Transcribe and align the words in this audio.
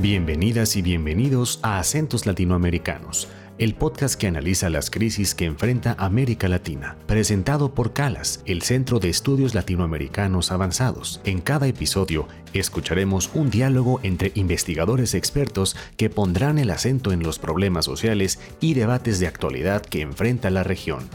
Bienvenidas 0.00 0.76
y 0.76 0.82
bienvenidos 0.82 1.60
a 1.62 1.78
Acentos 1.78 2.24
Latinoamericanos, 2.24 3.28
el 3.58 3.74
podcast 3.74 4.18
que 4.18 4.28
analiza 4.28 4.70
las 4.70 4.88
crisis 4.88 5.34
que 5.34 5.44
enfrenta 5.44 5.94
América 5.98 6.48
Latina, 6.48 6.96
presentado 7.06 7.74
por 7.74 7.92
CALAS, 7.92 8.42
el 8.46 8.62
Centro 8.62 8.98
de 8.98 9.10
Estudios 9.10 9.54
Latinoamericanos 9.54 10.52
Avanzados. 10.52 11.20
En 11.24 11.42
cada 11.42 11.66
episodio 11.66 12.28
escucharemos 12.54 13.30
un 13.34 13.50
diálogo 13.50 14.00
entre 14.02 14.32
investigadores 14.36 15.12
expertos 15.12 15.76
que 15.98 16.08
pondrán 16.08 16.58
el 16.58 16.70
acento 16.70 17.12
en 17.12 17.22
los 17.22 17.38
problemas 17.38 17.84
sociales 17.84 18.40
y 18.58 18.72
debates 18.72 19.20
de 19.20 19.26
actualidad 19.26 19.82
que 19.82 20.00
enfrenta 20.00 20.48
la 20.48 20.64
región. 20.64 21.10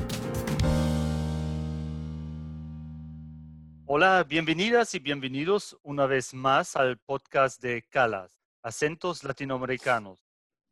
Hola, 3.87 4.23
bienvenidas 4.29 4.93
y 4.93 4.99
bienvenidos 4.99 5.75
una 5.81 6.05
vez 6.05 6.35
más 6.35 6.75
al 6.75 6.99
podcast 6.99 7.59
de 7.63 7.81
CALAS 7.89 8.44
acentos 8.65 9.23
latinoamericanos. 9.23 10.19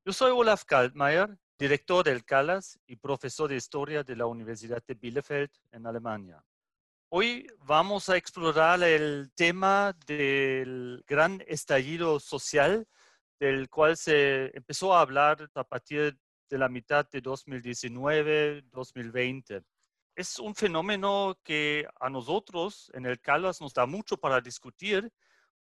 Yo 0.04 0.12
soy 0.14 0.32
Olaf 0.32 0.66
Kaltmeier, 0.66 1.38
director 1.60 2.04
del 2.04 2.26
CALAS 2.26 2.80
y 2.88 2.96
profesor 2.96 3.52
de 3.52 3.58
historia 3.58 4.04
de 4.04 4.16
la 4.16 4.26
Universidad 4.26 4.84
de 4.88 4.96
Bielefeld 4.96 5.52
en 5.72 5.86
Alemania. 5.86 6.44
Hoy 7.10 7.46
vamos 7.60 8.10
a 8.10 8.18
explorar 8.18 8.82
el 8.82 9.32
tema 9.36 9.96
del 10.08 11.04
gran 11.06 11.44
estallido 11.46 12.20
social 12.20 12.88
del 13.40 13.70
cual 13.70 13.96
se 13.96 14.46
empezó 14.58 14.96
a 14.96 15.02
hablar 15.02 15.48
a 15.54 15.64
partir 15.64 16.18
de 16.50 16.58
la 16.58 16.70
mitad 16.70 17.08
de 17.12 17.22
2019-2020. 17.22 19.64
Es 20.16 20.40
un 20.40 20.56
fenómeno 20.56 21.38
que 21.44 21.88
a 22.00 22.10
nosotros 22.10 22.90
en 22.96 23.06
el 23.06 23.22
CALAS 23.22 23.62
nos 23.62 23.76
da 23.76 23.86
mucho 23.86 24.18
para 24.18 24.42
discutir 24.42 25.14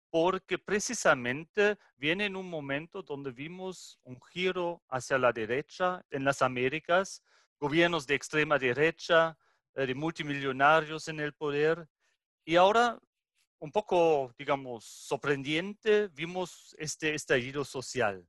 porque 0.10 0.58
precisamente 0.58 1.78
viene 1.96 2.26
en 2.26 2.36
un 2.36 2.50
momento 2.50 3.04
donde 3.04 3.32
vimos 3.32 4.00
un 4.04 4.20
giro 4.22 4.82
hacia 4.90 5.18
la 5.18 5.32
derecha 5.32 6.04
en 6.10 6.24
las 6.24 6.42
Américas, 6.42 7.24
gobiernos 7.60 8.08
de 8.08 8.16
extrema 8.16 8.58
derecha, 8.58 9.38
eh, 9.76 9.86
de 9.86 9.96
multimillonarios 9.96 11.08
en 11.08 11.20
el 11.20 11.34
poder, 11.34 11.88
y 12.44 12.56
ahora, 12.56 12.98
un 13.60 13.72
poco, 13.72 14.34
digamos, 14.38 14.84
sorprendente, 14.84 16.08
vimos 16.08 16.76
este 16.80 17.14
estallido 17.14 17.64
social. 17.64 18.28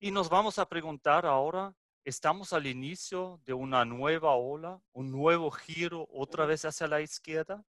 Y 0.00 0.10
nos 0.10 0.28
vamos 0.28 0.58
a 0.58 0.68
preguntar 0.68 1.24
ahora, 1.24 1.72
¿estamos 2.04 2.52
al 2.52 2.66
inicio 2.66 3.40
de 3.44 3.52
una 3.52 3.84
nueva 3.84 4.34
ola, 4.34 4.80
un 4.92 5.12
nuevo 5.12 5.50
giro 5.50 6.08
otra 6.10 6.46
vez 6.46 6.64
hacia 6.64 6.88
la 6.88 7.00
izquierda? 7.00 7.64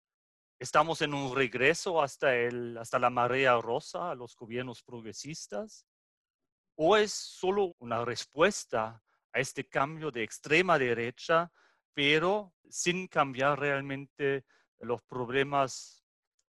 ¿Estamos 0.63 1.03
en 1.03 1.13
un 1.13 1.35
regreso 1.35 2.01
hasta, 2.01 2.37
el, 2.37 2.79
hasta 2.79 3.01
la 3.01 3.11
marea 3.11 3.61
rosa 3.61 4.13
a 4.13 4.15
los 4.15 4.37
gobiernos 4.37 4.81
progresistas? 4.81 5.85
¿O 6.77 6.97
es 6.97 7.13
solo 7.13 7.75
una 7.81 8.05
respuesta 8.05 9.03
a 9.33 9.41
este 9.41 9.69
cambio 9.69 10.13
de 10.13 10.23
extrema 10.23 10.79
derecha, 10.79 11.51
pero 11.95 12.55
sin 12.71 13.09
cambiar 13.09 13.59
realmente 13.59 14.45
los 14.79 15.03
problemas 15.03 16.05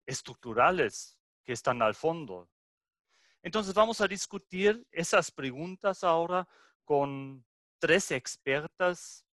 estructurales 0.04 1.18
que 1.42 1.54
están 1.54 1.80
al 1.80 1.94
fondo? 1.94 2.50
Entonces 3.42 3.72
vamos 3.72 4.02
a 4.02 4.06
discutir 4.06 4.86
esas 4.92 5.30
preguntas 5.30 6.04
ahora 6.04 6.46
con 6.84 7.42
tres 7.78 8.10
expertas 8.10 9.24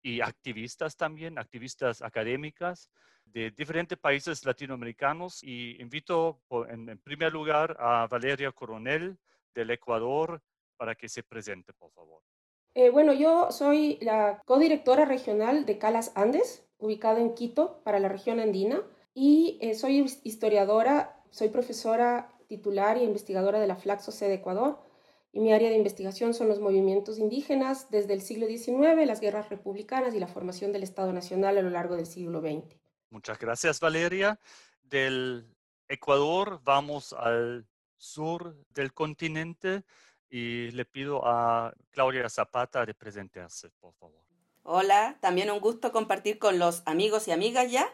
y 0.00 0.20
activistas 0.20 0.96
también, 0.96 1.40
activistas 1.40 2.02
académicas 2.02 2.88
de 3.32 3.50
diferentes 3.50 3.98
países 3.98 4.44
latinoamericanos 4.44 5.42
y 5.42 5.80
invito 5.80 6.40
en, 6.68 6.98
primer 6.98 7.32
lugar 7.32 7.76
a 7.78 8.06
Valeria 8.06 8.52
Coronel 8.52 9.18
del 9.54 9.70
Ecuador 9.70 10.42
para 10.76 10.94
que 10.94 11.08
se 11.08 11.22
presente, 11.22 11.72
por 11.72 11.90
favor. 11.92 12.22
Eh, 12.74 12.90
bueno, 12.90 13.12
yo 13.12 13.50
soy 13.50 13.98
la 14.00 14.40
codirectora 14.44 15.04
regional 15.04 15.66
de 15.66 15.78
Calas 15.78 16.12
Andes, 16.14 16.64
ubicada 16.78 17.20
en 17.20 17.34
Quito 17.34 17.82
para 17.84 18.00
la 18.00 18.08
región 18.08 18.40
andina, 18.40 18.82
y 19.14 19.58
eh, 19.60 19.74
soy 19.74 20.06
historiadora, 20.24 21.22
soy 21.30 21.48
profesora 21.50 22.32
titular 22.48 22.96
e 22.96 23.04
investigadora 23.04 23.60
de 23.60 23.66
la 23.66 23.76
Flaxo 23.76 24.10
C 24.10 24.26
de 24.26 24.34
Ecuador, 24.34 24.78
y 25.32 25.40
mi 25.40 25.52
área 25.52 25.70
de 25.70 25.76
investigación 25.76 26.34
son 26.34 26.48
los 26.48 26.60
movimientos 26.60 27.18
indígenas 27.18 27.90
desde 27.90 28.12
el 28.12 28.20
siglo 28.20 28.46
XIX, 28.46 29.06
las 29.06 29.20
guerras 29.20 29.48
republicanas 29.48 30.14
y 30.14 30.20
la 30.20 30.28
formación 30.28 30.72
del 30.72 30.82
Estado 30.82 31.12
Nacional 31.12 31.56
a 31.56 31.62
lo 31.62 31.70
largo 31.70 31.96
del 31.96 32.06
siglo 32.06 32.40
XX. 32.40 32.81
Muchas 33.12 33.38
gracias, 33.38 33.78
Valeria. 33.78 34.40
Del 34.82 35.46
Ecuador 35.86 36.62
vamos 36.64 37.12
al 37.12 37.66
sur 37.98 38.56
del 38.70 38.94
continente 38.94 39.84
y 40.30 40.70
le 40.70 40.86
pido 40.86 41.20
a 41.26 41.74
Claudia 41.90 42.26
Zapata 42.30 42.86
de 42.86 42.94
presentarse, 42.94 43.68
por 43.80 43.92
favor. 43.94 44.24
Hola, 44.62 45.18
también 45.20 45.50
un 45.50 45.60
gusto 45.60 45.92
compartir 45.92 46.38
con 46.38 46.58
los 46.58 46.82
amigos 46.86 47.28
y 47.28 47.32
amigas 47.32 47.70
ya. 47.70 47.86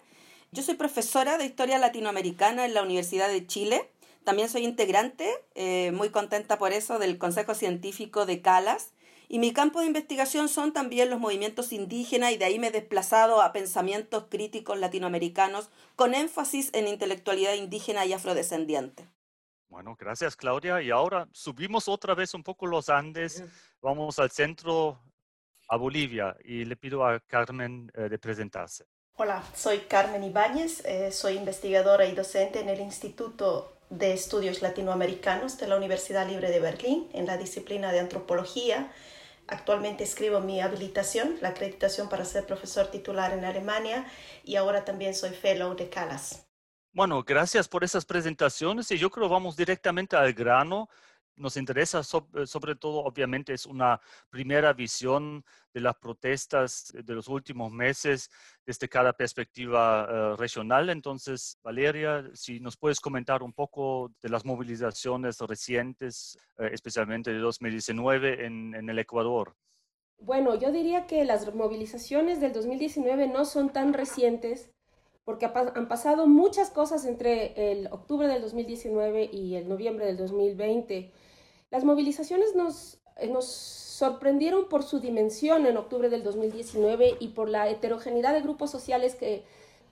Yo 0.53 0.63
soy 0.63 0.75
profesora 0.77 1.37
de 1.37 1.47
Historia 1.47 1.79
Latinoamericana 1.79 2.65
en 2.65 2.75
la 2.75 2.83
Universidad 2.83 3.29
de 3.29 3.45
Chile. 3.45 3.91
También 4.23 4.49
soy 4.49 4.63
integrante, 4.63 5.29
eh, 5.57 5.91
muy 5.91 6.11
contenta 6.11 6.59
por 6.59 6.73
eso, 6.73 7.01
del 7.01 7.19
Consejo 7.19 7.55
Científico 7.55 8.25
de 8.25 8.41
CALAS 8.41 8.93
y 9.29 9.39
mi 9.39 9.53
campo 9.53 9.81
de 9.81 9.87
investigación 9.87 10.49
son 10.49 10.73
también 10.73 11.11
los 11.11 11.21
movimientos 11.21 11.73
indígenas 11.73 12.33
y 12.33 12.39
de 12.39 12.47
ahí 12.47 12.59
me 12.59 12.69
he 12.69 12.71
desplazado 12.71 13.43
a 13.43 13.53
pensamientos 13.53 14.25
críticos 14.31 14.79
latinoamericanos 14.79 15.69
con 15.97 16.15
énfasis 16.15 16.71
en 16.73 16.89
intelectualidad 16.89 17.55
indígena 17.55 18.07
y 18.07 18.15
afrodescendiente. 18.15 19.07
Bueno, 19.69 19.97
gracias 20.01 20.35
Claudia. 20.35 20.81
Y 20.81 20.91
ahora 20.91 21.29
subimos 21.33 21.89
otra 21.89 22.15
vez 22.15 22.33
un 22.33 22.43
poco 22.43 22.67
los 22.67 22.89
Andes, 22.89 23.45
vamos 23.83 24.19
al 24.19 24.31
centro, 24.31 24.99
a 25.69 25.77
Bolivia, 25.77 26.35
y 26.43 26.65
le 26.65 26.77
pido 26.77 27.05
a 27.05 27.21
Carmen 27.21 27.93
eh, 27.95 28.09
de 28.09 28.19
presentarse. 28.19 28.87
Hola, 29.17 29.43
soy 29.55 29.81
Carmen 29.81 30.25
Ibáñez, 30.25 30.83
eh, 30.87 31.13
soy 31.13 31.35
investigadora 31.35 32.07
y 32.07 32.15
docente 32.15 32.61
en 32.61 32.71
el 32.71 32.81
Instituto 32.81 33.77
de 33.91 34.15
Estudios 34.15 34.63
Latinoamericanos 34.63 35.59
de 35.59 35.67
la 35.67 35.77
Universidad 35.77 36.27
Libre 36.27 36.51
de 36.51 36.61
Berlín 36.61 37.09
en 37.13 37.27
la 37.27 37.37
disciplina 37.37 37.93
de 37.93 38.01
antropología 38.01 38.91
Actualmente 39.49 40.05
escribo 40.05 40.41
mi 40.41 40.61
habilitación, 40.61 41.37
la 41.41 41.49
acreditación 41.49 42.11
para 42.11 42.27
ser 42.27 42.47
profesor 42.47 42.89
titular 42.89 43.33
en 43.33 43.47
Alemania 43.47 44.07
y 44.45 44.57
ahora 44.57 44.85
también 44.85 45.15
soy 45.15 45.31
fellow 45.31 45.75
de 45.75 45.89
CALAS. 45.89 46.47
Bueno, 46.93 47.23
gracias 47.23 47.67
por 47.67 47.83
esas 47.83 48.05
presentaciones 48.05 48.91
y 48.91 48.99
yo 48.99 49.11
creo 49.11 49.29
vamos 49.29 49.57
directamente 49.57 50.17
al 50.17 50.35
grano 50.35 50.91
nos 51.39 51.57
interesa 51.57 52.01
eh, 52.01 52.47
sobre, 52.47 52.75
todo, 52.77 53.05
obviamente, 53.05 53.53
es 53.53 53.67
una 53.67 54.01
primera 54.31 54.73
visión 54.73 55.45
de 55.73 55.81
las 55.81 55.97
protestas 55.97 56.93
de 56.93 57.15
los 57.15 57.29
últimos 57.29 57.73
meses 57.73 58.31
desde 58.67 58.89
cada 58.89 59.13
perspectiva 59.13 60.07
eh, 60.11 60.37
regional. 60.37 60.91
Entonces, 60.91 61.59
Valeria, 61.63 62.29
si 62.35 62.61
nos 62.61 62.77
puedes 62.77 63.01
comentar 63.01 63.43
un 63.43 63.53
poco 63.53 64.13
de 64.21 64.29
las 64.29 64.45
movilizaciones 64.45 65.39
recientes, 65.41 66.39
eh, 66.59 66.71
especialmente 66.73 67.33
de 67.33 67.39
2019 67.39 68.45
en, 68.47 68.75
en 68.75 68.89
el 68.89 68.99
Ecuador. 68.99 69.55
Bueno, 70.21 70.57
yo 70.57 70.73
diría 70.73 71.07
que 71.07 71.25
las 71.25 71.55
movilizaciones 71.55 72.41
del 72.41 72.53
2019 72.53 73.29
no 73.29 73.45
son 73.45 73.73
tan 73.73 73.93
recientes 73.93 74.73
porque 75.29 75.45
han 75.45 75.89
pasado 75.89 76.27
muchas 76.27 76.71
cosas 76.71 77.05
entre 77.05 77.71
el 77.71 77.89
octubre 77.89 78.27
del 78.29 78.41
2019 78.41 79.29
y 79.31 79.57
el 79.57 79.69
noviembre 79.69 80.07
del 80.07 80.17
2020. 80.17 81.13
Las 81.71 81.85
movilizaciones 81.85 82.55
nos, 82.55 83.03
sorprendieron 83.45 84.71
por 84.71 84.85
su 84.85 85.01
dimensión 85.01 85.67
en 85.67 85.77
octubre 85.77 86.09
del 86.09 86.23
2019 86.23 87.19
y 87.21 87.29
por 87.29 87.51
la 87.51 87.69
heterogeneidad 87.69 88.33
de 88.33 88.41
grupos 88.41 88.71
sociales 88.71 89.17
que 89.17 89.45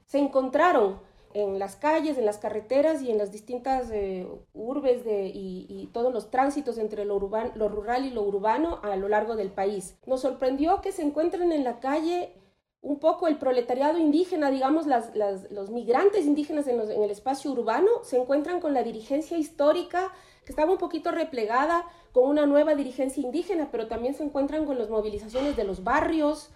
se 0.07 0.21
encontraron 0.21 1.01
en 1.35 1.59
las 1.59 1.77
calles, 1.77 2.17
en 2.17 2.25
las 2.25 2.39
carreteras 2.39 3.03
y 3.03 3.11
en 3.11 3.19
las 3.19 3.31
distintas 3.31 3.91
eh, 3.93 4.27
urbes 4.55 5.03
y, 5.07 5.91
todos 5.93 6.15
los 6.15 6.31
tránsitos 6.31 6.79
entre 6.79 7.05
lo 7.05 7.19
rural 7.19 8.07
y 8.07 8.11
lo 8.11 8.23
urbano 8.23 8.81
a 8.83 8.97
lo 8.97 9.07
largo 9.11 9.37
del 9.37 9.51
país. 9.51 9.99
Nos 10.07 10.23
sorprendió 10.23 10.81
que 10.81 10.93
se 10.93 11.03
encuentren 11.03 11.53
en 11.53 11.63
la 11.63 11.79
calle 11.79 12.33
un 12.83 12.99
poco 13.01 13.27
el 13.27 13.37
proletariado 13.39 13.99
indígena, 13.99 14.51
digamos, 14.51 14.87
los 14.87 15.71
migrantes 15.71 16.25
indígenas 16.25 16.69
en, 16.69 16.81
el 16.81 17.11
espacio 17.11 17.51
urbano, 17.51 17.89
se 18.03 18.17
encuentran 18.17 18.61
con 18.61 18.75
la 18.75 18.83
dirigencia 18.83 19.37
histórica 19.37 20.13
que 20.45 20.53
estaba 20.53 20.71
un 20.71 20.79
poquito 20.79 21.11
replegada 21.11 21.85
con 22.13 22.29
una 22.29 22.47
nueva 22.47 22.75
dirigencia 22.75 23.23
indígena, 23.23 23.69
pero 23.73 23.89
también 23.89 24.15
se 24.15 24.23
encuentran 24.23 24.65
con 24.65 24.79
las 24.79 24.89
movilizaciones 24.89 25.57
de 25.57 25.65
los 25.65 25.83
barrios, 25.83 26.51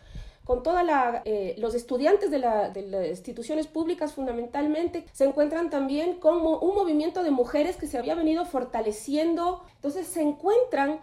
con 0.45 0.63
todos 0.63 0.81
eh, 1.25 1.55
los 1.59 1.75
estudiantes 1.75 2.31
de, 2.31 2.39
las 2.39 2.75
instituciones 3.09 3.67
públicas 3.67 4.15
fundamentalmente, 4.15 5.05
se 5.13 5.25
encuentran 5.25 5.71
también 5.71 6.15
con 6.15 6.39
un 6.39 6.75
movimiento 6.75 7.23
de 7.23 7.31
mujeres 7.31 7.77
que 7.77 7.87
se 7.87 7.99
había 7.99 8.15
venido 8.15 8.45
fortaleciendo, 8.45 9.63
entonces 9.77 10.07
se 10.07 10.23
encuentran 10.23 11.01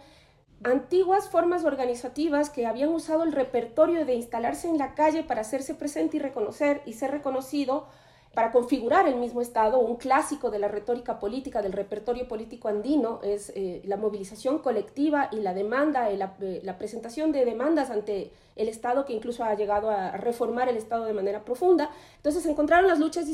antiguas 0.64 1.28
formas 1.28 1.64
organizativas 1.64 2.50
que 2.50 2.66
habían 2.66 2.90
usado 2.90 3.22
el 3.22 3.32
repertorio 3.32 4.04
de 4.04 4.14
instalarse 4.14 4.68
en 4.68 4.78
la 4.78 4.94
calle 4.94 5.22
para 5.22 5.42
hacerse 5.42 5.74
presente 5.74 6.16
y 6.16 6.20
reconocer 6.20 6.82
y 6.84 6.94
ser 6.94 7.10
reconocido 7.10 7.86
para 8.34 8.52
configurar 8.52 9.08
el 9.08 9.16
mismo 9.16 9.40
Estado, 9.40 9.80
un 9.80 9.96
clásico 9.96 10.50
de 10.50 10.60
la 10.60 10.68
retórica 10.68 11.18
política, 11.18 11.60
del 11.60 11.72
repertorio 11.72 12.28
político 12.28 12.68
andino, 12.68 13.20
es 13.24 13.50
eh, 13.56 13.82
la 13.84 13.96
movilización 13.96 14.58
colectiva 14.58 15.28
y 15.32 15.40
la 15.40 15.54
demanda, 15.54 16.08
la, 16.10 16.34
la, 16.38 16.78
presentación 16.78 17.32
de 17.32 17.44
demandas 17.44 17.90
ante 17.90 18.30
el 18.54 18.68
Estado, 18.68 19.06
que 19.06 19.12
incluso 19.12 19.42
ha 19.42 19.54
llegado 19.54 19.90
a 19.90 20.12
reformar 20.12 20.68
el 20.68 20.76
Estado 20.76 21.04
de 21.06 21.14
manera 21.14 21.44
profunda. 21.44 21.90
Entonces 22.16 22.44
se 22.44 22.50
encontraron 22.50 22.86
las 22.86 23.00
luchas, 23.00 23.26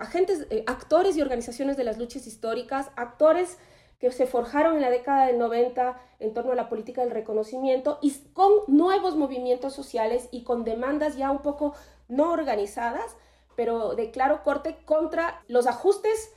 agentes, 0.00 0.46
actores 0.66 1.16
y 1.16 1.22
organizaciones 1.22 1.76
de 1.76 1.84
las 1.84 1.98
luchas 1.98 2.26
históricas, 2.26 2.90
actores 2.96 3.58
que 4.02 4.10
se 4.10 4.26
forjaron 4.26 4.74
en 4.74 4.82
la 4.82 4.90
década 4.90 5.26
del 5.26 5.38
90 5.38 5.96
en 6.18 6.34
torno 6.34 6.50
a 6.50 6.56
la 6.56 6.68
política 6.68 7.02
del 7.02 7.12
reconocimiento 7.12 8.00
y 8.02 8.10
con 8.32 8.50
nuevos 8.66 9.14
movimientos 9.14 9.74
sociales 9.74 10.28
y 10.32 10.42
con 10.42 10.64
demandas 10.64 11.16
ya 11.16 11.30
un 11.30 11.38
poco 11.38 11.72
no 12.08 12.32
organizadas, 12.32 13.14
pero 13.54 13.94
de 13.94 14.10
claro 14.10 14.42
corte 14.42 14.76
contra 14.86 15.44
los 15.46 15.68
ajustes 15.68 16.32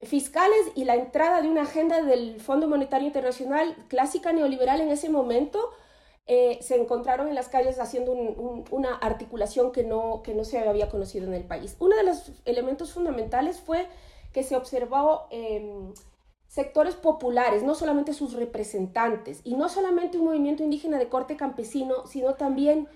fiscales 0.00 0.72
y 0.74 0.84
la 0.84 0.94
entrada 0.94 1.42
de 1.42 1.48
una 1.48 1.64
agenda 1.64 2.00
del 2.00 2.40
Fondo 2.40 2.66
Monetario 2.66 3.08
Internacional 3.08 3.76
clásica 3.88 4.32
neoliberal 4.32 4.80
en 4.80 4.88
ese 4.88 5.10
momento, 5.10 5.68
eh, 6.26 6.58
se 6.62 6.80
encontraron 6.80 7.28
en 7.28 7.34
las 7.34 7.50
calles 7.50 7.78
haciendo 7.78 8.12
una 8.12 8.94
articulación 8.94 9.70
que 9.70 9.84
no, 9.84 10.22
que 10.22 10.32
no 10.32 10.44
se 10.44 10.66
había 10.66 10.88
conocido 10.88 11.26
en 11.26 11.34
el 11.34 11.44
país. 11.44 11.76
Uno 11.78 11.94
de 11.94 12.04
los 12.04 12.32
elementos 12.46 12.94
fundamentales 12.94 13.60
fue 13.60 13.86
que 14.32 14.42
se 14.42 14.56
observó 14.56 15.26
em, 15.30 15.92
sectores 16.56 16.94
populares, 16.94 17.62
no 17.64 17.74
solamente 17.74 18.14
sus 18.14 18.32
representantes, 18.32 19.42
y 19.44 19.56
no 19.56 19.68
solamente 19.68 20.16
un 20.16 20.24
movimiento 20.24 20.62
indígena 20.62 20.98
de 20.98 21.10
corte 21.10 21.36
campesino, 21.36 22.06
sino 22.06 22.32
también 22.32 22.88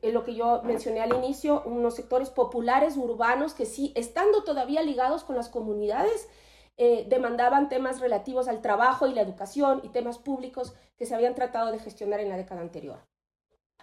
eh, 0.00 0.12
lo 0.12 0.22
que 0.22 0.36
yo 0.36 0.62
mencioné 0.62 1.00
al 1.00 1.12
inicio, 1.16 1.64
unos 1.66 1.96
sectores 1.96 2.30
populares 2.30 2.96
urbanos 2.96 3.52
que 3.52 3.66
sí, 3.66 3.92
estando 3.96 4.44
todavía 4.44 4.84
ligados 4.84 5.24
con 5.24 5.34
las 5.34 5.48
comunidades, 5.48 6.28
eh, 6.76 7.04
demandaban 7.08 7.68
temas 7.68 7.98
relativos 7.98 8.46
al 8.46 8.62
trabajo 8.62 9.08
y 9.08 9.12
la 9.12 9.22
educación 9.22 9.80
y 9.82 9.88
temas 9.88 10.18
públicos 10.18 10.72
que 10.96 11.04
se 11.04 11.16
habían 11.16 11.34
tratado 11.34 11.72
de 11.72 11.80
gestionar 11.80 12.20
en 12.20 12.28
la 12.28 12.36
década 12.36 12.60
anterior. 12.60 13.00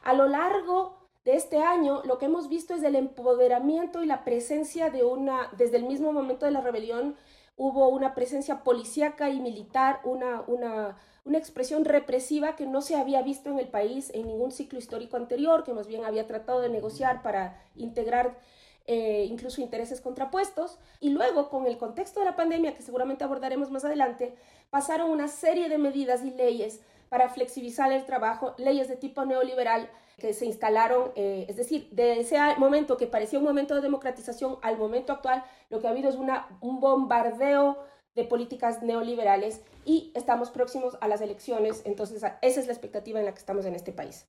A 0.04 0.14
lo 0.14 0.30
largo 0.30 1.10
de 1.26 1.36
este 1.36 1.58
año, 1.58 2.02
lo 2.06 2.18
que 2.18 2.28
hemos 2.28 2.48
visto 2.48 2.76
es 2.76 2.84
el 2.84 2.96
empoderamiento 2.96 4.02
y 4.02 4.06
la 4.06 4.24
presencia 4.24 4.90
de 4.90 5.04
una, 5.04 5.50
desde 5.58 5.76
el 5.76 5.84
mismo 5.84 6.14
momento 6.14 6.46
de 6.46 6.54
la 6.54 6.62
rebelión, 6.62 7.18
hubo 7.58 7.90
una 7.90 8.14
presencia 8.14 8.64
policíaca 8.64 9.30
y 9.30 9.42
militar, 9.42 10.00
una, 10.04 10.44
una, 10.48 10.98
una, 11.26 11.38
expresión 11.38 11.86
represiva 11.86 12.56
que 12.56 12.68
no 12.68 12.82
se 12.82 12.96
había 12.96 13.24
visto 13.24 13.50
en 13.50 13.60
el 13.60 13.68
país 13.68 14.12
en 14.14 14.28
ningún 14.28 14.52
ciclo 14.52 14.78
histórico 14.78 15.18
anterior, 15.18 15.64
que 15.64 15.74
más 15.74 15.88
bien 15.88 16.06
había 16.06 16.28
tratado 16.28 16.62
de 16.62 16.70
negociar 16.70 17.24
para 17.24 17.60
integrar 17.76 18.38
eh, 18.86 19.26
incluso 19.30 19.60
intereses 19.60 20.00
contrapuestos. 20.02 20.78
Y 21.02 21.10
luego, 21.10 21.50
con 21.50 21.66
el 21.66 21.78
contexto 21.78 22.20
de 22.20 22.28
la 22.28 22.36
pandemia, 22.36 22.76
que 22.76 22.84
seguramente 22.84 23.24
abordaremos 23.24 23.72
más 23.72 23.84
adelante, 23.84 24.36
pasaron 24.70 25.10
una 25.10 25.28
serie 25.28 25.68
de 25.68 25.80
medidas 25.80 26.24
y 26.24 26.32
leyes 26.32 26.82
para 27.10 27.28
flexibilizar 27.30 27.92
el 27.92 28.06
trabajo, 28.06 28.54
leyes 28.58 28.88
de 28.88 28.98
tipo 28.98 29.26
neoliberal 29.26 29.90
que 30.18 30.34
se 30.34 30.46
instalaron, 30.46 31.12
eh, 31.16 31.46
es 31.48 31.58
decir, 31.58 31.90
de 31.92 32.20
ese 32.20 32.38
momento 32.58 32.98
que 32.98 33.06
parecía 33.06 33.38
un 33.40 33.46
momento 33.46 33.76
de 33.76 33.82
democratización 33.82 34.58
al 34.64 34.78
momento 34.78 35.14
actual, 35.14 35.44
lo 35.70 35.80
que 35.80 35.88
ha 35.88 35.92
habido 35.92 36.10
es 36.10 36.16
una, 36.16 36.48
un 36.60 36.80
bombardeo 36.80 37.78
de 38.16 38.24
políticas 38.24 38.82
neoliberales 38.82 39.64
y 39.86 40.12
estamos 40.16 40.50
próximos 40.50 40.98
a 41.02 41.08
las 41.08 41.22
elecciones, 41.22 41.84
entonces 41.86 42.24
esa 42.42 42.60
es 42.60 42.66
la 42.66 42.74
expectativa 42.74 43.20
en 43.20 43.26
la 43.26 43.34
que 43.34 43.40
estamos 43.40 43.66
en 43.66 43.76
este 43.76 43.92
país. 43.92 44.28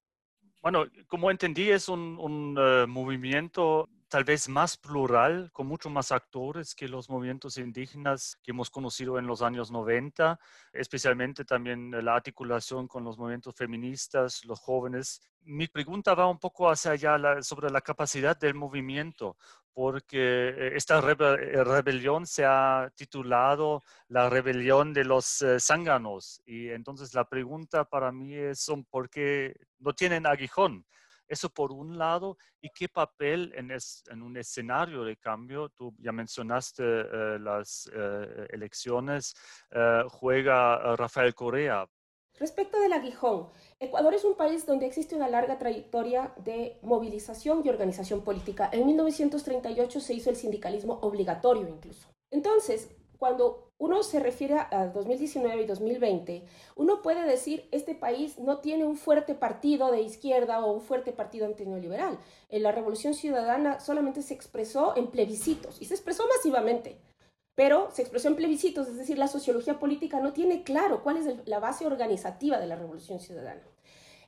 Bueno, 0.60 0.84
como 1.06 1.30
entendí, 1.30 1.70
es 1.70 1.88
un, 1.88 2.18
un 2.20 2.58
uh, 2.58 2.86
movimiento 2.86 3.88
tal 4.08 4.24
vez 4.24 4.48
más 4.48 4.76
plural, 4.76 5.50
con 5.52 5.66
mucho 5.66 5.90
más 5.90 6.12
actores 6.12 6.74
que 6.74 6.88
los 6.88 7.10
movimientos 7.10 7.58
indígenas 7.58 8.38
que 8.42 8.52
hemos 8.52 8.70
conocido 8.70 9.18
en 9.18 9.26
los 9.26 9.42
años 9.42 9.70
90, 9.70 10.38
especialmente 10.72 11.44
también 11.44 11.90
la 12.04 12.14
articulación 12.14 12.88
con 12.88 13.04
los 13.04 13.18
movimientos 13.18 13.54
feministas, 13.54 14.44
los 14.44 14.60
jóvenes. 14.60 15.20
Mi 15.42 15.68
pregunta 15.68 16.14
va 16.14 16.26
un 16.26 16.38
poco 16.38 16.70
hacia 16.70 16.92
allá 16.92 17.42
sobre 17.42 17.70
la 17.70 17.82
capacidad 17.82 18.36
del 18.38 18.54
movimiento, 18.54 19.36
porque 19.74 20.72
esta 20.74 20.98
eh, 20.98 21.64
rebelión 21.64 22.26
se 22.26 22.44
ha 22.44 22.90
titulado 22.96 23.84
la 24.08 24.28
rebelión 24.28 24.92
de 24.92 25.04
los 25.04 25.42
eh, 25.42 25.60
zánganos. 25.60 26.42
Y 26.46 26.70
entonces 26.70 27.14
la 27.14 27.28
pregunta 27.28 27.84
para 27.84 28.10
mí 28.10 28.34
es, 28.34 28.66
¿por 28.90 29.08
qué 29.10 29.54
no 29.78 29.92
tienen 29.92 30.26
aguijón? 30.26 30.84
Eso 31.28 31.50
por 31.50 31.72
un 31.72 31.98
lado, 31.98 32.38
y 32.60 32.70
qué 32.70 32.88
papel 32.88 33.52
en, 33.54 33.70
en 33.70 34.22
un 34.22 34.36
escenario 34.36 35.04
de 35.04 35.16
cambio, 35.16 35.68
tú 35.68 35.94
ya 35.98 36.12
mencionaste 36.12 36.82
eh, 36.82 37.38
las 37.38 37.90
eh, 37.94 38.46
elecciones, 38.50 39.34
eh, 39.70 40.02
juega 40.08 40.96
Rafael 40.96 41.34
Correa. 41.34 41.86
Respecto 42.38 42.78
del 42.78 42.92
aguijón, 42.92 43.48
Ecuador 43.80 44.14
es 44.14 44.24
un 44.24 44.36
país 44.36 44.64
donde 44.64 44.86
existe 44.86 45.16
una 45.16 45.28
larga 45.28 45.58
trayectoria 45.58 46.32
de 46.36 46.78
movilización 46.82 47.62
y 47.64 47.68
organización 47.68 48.22
política. 48.22 48.70
En 48.72 48.86
1938 48.86 50.00
se 50.00 50.14
hizo 50.14 50.30
el 50.30 50.36
sindicalismo 50.36 51.00
obligatorio 51.02 51.66
incluso. 51.68 52.08
Entonces, 52.30 52.90
cuando 53.18 53.67
uno 53.78 54.02
se 54.02 54.18
refiere 54.18 54.56
a 54.58 54.88
2019 54.92 55.62
y 55.62 55.66
2020, 55.66 56.44
uno 56.76 57.00
puede 57.00 57.24
decir, 57.24 57.68
este 57.70 57.94
país 57.94 58.38
no 58.38 58.58
tiene 58.58 58.84
un 58.84 58.96
fuerte 58.96 59.34
partido 59.34 59.90
de 59.92 60.02
izquierda 60.02 60.64
o 60.64 60.72
un 60.72 60.80
fuerte 60.80 61.12
partido 61.12 61.46
antineoliberal. 61.46 62.18
La 62.50 62.72
Revolución 62.72 63.14
Ciudadana 63.14 63.80
solamente 63.80 64.22
se 64.22 64.34
expresó 64.34 64.96
en 64.96 65.06
plebiscitos 65.08 65.80
y 65.80 65.84
se 65.84 65.94
expresó 65.94 66.24
masivamente, 66.36 66.98
pero 67.54 67.90
se 67.92 68.02
expresó 68.02 68.28
en 68.28 68.36
plebiscitos, 68.36 68.88
es 68.88 68.96
decir, 68.96 69.16
la 69.16 69.28
sociología 69.28 69.78
política 69.78 70.20
no 70.20 70.32
tiene 70.32 70.64
claro 70.64 71.02
cuál 71.02 71.16
es 71.16 71.26
la 71.46 71.60
base 71.60 71.86
organizativa 71.86 72.58
de 72.58 72.66
la 72.66 72.76
Revolución 72.76 73.20
Ciudadana. 73.20 73.62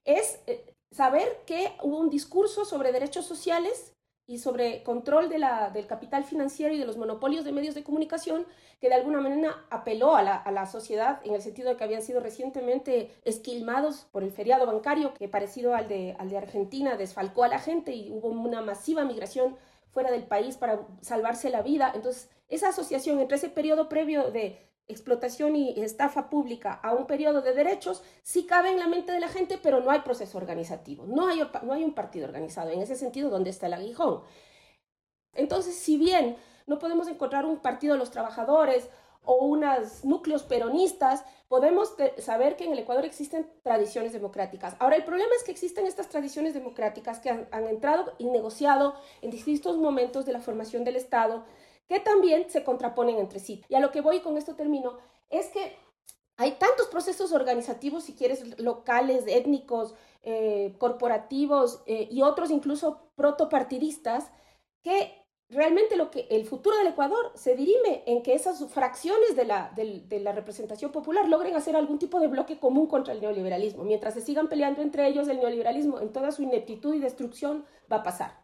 Es 0.05 0.41
eh, 0.47 0.65
saber 0.93 1.43
que 1.47 1.73
hubo 1.83 1.99
un 1.99 2.11
discurso 2.11 2.65
sobre 2.65 2.93
derechos 2.93 3.27
sociales 3.27 3.93
y 4.31 4.39
sobre 4.39 4.85
control 4.85 5.29
de 5.29 5.41
la, 5.41 5.71
del 5.71 5.89
capital 5.89 6.23
financiero 6.23 6.73
y 6.73 6.79
de 6.79 6.85
los 6.85 6.97
monopolios 6.97 7.45
de 7.45 7.51
medios 7.51 7.75
de 7.75 7.83
comunicación 7.83 8.47
que 8.81 8.89
de 8.89 8.95
alguna 8.95 9.21
manera 9.21 9.65
apeló 9.71 10.15
a 10.15 10.23
la, 10.23 10.37
a 10.37 10.53
la, 10.53 10.67
sociedad 10.67 11.21
en 11.25 11.35
el 11.35 11.43
sentido 11.43 11.69
de 11.69 11.77
que 11.77 11.83
habían 11.83 12.01
sido 12.01 12.21
recientemente 12.21 13.11
esquilmados 13.25 14.07
por 14.13 14.23
el 14.23 14.31
feriado 14.31 14.67
bancario 14.67 15.15
que 15.15 15.27
parecido 15.27 15.75
al 15.75 15.89
de, 15.89 16.15
al 16.17 16.31
de 16.31 16.39
Argentina 16.39 16.97
desfalcó 16.97 17.43
a 17.43 17.49
la 17.49 17.59
gente 17.59 17.91
y 17.91 18.13
hubo 18.13 18.29
una 18.29 18.63
masiva 18.63 19.05
migración 19.05 19.57
fuera 19.91 20.13
del 20.13 20.23
país 20.23 20.57
para 20.57 20.87
salvarse 21.01 21.51
la 21.51 21.63
vida. 21.63 21.91
Entonces, 21.93 22.31
esa 22.49 22.69
asociación 22.69 23.19
entre 23.19 23.37
ese 23.37 23.49
periodo 23.49 23.89
previo 23.89 24.31
de 24.31 24.70
explotación 24.91 25.57
y 25.57 25.81
estafa 25.81 26.31
pública 26.31 26.73
a 26.83 26.93
un 26.93 27.07
periodo 27.07 27.43
de 27.43 27.55
derechos 27.55 28.03
sí 28.23 28.45
cabe 28.45 28.71
en 28.71 28.79
la 28.79 28.87
mente 28.87 29.13
de 29.13 29.21
la 29.21 29.29
gente, 29.29 29.59
pero 29.63 29.81
no 29.81 29.91
hay 29.91 30.01
proceso 30.01 30.39
organizativo, 30.39 31.07
no 31.07 31.29
hay, 31.29 31.41
no 31.63 31.73
hay 31.73 31.85
un 31.85 31.95
partido 31.95 32.27
organizado. 32.27 32.71
En 32.71 32.83
ese 32.83 32.97
sentido, 32.97 33.31
¿dónde 33.31 33.51
está 33.51 33.67
el 33.67 33.75
aguijón? 33.75 34.23
Entonces, 35.35 35.77
si 35.77 35.97
bien 35.97 36.37
no 36.67 36.79
podemos 36.79 37.09
encontrar 37.09 37.47
un 37.47 37.59
partido 37.59 37.95
de 37.95 37.99
los 37.99 38.11
trabajadores 38.11 38.89
o 39.25 39.45
unos 39.45 40.05
núcleos 40.05 40.43
peronistas, 40.43 41.25
podemos 41.49 41.95
saber 42.19 42.57
que 42.57 42.65
en 42.65 42.73
el 42.73 42.79
Ecuador 42.79 43.05
existen 43.05 43.51
tradiciones 43.63 44.13
democráticas. 44.13 44.77
Ahora, 44.79 44.97
el 44.97 45.05
problema 45.05 45.31
es 45.37 45.45
que 45.45 45.51
existen 45.51 45.87
estas 45.87 46.09
tradiciones 46.09 46.55
democráticas 46.55 47.19
que 47.19 47.31
han, 47.31 47.49
han 47.51 47.67
entrado 47.67 48.13
y 48.19 48.27
negociado 48.27 48.95
en 49.21 49.31
distintos 49.31 49.77
momentos 49.77 50.25
de 50.27 50.33
la 50.33 50.41
formación 50.41 50.85
del 50.85 50.97
Estado, 50.97 51.45
que 51.91 51.99
también 51.99 52.49
se 52.49 52.63
contraponen 52.63 53.19
entre 53.19 53.41
sí. 53.41 53.65
Y 53.69 53.75
a 53.75 53.81
lo 53.81 53.91
que 53.91 54.01
voy 54.01 54.21
con 54.21 54.37
esto 54.37 54.55
termino, 54.55 54.99
es 55.29 55.49
que 55.49 55.77
hay 56.37 56.53
tantos 56.53 56.87
procesos 56.87 57.33
organizativos, 57.33 58.05
si 58.05 58.15
quieres, 58.15 58.61
locales, 58.61 59.25
étnicos, 59.27 59.97
eh, 60.23 60.77
corporativos 60.79 61.83
eh, 61.87 62.07
y 62.09 62.23
otros 62.23 62.53
incluso 62.53 63.11
protopartidistas, 63.17 64.31
que 64.85 65.27
realmente 65.49 65.97
lo 65.97 66.13
que 66.13 66.29
el 66.31 66.47
futuro 66.47 66.77
del 66.77 66.87
Ecuador 66.87 67.33
se 67.35 67.57
dirime 67.57 68.05
en 68.07 68.23
que 68.23 68.35
esas 68.35 68.65
fracciones 68.67 69.35
de 69.35 69.47
la, 69.47 69.73
de 69.75 70.21
la 70.21 70.31
representación 70.31 70.93
popular 70.93 71.29
logren 71.29 71.57
hacer 71.57 71.75
algún 71.75 71.99
tipo 71.99 72.21
de 72.21 72.29
bloque 72.29 72.61
común 72.61 72.87
contra 72.87 73.15
el 73.15 73.21
neoliberalismo. 73.21 73.83
Mientras 73.83 74.15
se 74.15 74.21
sigan 74.21 74.49
peleando 74.49 74.81
entre 74.81 75.09
ellos, 75.09 75.27
el 75.27 75.39
neoliberalismo 75.39 75.99
en 75.99 76.13
toda 76.13 76.31
su 76.31 76.45
ineptitud 76.45 76.95
y 76.95 77.01
destrucción 77.01 77.65
va 77.91 77.97
a 77.97 78.03
pasar. 78.05 78.40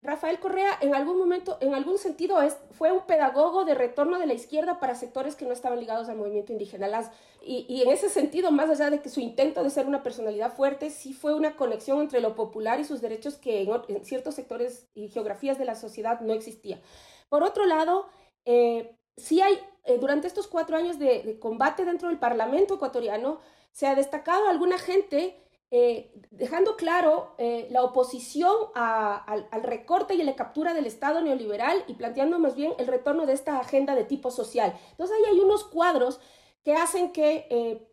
Rafael 0.00 0.38
Correa 0.38 0.78
en 0.80 0.94
algún 0.94 1.18
momento, 1.18 1.58
en 1.60 1.74
algún 1.74 1.98
sentido, 1.98 2.40
es, 2.40 2.56
fue 2.70 2.92
un 2.92 3.04
pedagogo 3.06 3.64
de 3.64 3.74
retorno 3.74 4.18
de 4.18 4.26
la 4.26 4.34
izquierda 4.34 4.78
para 4.78 4.94
sectores 4.94 5.34
que 5.34 5.44
no 5.44 5.52
estaban 5.52 5.80
ligados 5.80 6.08
al 6.08 6.16
movimiento 6.16 6.52
indígena. 6.52 6.86
Las, 6.86 7.10
y, 7.42 7.82
en 7.82 7.90
ese 7.90 8.08
sentido, 8.08 8.52
más 8.52 8.70
allá 8.70 8.90
de 8.90 9.00
que 9.00 9.08
su 9.08 9.20
intento 9.20 9.64
de 9.64 9.70
ser 9.70 9.86
una 9.86 10.04
personalidad 10.04 10.54
fuerte, 10.54 10.90
sí 10.90 11.14
fue 11.14 11.34
una 11.34 11.56
conexión 11.56 12.00
entre 12.00 12.20
lo 12.20 12.36
popular 12.36 12.78
y 12.78 12.84
sus 12.84 13.00
derechos 13.00 13.36
que 13.36 13.62
en, 13.62 14.04
ciertos 14.04 14.36
sectores 14.36 14.86
y 14.94 15.08
geografías 15.08 15.58
de 15.58 15.64
la 15.64 15.74
sociedad 15.74 16.20
no 16.20 16.32
existía. 16.32 16.80
Por 17.28 17.42
otro 17.42 17.66
lado, 17.66 18.06
eh, 18.44 18.96
sí 19.16 19.40
hay, 19.40 19.58
eh, 19.82 19.98
durante 19.98 20.28
estos 20.28 20.46
cuatro 20.46 20.76
años 20.76 21.00
de, 21.00 21.24
de 21.24 21.40
combate 21.40 21.84
dentro 21.84 22.08
del 22.08 22.18
Parlamento 22.18 22.74
ecuatoriano, 22.74 23.40
se 23.72 23.88
ha 23.88 23.96
destacado 23.96 24.48
alguna 24.48 24.78
gente 24.78 25.36
eh, 25.70 26.10
dejando 26.30 26.76
claro 26.76 27.34
eh, 27.36 27.68
la 27.70 27.82
oposición 27.82 28.54
al, 28.74 29.46
recorte 29.62 30.14
y 30.14 30.22
a 30.22 30.24
la 30.24 30.34
captura 30.34 30.72
del 30.72 30.86
Estado 30.86 31.20
neoliberal 31.20 31.84
y 31.86 31.94
planteando 31.94 32.38
más 32.38 32.56
bien 32.56 32.72
el 32.78 32.86
retorno 32.86 33.26
de 33.26 33.34
esta 33.34 33.58
agenda 33.58 33.94
de 33.94 34.04
tipo 34.04 34.30
social. 34.30 34.74
Entonces 34.92 35.16
ahí 35.16 35.34
hay 35.34 35.40
unos 35.40 35.64
cuadros 35.64 36.20
que 36.64 36.74
hacen 36.74 37.12
que 37.12 37.46
eh, 37.50 37.86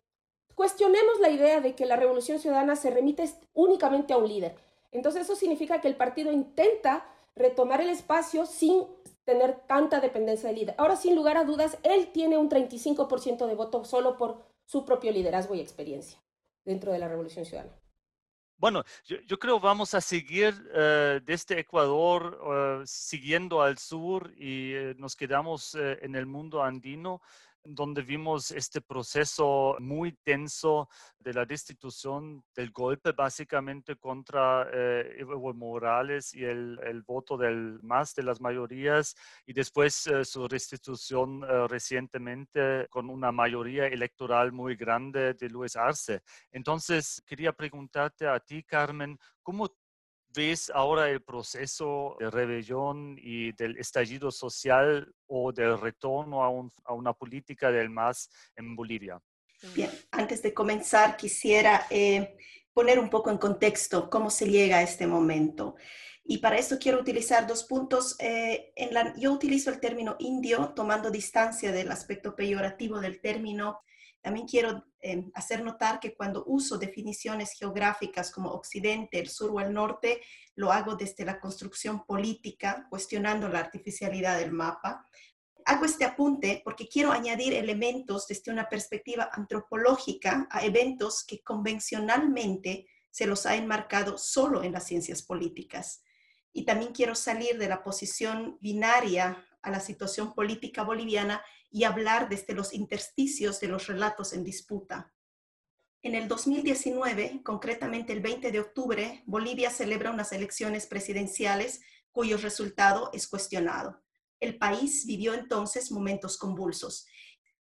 cuestionemos 0.54 1.20
la 1.20 1.28
idea 1.28 1.60
de 1.60 1.74
que 1.74 1.84
la 1.84 1.96
revolución 1.96 2.38
ciudadana 2.38 2.76
se 2.76 2.90
remite 2.90 3.28
únicamente 3.52 4.14
a 4.14 4.18
un 4.18 4.28
líder. 4.28 4.56
Entonces 4.90 5.22
eso 5.22 5.36
significa 5.36 5.82
que 5.82 5.88
el 5.88 5.96
partido 5.96 6.32
intenta 6.32 7.06
retomar 7.34 7.82
el 7.82 7.90
espacio 7.90 8.46
sin 8.46 8.86
tener 9.24 9.66
tanta 9.66 10.00
dependencia 10.00 10.48
del 10.48 10.60
líder. 10.60 10.74
Ahora, 10.78 10.96
sin 10.96 11.14
lugar 11.14 11.36
a 11.36 11.44
dudas, 11.44 11.76
él 11.82 12.10
tiene 12.12 12.38
un 12.38 12.48
35% 12.48 13.46
de 13.46 13.54
voto 13.54 13.84
solo 13.84 14.16
por 14.16 14.38
su 14.64 14.86
propio 14.86 15.12
liderazgo 15.12 15.54
y 15.54 15.60
experiencia 15.60 16.18
dentro 16.66 16.92
de 16.92 16.98
la 16.98 17.08
Revolución 17.08 17.46
Ciudadana? 17.46 17.72
Bueno, 18.58 18.84
yo, 19.04 19.38
creo 19.38 19.60
vamos 19.60 19.92
a 19.92 20.00
seguir 20.00 20.54
eh, 20.74 21.20
desde 21.24 21.60
Ecuador, 21.60 22.40
eh, 22.42 22.82
siguiendo 22.86 23.60
al 23.60 23.76
sur 23.76 24.32
y 24.34 24.72
eh, 24.72 24.94
nos 24.96 25.14
quedamos 25.14 25.74
en 25.74 26.14
el 26.14 26.24
mundo 26.24 26.62
andino 26.62 27.20
donde 27.68 28.02
vimos 28.02 28.50
este 28.50 28.80
proceso 28.80 29.76
muy 29.80 30.12
tenso 30.12 30.88
de 31.18 31.32
la 31.32 31.44
destitución 31.44 32.44
del 32.54 32.70
golpe 32.70 33.12
básicamente 33.12 33.96
contra 33.96 34.68
eh, 34.72 35.16
Evo 35.18 35.52
Morales 35.54 36.34
y 36.34 36.44
el, 36.44 37.02
voto 37.06 37.36
del 37.36 37.78
más 37.82 38.14
de 38.14 38.22
las 38.22 38.40
mayorías 38.40 39.14
y 39.46 39.52
después 39.52 40.06
eh, 40.06 40.24
su 40.24 40.46
restitución 40.48 41.42
eh, 41.44 41.68
recientemente 41.68 42.86
con 42.88 43.10
una 43.10 43.32
mayoría 43.32 43.86
electoral 43.86 44.52
muy 44.52 44.76
grande 44.76 45.34
de 45.34 45.48
Luis 45.48 45.76
Arce. 45.76 46.22
Entonces, 46.52 47.22
quería 47.26 47.52
preguntarte 47.52 48.26
a 48.26 48.40
ti, 48.40 48.62
Carmen, 48.62 49.18
¿cómo 49.42 49.68
ves 50.36 50.70
ahora 50.72 51.08
el 51.08 51.22
proceso 51.22 52.16
de 52.20 52.30
rebelión 52.30 53.16
y 53.18 53.52
del 53.52 53.78
estallido 53.78 54.30
social 54.30 55.12
o 55.26 55.50
del 55.50 55.80
retorno 55.80 56.44
a, 56.44 56.92
una 56.94 57.12
política 57.14 57.72
del 57.72 57.88
MAS 57.88 58.30
en 58.54 58.76
Bolivia? 58.76 59.18
Bien, 59.74 59.90
antes 60.10 60.42
de 60.42 60.52
comenzar 60.52 61.16
quisiera 61.16 61.86
eh, 61.88 62.36
poner 62.74 62.98
un 62.98 63.08
poco 63.08 63.30
en 63.30 63.38
contexto 63.38 64.10
cómo 64.10 64.28
se 64.28 64.48
llega 64.48 64.76
a 64.78 64.82
este 64.82 65.06
momento. 65.06 65.76
Y 66.22 66.38
para 66.38 66.58
esto 66.58 66.76
quiero 66.78 67.00
utilizar 67.00 67.46
dos 67.46 67.64
puntos. 67.64 68.16
Eh, 68.18 68.72
en 68.76 68.92
la, 68.92 69.14
yo 69.16 69.32
utilizo 69.32 69.70
el 69.70 69.80
término 69.80 70.16
indio 70.18 70.72
tomando 70.74 71.10
distancia 71.10 71.72
del 71.72 71.90
aspecto 71.90 72.36
peyorativo 72.36 73.00
del 73.00 73.20
término 73.20 73.80
también 74.26 74.48
quiero 74.48 74.84
em, 75.00 75.30
hacer 75.34 75.62
notar 75.62 76.00
que 76.00 76.16
cuando 76.16 76.42
uso 76.48 76.78
definiciones 76.78 77.52
geográficas 77.52 78.32
como 78.32 78.50
Occidente, 78.50 79.20
el 79.20 79.28
sur 79.28 79.52
o 79.52 79.60
el 79.60 79.72
norte, 79.72 80.20
lo 80.56 80.72
hago 80.72 80.96
desde 80.96 81.24
la 81.24 81.38
construcción 81.38 82.04
política, 82.04 82.88
cuestionando 82.90 83.48
la 83.48 83.60
artificialidad 83.60 84.36
del 84.36 84.50
mapa. 84.50 85.06
Hago 85.64 85.84
este 85.84 86.04
apunte 86.04 86.60
porque 86.64 86.88
quiero 86.88 87.12
añadir 87.12 87.52
elementos 87.52 88.26
desde 88.26 88.50
una 88.50 88.68
perspectiva 88.68 89.30
antropológica 89.32 90.48
a 90.50 90.64
eventos 90.64 91.22
que 91.22 91.44
convencionalmente 91.44 92.88
se 93.12 93.28
los 93.28 93.46
ha 93.46 93.54
enmarcado 93.54 94.18
solo 94.18 94.64
en 94.64 94.72
las 94.72 94.88
ciencias 94.88 95.22
políticas. 95.22 96.02
Y 96.52 96.64
también 96.64 96.92
quiero 96.92 97.14
salir 97.14 97.58
de 97.58 97.68
la 97.68 97.84
posición 97.84 98.58
binaria 98.60 99.46
a 99.62 99.70
la 99.70 99.78
situación 99.78 100.34
política 100.34 100.82
boliviana 100.82 101.44
y 101.76 101.84
hablar 101.84 102.30
desde 102.30 102.54
los 102.54 102.72
intersticios 102.72 103.60
de 103.60 103.68
los 103.68 103.86
relatos 103.86 104.32
en 104.32 104.42
disputa. 104.42 105.12
En 106.00 106.14
el 106.14 106.26
2019, 106.26 107.42
concretamente 107.44 108.14
el 108.14 108.20
20 108.20 108.50
de 108.50 108.60
octubre, 108.60 109.22
Bolivia 109.26 109.68
celebra 109.68 110.10
unas 110.10 110.32
elecciones 110.32 110.86
presidenciales 110.86 111.82
cuyo 112.12 112.38
resultado 112.38 113.10
es 113.12 113.28
cuestionado. 113.28 114.02
El 114.40 114.56
país 114.56 115.04
vivió 115.04 115.34
entonces 115.34 115.92
momentos 115.92 116.38
convulsos. 116.38 117.06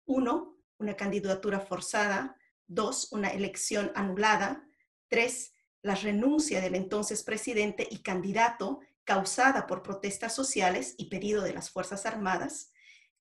Uno, 0.05 0.57
una 0.79 0.95
candidatura 0.95 1.59
forzada. 1.59 2.35
Dos, 2.65 3.11
una 3.11 3.27
elección 3.27 3.91
anulada. 3.93 4.67
Tres, 5.07 5.53
la 5.83 5.93
renuncia 5.93 6.61
del 6.61 6.73
entonces 6.73 7.21
presidente 7.21 7.87
y 7.91 8.01
candidato 8.01 8.79
causada 9.03 9.67
por 9.67 9.83
protestas 9.83 10.33
sociales 10.33 10.95
y 10.97 11.09
pedido 11.11 11.43
de 11.43 11.53
las 11.53 11.69
Fuerzas 11.69 12.07
Armadas 12.07 12.71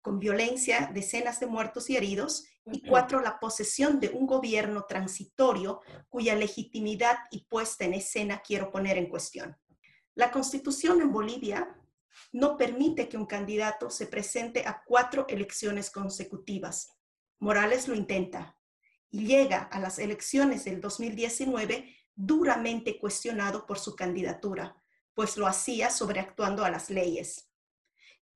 con 0.02 0.19
violencia, 0.19 0.90
decenas 0.93 1.40
de 1.40 1.47
muertos 1.47 1.90
y 1.90 1.97
heridos, 1.97 2.47
y 2.73 2.83
cuatro, 2.87 3.21
la 3.21 3.38
posesión 3.40 3.99
de 3.99 4.09
un 4.11 4.26
gobierno 4.26 4.85
transitorio 4.87 5.81
cuya 6.09 6.35
legitimidad 6.35 7.17
y 7.31 7.45
puesta 7.45 7.85
en 7.85 7.95
escena 7.95 8.43
quiero 8.45 8.71
poner 8.71 8.99
en 8.99 9.09
cuestión. 9.09 9.57
La 10.14 10.31
constitución 10.31 11.00
en 11.00 11.12
Bolivia 11.12 11.75
no 12.33 12.57
permite 12.57 13.09
que 13.09 13.17
un 13.17 13.26
candidato 13.26 13.90
se 13.90 14.07
presente 14.07 14.67
a 14.67 14.83
cuatro 14.85 15.26
elecciones 15.28 15.90
consecutivas. 15.90 16.97
Morales 17.38 17.88
lo 17.88 17.95
intenta 17.95 18.57
y 19.11 19.26
llega 19.26 19.62
a 19.62 19.81
las 19.81 19.99
elecciones 19.99 20.64
del 20.64 20.81
2019 20.81 21.97
duramente 22.14 22.99
cuestionado 22.99 23.64
por 23.64 23.78
su 23.78 23.95
candidatura, 23.95 24.76
pues 25.14 25.37
lo 25.37 25.47
hacía 25.47 25.90
sobreactuando 25.90 26.64
a 26.64 26.71
las 26.71 26.90
leyes 26.90 27.48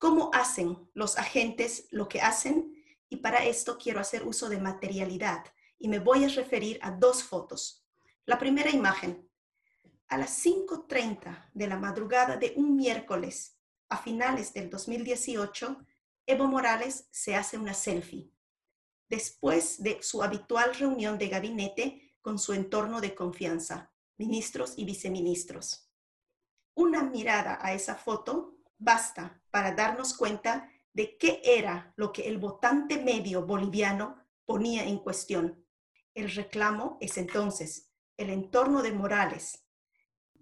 cómo 0.02 0.30
hacen 0.32 0.90
los 0.94 1.16
agentes 1.16 1.87
lo 1.92 2.09
que 2.09 2.21
hacen 2.21 2.75
y 3.09 3.18
para 3.18 3.44
esto 3.44 3.78
quiero 3.78 4.00
hacer 4.00 4.26
uso 4.26 4.49
de 4.49 4.59
materialidad 4.59 5.44
y 5.78 5.87
me 5.87 6.00
voy 6.00 6.25
a 6.25 6.28
referir 6.28 6.80
a 6.82 6.90
dos 6.90 7.23
fotos. 7.23 7.87
La 8.26 8.37
primera 8.37 8.71
imagen, 8.71 9.30
a 10.09 10.18
las 10.18 10.44
5.30 10.44 11.50
de 11.54 11.68
la 11.68 11.76
madrugada 11.76 12.37
de 12.37 12.52
un 12.56 12.75
miércoles 12.75 13.56
a 13.90 13.97
finales 13.97 14.52
del 14.52 14.71
2018, 14.71 15.87
Evo 16.26 16.49
Morales 16.49 17.06
se 17.12 17.37
hace 17.37 17.56
una 17.56 17.73
selfie 17.73 18.32
después 19.09 19.85
de 19.85 20.02
su 20.02 20.25
habitual 20.25 20.75
reunión 20.75 21.16
de 21.16 21.28
gabinete 21.28 22.16
con 22.21 22.40
su 22.40 22.54
entorno 22.54 23.00
de 23.00 23.14
confianza, 23.14 23.92
ministros 24.18 24.75
y 24.76 24.85
viceministros. 24.85 25.88
Una 26.75 27.04
mirada 27.04 27.61
a 27.62 27.73
esa 27.73 27.94
foto 27.94 28.56
basta 28.83 29.41
para 29.51 29.73
darnos 29.73 30.15
cuenta 30.15 30.69
de 30.93 31.17
qué 31.17 31.41
era 31.45 31.93
lo 31.97 32.12
que 32.12 32.29
el 32.29 32.39
votante 32.39 33.03
medio 33.03 33.47
boliviano 33.47 34.17
ponía 34.45 34.85
en 34.85 34.99
cuestión. 34.99 35.65
El 36.15 36.31
reclamo 36.31 36.99
es 37.01 37.17
entonces 37.17 37.91
el 38.17 38.31
entorno 38.31 38.83
de 38.83 38.93
Morales. 38.93 39.65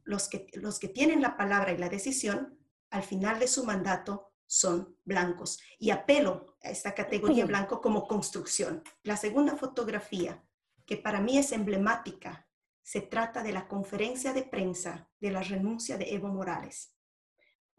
Los 0.03 0.29
que, 0.29 0.47
los 0.55 0.79
que 0.79 0.89
tienen 0.89 1.23
la 1.23 1.37
palabra 1.37 1.73
y 1.73 1.79
la 1.79 1.89
decisión 1.89 2.59
al 2.91 3.03
final 3.03 3.39
de 3.39 3.47
su 3.47 3.65
mandato 3.65 4.33
son 4.47 4.97
blancos. 5.05 5.61
Y 5.79 5.91
apelo 5.91 6.57
a 6.63 6.71
esta 6.71 6.95
categoría 6.95 7.47
blanco 7.47 7.81
como 7.81 8.09
construcción. 8.09 8.83
La 9.05 9.17
segunda 9.17 9.57
fotografía, 9.57 10.43
que 10.87 10.97
para 10.97 11.21
mí 11.21 11.39
es 11.39 11.53
emblemática, 11.53 12.49
se 12.83 13.03
trata 13.03 13.45
de 13.45 13.53
la 13.53 13.69
conferencia 13.69 14.33
de 14.33 14.43
prensa 14.43 15.09
de 15.21 15.31
la 15.31 15.43
renuncia 15.43 15.97
de 15.97 16.13
Evo 16.13 16.29
Morales 16.29 16.93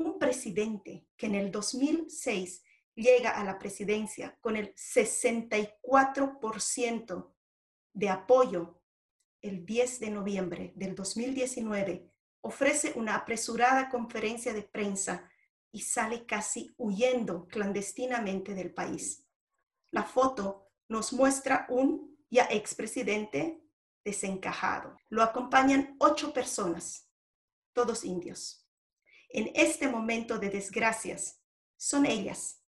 un 0.01 0.19
presidente 0.19 1.07
que 1.15 1.27
en 1.27 1.35
el 1.35 1.51
2006 1.51 2.63
llega 2.95 3.29
a 3.31 3.43
la 3.43 3.59
presidencia 3.59 4.37
con 4.41 4.57
el 4.57 4.73
64% 4.75 7.33
de 7.93 8.09
apoyo 8.09 8.81
el 9.41 9.65
10 9.65 9.99
de 9.99 10.09
noviembre 10.09 10.71
del 10.75 10.95
2019, 10.95 12.09
ofrece 12.41 12.93
una 12.95 13.15
apresurada 13.15 13.89
conferencia 13.89 14.53
de 14.53 14.63
prensa 14.63 15.29
y 15.71 15.81
sale 15.81 16.25
casi 16.25 16.73
huyendo 16.77 17.47
clandestinamente 17.47 18.53
del 18.53 18.73
país. 18.73 19.25
La 19.91 20.03
foto 20.03 20.69
nos 20.89 21.13
muestra 21.13 21.65
un 21.69 22.17
ya 22.29 22.47
expresidente 22.51 23.63
desencajado. 24.03 24.97
Lo 25.09 25.23
acompañan 25.23 25.95
ocho 25.99 26.33
personas, 26.33 27.07
todos 27.73 28.03
indios 28.03 28.60
en 29.33 29.51
este 29.55 29.87
momento 29.87 30.37
de 30.37 30.49
desgracias, 30.49 31.41
son 31.77 32.05
ellas 32.05 32.63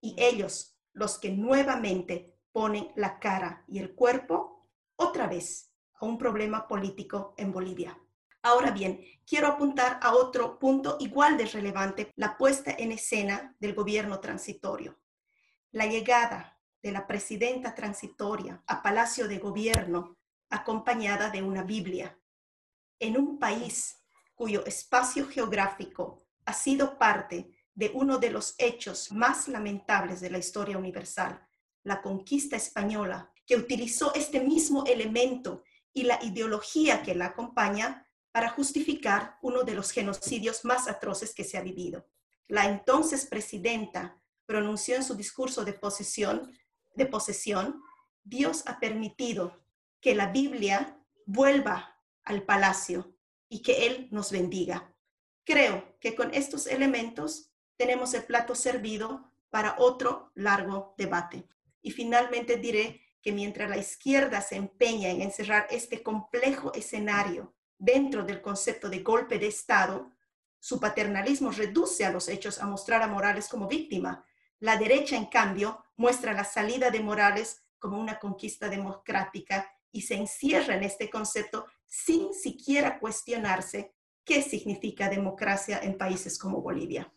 y 0.00 0.14
ellos 0.18 0.78
los 0.92 1.18
que 1.18 1.30
nuevamente 1.30 2.38
ponen 2.52 2.92
la 2.96 3.18
cara 3.18 3.64
y 3.68 3.78
el 3.78 3.94
cuerpo 3.94 4.68
otra 4.96 5.26
vez 5.26 5.72
a 5.94 6.06
un 6.06 6.18
problema 6.18 6.66
político 6.66 7.34
en 7.36 7.52
Bolivia. 7.52 7.98
Ahora 8.42 8.70
bien, 8.70 9.04
quiero 9.26 9.48
apuntar 9.48 9.98
a 10.02 10.14
otro 10.14 10.58
punto 10.58 10.96
igual 11.00 11.36
de 11.36 11.46
relevante, 11.46 12.12
la 12.16 12.36
puesta 12.36 12.74
en 12.76 12.92
escena 12.92 13.56
del 13.58 13.74
gobierno 13.74 14.20
transitorio. 14.20 14.98
La 15.72 15.86
llegada 15.86 16.58
de 16.82 16.92
la 16.92 17.06
presidenta 17.06 17.74
transitoria 17.74 18.62
a 18.66 18.82
Palacio 18.82 19.28
de 19.28 19.38
Gobierno 19.38 20.16
acompañada 20.50 21.30
de 21.30 21.42
una 21.42 21.62
Biblia. 21.62 22.18
En 23.00 23.18
un 23.18 23.38
país 23.38 23.97
cuyo 24.38 24.64
espacio 24.66 25.26
geográfico 25.26 26.22
ha 26.44 26.52
sido 26.52 26.96
parte 26.96 27.50
de 27.74 27.90
uno 27.92 28.18
de 28.18 28.30
los 28.30 28.54
hechos 28.58 29.10
más 29.10 29.48
lamentables 29.48 30.20
de 30.20 30.30
la 30.30 30.38
historia 30.38 30.78
universal, 30.78 31.44
la 31.82 32.00
conquista 32.00 32.54
española, 32.54 33.32
que 33.44 33.56
utilizó 33.56 34.14
este 34.14 34.38
mismo 34.38 34.84
elemento 34.86 35.64
y 35.92 36.04
la 36.04 36.22
ideología 36.22 37.02
que 37.02 37.16
la 37.16 37.26
acompaña 37.26 38.06
para 38.30 38.50
justificar 38.50 39.38
uno 39.42 39.64
de 39.64 39.74
los 39.74 39.90
genocidios 39.90 40.64
más 40.64 40.86
atroces 40.86 41.34
que 41.34 41.42
se 41.42 41.58
ha 41.58 41.62
vivido. 41.62 42.06
La 42.46 42.66
entonces 42.66 43.26
presidenta 43.26 44.22
pronunció 44.46 44.94
en 44.94 45.02
su 45.02 45.16
discurso 45.16 45.64
de 45.64 45.72
posesión, 45.72 46.56
de 46.94 47.06
posesión, 47.06 47.82
Dios 48.22 48.62
ha 48.66 48.78
permitido 48.78 49.64
que 50.00 50.14
la 50.14 50.30
Biblia 50.30 50.96
vuelva 51.26 51.96
al 52.22 52.44
palacio 52.44 53.17
y 53.48 53.62
que 53.62 53.86
Él 53.86 54.08
nos 54.10 54.30
bendiga. 54.30 54.92
Creo 55.44 55.96
que 56.00 56.14
con 56.14 56.34
estos 56.34 56.66
elementos 56.66 57.50
tenemos 57.76 58.12
el 58.14 58.24
plato 58.24 58.54
servido 58.54 59.32
para 59.50 59.76
otro 59.78 60.30
largo 60.34 60.94
debate. 60.98 61.48
Y 61.80 61.90
finalmente 61.90 62.56
diré 62.56 63.00
que 63.22 63.32
mientras 63.32 63.68
la 63.70 63.78
izquierda 63.78 64.40
se 64.40 64.56
empeña 64.56 65.08
en 65.08 65.22
encerrar 65.22 65.66
este 65.70 66.02
complejo 66.02 66.72
escenario 66.74 67.54
dentro 67.78 68.24
del 68.24 68.42
concepto 68.42 68.88
de 68.88 69.00
golpe 69.00 69.38
de 69.38 69.46
Estado, 69.46 70.12
su 70.60 70.80
paternalismo 70.80 71.50
reduce 71.50 72.04
a 72.04 72.10
los 72.10 72.28
hechos 72.28 72.60
a 72.60 72.66
mostrar 72.66 73.02
a 73.02 73.06
Morales 73.06 73.48
como 73.48 73.68
víctima. 73.68 74.24
La 74.58 74.76
derecha, 74.76 75.16
en 75.16 75.26
cambio, 75.26 75.84
muestra 75.96 76.32
la 76.32 76.44
salida 76.44 76.90
de 76.90 77.00
Morales 77.00 77.62
como 77.78 77.98
una 77.98 78.18
conquista 78.18 78.68
democrática 78.68 79.70
y 79.92 80.02
se 80.02 80.16
encierra 80.16 80.74
en 80.74 80.82
este 80.82 81.08
concepto 81.08 81.66
sin 81.88 82.34
siquiera 82.34 82.98
cuestionarse 83.00 83.94
qué 84.24 84.42
significa 84.42 85.08
democracia 85.08 85.80
en 85.82 85.96
países 85.96 86.38
como 86.38 86.60
Bolivia. 86.60 87.10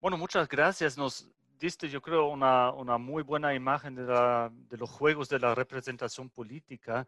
Bueno, 0.00 0.18
muchas 0.18 0.48
gracias. 0.48 0.98
Nos 0.98 1.30
diste, 1.58 1.88
yo 1.88 2.02
creo, 2.02 2.28
una, 2.28 2.72
una 2.72 2.98
muy 2.98 3.22
buena 3.22 3.54
imagen 3.54 3.94
de, 3.94 4.02
de, 4.68 4.76
los 4.76 4.90
juegos 4.90 5.28
de 5.28 5.38
la 5.38 5.54
representación 5.54 6.28
política. 6.28 7.06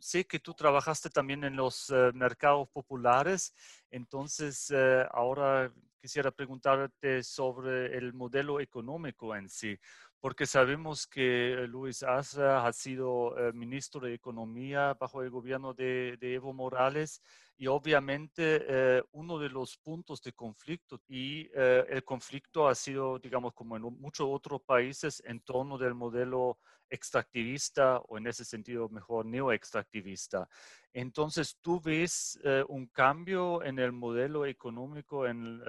Sé 0.00 0.26
que 0.26 0.40
tú 0.40 0.54
trabajaste 0.54 1.08
también 1.08 1.44
en 1.44 1.54
los 1.54 1.90
eh, 1.90 2.10
mercados 2.14 2.68
populares, 2.70 3.54
entonces 3.90 4.72
eh, 4.74 5.06
ahora 5.12 5.72
quisiera 6.00 6.30
preguntarte 6.30 7.22
sobre 7.22 7.96
el 7.96 8.12
modelo 8.12 8.60
económico 8.60 9.34
en 9.34 9.48
sí 9.48 9.78
porque 10.20 10.46
sabemos 10.46 11.06
que 11.06 11.52
eh, 11.52 11.66
Luis 11.68 12.02
Asra 12.02 12.66
ha 12.66 12.72
sido 12.72 13.38
eh, 13.38 13.52
ministro 13.52 14.00
de 14.00 14.14
Economía 14.14 14.94
bajo 14.94 15.22
el 15.22 15.30
gobierno 15.30 15.74
de, 15.74 16.18
Evo 16.20 16.52
Morales 16.52 17.22
y 17.56 17.68
obviamente 17.68 18.64
eh, 18.68 19.02
uno 19.12 19.38
de 19.38 19.48
los 19.48 19.76
puntos 19.76 20.20
de 20.22 20.32
conflicto 20.32 21.00
y 21.08 21.48
el 21.54 22.04
conflicto 22.04 22.68
ha 22.68 22.74
sido, 22.74 23.18
digamos, 23.18 23.52
como 23.54 23.76
en 23.76 23.82
muchos 23.82 24.28
otros 24.30 24.62
países, 24.62 25.22
en 25.26 25.40
torno 25.40 25.76
del 25.78 25.94
modelo 25.94 26.58
extractivista 26.88 27.98
o 27.98 28.18
en 28.18 28.28
ese 28.28 28.44
sentido 28.44 28.88
mejor 28.88 29.26
neoextractivista. 29.26 30.48
Entonces, 30.92 31.58
¿tú 31.60 31.80
ves 31.80 32.38
un 32.68 32.86
cambio 32.86 33.62
en 33.64 33.80
el 33.80 33.90
modelo 33.90 34.46
económico 34.46 35.26
en, 35.26 35.60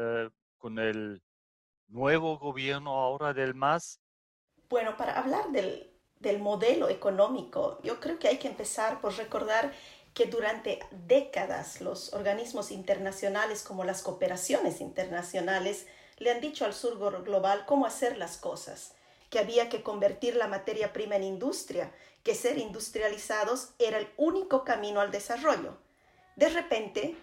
con 0.59 0.77
el 0.77 1.23
nuevo 1.87 2.37
gobierno 2.37 2.91
ahora 2.91 3.33
del 3.33 3.55
MAS? 3.55 3.99
Bueno, 4.69 4.97
para 4.97 5.17
hablar 5.17 5.49
del, 5.49 5.87
modelo 6.39 6.89
económico, 6.89 7.79
yo 7.81 7.99
creo 7.99 8.19
que 8.19 8.27
hay 8.27 8.37
que 8.37 8.47
empezar 8.47 9.01
por 9.01 9.17
recordar 9.17 9.73
que 10.13 10.27
durante 10.27 10.79
décadas 10.91 11.81
los 11.81 12.13
organismos 12.13 12.69
internacionales 12.69 13.63
como 13.63 13.83
las 13.83 14.03
cooperaciones 14.03 14.79
internacionales 14.79 15.87
le 16.17 16.29
han 16.29 16.39
dicho 16.39 16.65
al 16.65 16.75
sur 16.75 16.99
global 17.23 17.65
cómo 17.65 17.87
hacer 17.87 18.17
las 18.17 18.37
cosas, 18.37 18.93
que 19.31 19.39
había 19.39 19.69
que 19.69 19.81
convertir 19.81 20.35
la 20.35 20.47
materia 20.47 20.93
prima 20.93 21.15
en 21.15 21.23
industria, 21.23 21.91
que 22.21 22.35
ser 22.35 22.59
industrializados 22.59 23.69
era 23.79 23.97
el 23.97 24.09
único 24.17 24.63
camino 24.63 25.01
al 25.01 25.09
desarrollo. 25.09 25.77
De 26.35 26.49
repente, 26.49 27.15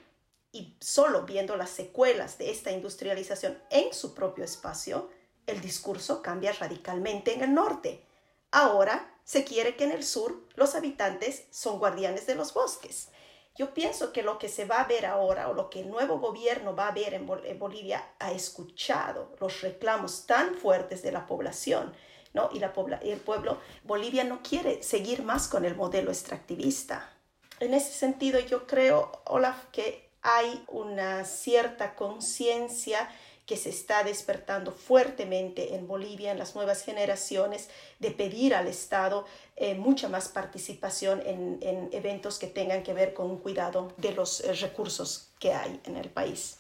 y 0.51 0.77
solo 0.81 1.23
viendo 1.23 1.57
las 1.57 1.71
secuelas 1.71 2.39
de 2.39 2.51
esta 2.51 2.73
industrialización 2.73 3.63
en 3.71 3.95
su 3.95 4.15
propio 4.15 4.43
espacio, 4.45 5.11
el 5.47 5.61
discurso 5.61 6.23
cambia 6.23 6.53
radicalmente 6.53 7.35
en 7.35 7.43
el 7.43 7.55
norte. 7.55 8.05
Ahora 8.51 9.15
se 9.25 9.45
quiere 9.45 9.77
que 9.77 9.85
en 9.85 9.93
el 9.93 10.05
sur 10.05 10.45
los 10.55 10.75
habitantes 10.75 11.45
son 11.51 11.79
guardianes 11.79 12.27
de 12.27 12.35
los 12.35 12.55
bosques. 12.55 13.09
Yo 13.57 13.73
pienso 13.73 14.13
que 14.13 14.23
lo 14.23 14.39
que 14.39 14.49
se 14.49 14.67
va 14.67 14.83
a 14.83 14.87
ver 14.87 15.07
ahora 15.07 15.49
o 15.49 15.55
lo 15.55 15.71
que 15.71 15.81
el 15.81 15.91
nuevo 15.91 16.19
gobierno 16.19 16.77
va 16.77 16.89
a 16.89 16.93
ver 16.93 17.15
en, 17.15 17.27
Bolivia 17.27 18.05
ha 18.19 18.33
escuchado 18.33 19.35
los 19.41 19.63
reclamos 19.63 20.27
tan 20.27 20.55
fuertes 20.55 21.03
de 21.03 21.11
la 21.11 21.27
población 21.27 21.95
¿no? 22.35 22.51
y, 22.53 22.59
la 22.59 22.73
y 23.03 23.11
el 23.11 23.21
pueblo. 23.21 23.59
Bolivia 23.85 24.25
no 24.25 24.43
quiere 24.43 24.83
seguir 24.83 25.23
más 25.23 25.49
con 25.49 25.65
el 25.65 25.75
modelo 25.75 26.11
extractivista. 26.11 27.11
En 27.59 27.73
ese 27.73 27.93
sentido, 27.93 28.39
yo 28.41 28.67
creo, 28.67 29.23
Olaf, 29.25 29.65
que 29.73 30.11
hay 30.21 30.63
una 30.69 31.25
cierta 31.25 31.95
conciencia 31.95 33.09
que 33.47 33.57
se 33.57 33.71
está 33.71 34.03
despertando 34.03 34.73
fuertemente 34.73 35.77
en 35.77 35.87
Bolivia, 35.87 36.33
en 36.33 36.39
las 36.39 36.55
nuevas 36.55 36.85
generaciones, 36.85 37.71
de 38.01 38.11
pedir 38.11 38.55
al 38.55 38.67
Estado 38.67 39.25
eh, 39.55 39.77
mucha 39.77 40.09
más 40.09 40.29
participación 40.29 41.23
en, 41.25 41.89
eventos 41.93 42.39
que 42.39 42.49
tengan 42.49 42.83
que 42.83 42.93
ver 42.93 43.15
con 43.15 43.31
un 43.31 43.39
cuidado 43.39 43.95
de 43.97 44.13
los 44.13 44.41
eh, 44.41 44.53
recursos 44.55 45.33
que 45.39 45.53
hay 45.53 45.81
en 45.85 45.97
el 45.97 46.11
país. 46.11 46.59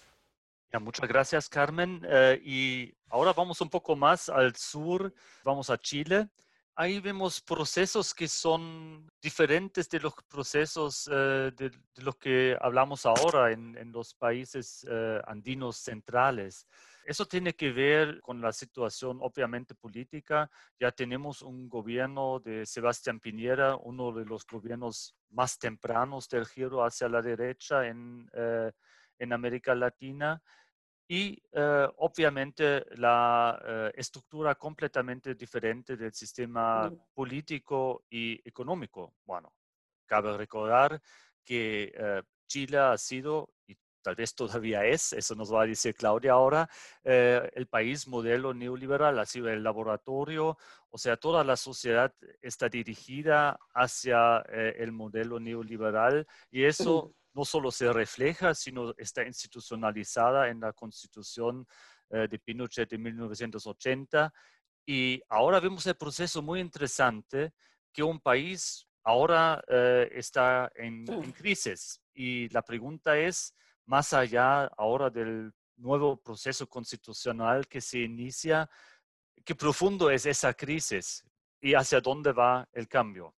muchas 0.81 1.09
gracias, 1.09 1.49
Carmen. 1.49 2.01
Eh, 2.09 2.41
y 2.45 2.95
ahora 3.09 3.33
vamos 3.33 3.61
un 3.61 3.69
poco 3.69 3.97
más 3.97 4.29
al 4.29 4.55
sur, 4.55 5.13
vamos 5.43 5.69
a 5.71 5.79
Chile 5.79 6.29
ahí 6.77 7.01
vemos 7.01 7.41
procesos 7.41 8.15
que 8.15 8.29
son 8.29 9.11
diferentes 9.21 9.89
de 9.89 10.01
los 10.01 10.15
procesos 10.29 11.05
de, 11.07 11.51
de, 11.51 11.71
los 11.97 12.17
que 12.17 12.57
hablamos 12.61 13.07
ahora 13.07 13.51
en, 13.53 13.77
en 13.77 13.91
los 13.91 14.15
países 14.15 14.87
andinos 15.27 15.79
centrales. 15.79 16.67
Eso 17.07 17.25
tiene 17.25 17.55
que 17.55 17.71
ver 17.71 18.21
con 18.21 18.41
la 18.41 18.53
situación 18.53 19.19
obviamente 19.21 19.77
política. 19.77 20.51
Ya 20.81 20.91
tenemos 20.91 21.41
un 21.41 21.69
gobierno 21.69 22.41
de 22.41 22.67
Sebastián 22.67 23.21
Piñera, 23.21 23.77
uno 23.77 24.11
de 24.11 24.25
los 24.25 24.45
gobiernos 24.45 25.15
más 25.31 25.57
tempranos 25.57 26.29
del 26.29 26.47
giro 26.47 26.85
hacia 26.85 27.09
la 27.09 27.23
derecha 27.23 27.87
en, 27.87 28.29
eh, 28.33 28.73
en 29.21 29.33
América 29.33 29.77
Latina. 29.77 30.43
Y 31.09 31.41
eh, 31.53 31.89
obviamente 31.99 32.85
la 32.97 33.61
eh, 33.65 33.93
estructura 33.95 34.55
completamente 34.57 35.35
diferente 35.35 35.97
del 35.97 36.13
sistema 36.13 36.93
político 37.15 38.05
y 38.11 38.41
económico. 38.49 39.15
Bueno, 39.25 39.53
cabe 40.07 40.37
recordar 40.37 41.01
que 41.45 41.93
Chile 42.47 42.79
ha 42.79 42.97
sido, 42.97 43.51
y 43.67 43.77
tal 44.03 44.15
vez 44.15 44.35
todavía 44.35 44.85
es, 44.85 45.13
eso 45.13 45.35
nos 45.35 45.53
va 45.53 45.63
a 45.63 45.67
decir 45.67 45.95
Claudia 45.95 46.33
ahora, 46.33 46.69
eh, 47.05 47.51
el 47.55 47.67
país 47.67 48.07
modelo 48.07 48.55
neoliberal, 48.55 49.19
ha 49.19 49.27
sido 49.27 49.49
el 49.49 49.63
laboratorio, 49.63 50.57
o 50.91 50.99
sea, 50.99 51.17
toda 51.17 51.43
la 51.45 51.57
sociedad 51.57 52.15
está 52.41 52.69
dirigida 52.69 53.59
hacia 53.75 54.45
eh, 54.49 54.77
el 54.79 54.93
modelo 54.93 55.41
neoliberal 55.41 56.27
y 56.51 56.65
eso 56.65 57.13
no 57.37 57.45
solo 57.45 57.71
se 57.71 57.93
refleja, 57.93 58.55
sino 58.55 58.95
está 58.97 59.23
institucionalizada 59.25 60.49
en 60.49 60.61
la 60.61 60.73
constitución 60.73 61.67
eh, 62.11 62.27
de 62.29 62.39
Pinochet 62.39 62.89
de 62.89 62.99
1980. 62.99 64.33
Y 64.87 65.21
ahora 65.29 65.61
vemos 65.61 65.87
el 65.87 65.97
proceso 65.97 66.41
muy 66.43 66.61
interesante 66.61 67.53
que 67.93 68.03
un 68.03 68.19
país 68.19 68.89
ahora 69.05 69.63
está 70.11 70.71
en, 70.75 71.05
en 71.09 71.33
crisis. 71.33 72.01
Y 72.13 72.49
la 72.49 72.63
pregunta 72.63 73.17
es, 73.17 73.55
más 73.85 74.13
allá 74.13 74.65
ahora 74.77 75.11
del 75.11 75.53
nuevo 75.77 76.17
proceso 76.17 76.69
constitucional 76.69 77.67
que 77.69 77.81
se 77.81 78.01
inicia, 78.01 78.69
qué 79.45 79.55
profundo 79.55 80.11
es 80.11 80.27
esa 80.27 80.55
crisis 80.55 81.25
y 81.61 81.75
hacia 81.75 82.01
dónde 82.01 82.33
va 82.33 82.69
el 82.73 82.89
cambio. 82.89 83.35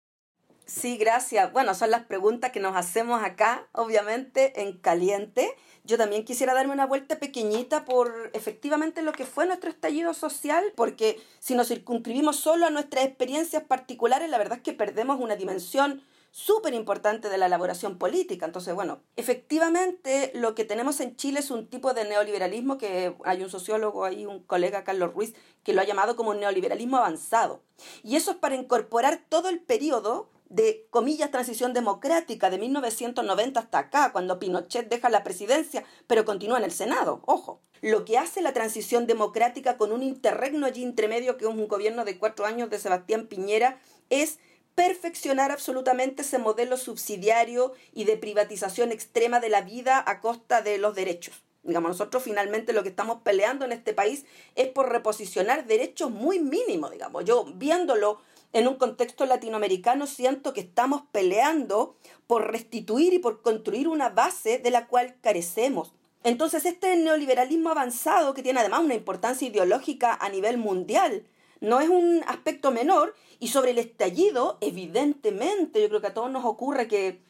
Sí, 0.68 0.98
gracias. 0.98 1.50
Bueno, 1.50 1.72
son 1.74 1.90
las 1.90 2.04
preguntas 2.04 2.52
que 2.52 2.60
nos 2.60 2.76
hacemos 2.76 3.22
acá, 3.22 3.66
obviamente, 3.72 4.60
en 4.60 4.76
caliente. 4.76 5.56
Yo 5.84 5.96
también 5.96 6.26
quisiera 6.26 6.52
darme 6.52 6.74
una 6.74 6.84
vuelta 6.84 7.18
pequeñita 7.18 7.86
por 7.86 8.30
efectivamente 8.34 9.00
lo 9.00 9.12
que 9.12 9.24
fue 9.24 9.46
nuestro 9.46 9.70
estallido 9.70 10.12
social, 10.12 10.62
porque 10.76 11.22
si 11.38 11.54
nos 11.54 11.68
circunscribimos 11.68 12.36
solo 12.36 12.66
a 12.66 12.70
nuestras 12.70 13.06
experiencias 13.06 13.62
particulares, 13.62 14.28
la 14.28 14.36
verdad 14.36 14.58
es 14.58 14.62
que 14.62 14.74
perdemos 14.74 15.18
una 15.18 15.36
dimensión 15.36 16.02
súper 16.32 16.74
importante 16.74 17.30
de 17.30 17.38
la 17.38 17.46
elaboración 17.46 17.96
política. 17.96 18.44
Entonces, 18.44 18.74
bueno, 18.74 19.00
efectivamente 19.16 20.32
lo 20.34 20.54
que 20.54 20.66
tenemos 20.66 21.00
en 21.00 21.16
Chile 21.16 21.40
es 21.40 21.50
un 21.50 21.66
tipo 21.66 21.94
de 21.94 22.04
neoliberalismo 22.04 22.76
que 22.76 23.16
hay 23.24 23.42
un 23.42 23.48
sociólogo 23.48 24.04
ahí, 24.04 24.26
un 24.26 24.42
colega, 24.42 24.84
Carlos 24.84 25.14
Ruiz, 25.14 25.34
que 25.64 25.72
lo 25.72 25.80
ha 25.80 25.84
llamado 25.84 26.14
como 26.14 26.30
un 26.30 26.40
neoliberalismo 26.40 26.98
avanzado. 26.98 27.62
Y 28.02 28.16
eso 28.16 28.32
es 28.32 28.36
para 28.36 28.54
incorporar 28.54 29.24
todo 29.30 29.48
el 29.48 29.60
periodo 29.60 30.28
de, 30.48 30.86
comillas, 30.90 31.30
transición 31.30 31.72
democrática 31.72 32.50
de 32.50 32.58
1990 32.58 33.60
hasta 33.60 33.78
acá, 33.78 34.12
cuando 34.12 34.38
Pinochet 34.38 34.88
deja 34.88 35.10
la 35.10 35.24
presidencia, 35.24 35.84
pero 36.06 36.24
continúa 36.24 36.58
en 36.58 36.64
el 36.64 36.72
Senado, 36.72 37.22
ojo. 37.26 37.60
Lo 37.80 38.04
que 38.04 38.18
hace 38.18 38.42
la 38.42 38.52
transición 38.52 39.06
democrática 39.06 39.76
con 39.76 39.92
un 39.92 40.02
interregno 40.02 40.66
allí 40.66 40.82
intermedio, 40.82 41.36
que 41.36 41.44
es 41.44 41.50
un 41.50 41.68
gobierno 41.68 42.04
de 42.04 42.18
cuatro 42.18 42.44
años 42.44 42.70
de 42.70 42.78
Sebastián 42.78 43.26
Piñera, 43.28 43.78
es 44.10 44.40
perfeccionar 44.74 45.50
absolutamente 45.50 46.22
ese 46.22 46.38
modelo 46.38 46.76
subsidiario 46.76 47.72
y 47.92 48.04
de 48.04 48.16
privatización 48.16 48.92
extrema 48.92 49.40
de 49.40 49.48
la 49.48 49.62
vida 49.62 50.02
a 50.06 50.20
costa 50.20 50.62
de 50.62 50.78
los 50.78 50.94
derechos. 50.94 51.42
Digamos, 51.64 51.90
nosotros 51.90 52.22
finalmente 52.22 52.72
lo 52.72 52.82
que 52.82 52.88
estamos 52.88 53.22
peleando 53.22 53.64
en 53.64 53.72
este 53.72 53.92
país 53.92 54.24
es 54.54 54.68
por 54.68 54.90
reposicionar 54.90 55.66
derechos 55.66 56.10
muy 56.10 56.38
mínimos, 56.38 56.92
digamos. 56.92 57.24
Yo 57.24 57.44
viéndolo 57.56 58.20
en 58.52 58.68
un 58.68 58.76
contexto 58.76 59.26
latinoamericano 59.26 60.06
siento 60.06 60.52
que 60.52 60.60
estamos 60.60 61.02
peleando 61.12 61.96
por 62.26 62.50
restituir 62.50 63.12
y 63.14 63.18
por 63.18 63.42
construir 63.42 63.88
una 63.88 64.08
base 64.08 64.58
de 64.58 64.70
la 64.70 64.86
cual 64.86 65.16
carecemos. 65.20 65.92
Entonces 66.24 66.64
este 66.64 66.96
neoliberalismo 66.96 67.70
avanzado, 67.70 68.34
que 68.34 68.42
tiene 68.42 68.60
además 68.60 68.80
una 68.80 68.94
importancia 68.94 69.48
ideológica 69.48 70.14
a 70.14 70.28
nivel 70.28 70.58
mundial, 70.58 71.26
no 71.60 71.80
es 71.80 71.88
un 71.88 72.22
aspecto 72.26 72.70
menor. 72.70 73.14
Y 73.40 73.48
sobre 73.48 73.70
el 73.70 73.78
estallido, 73.78 74.58
evidentemente, 74.60 75.80
yo 75.80 75.88
creo 75.88 76.00
que 76.00 76.08
a 76.08 76.14
todos 76.14 76.30
nos 76.30 76.44
ocurre 76.44 76.88
que 76.88 77.22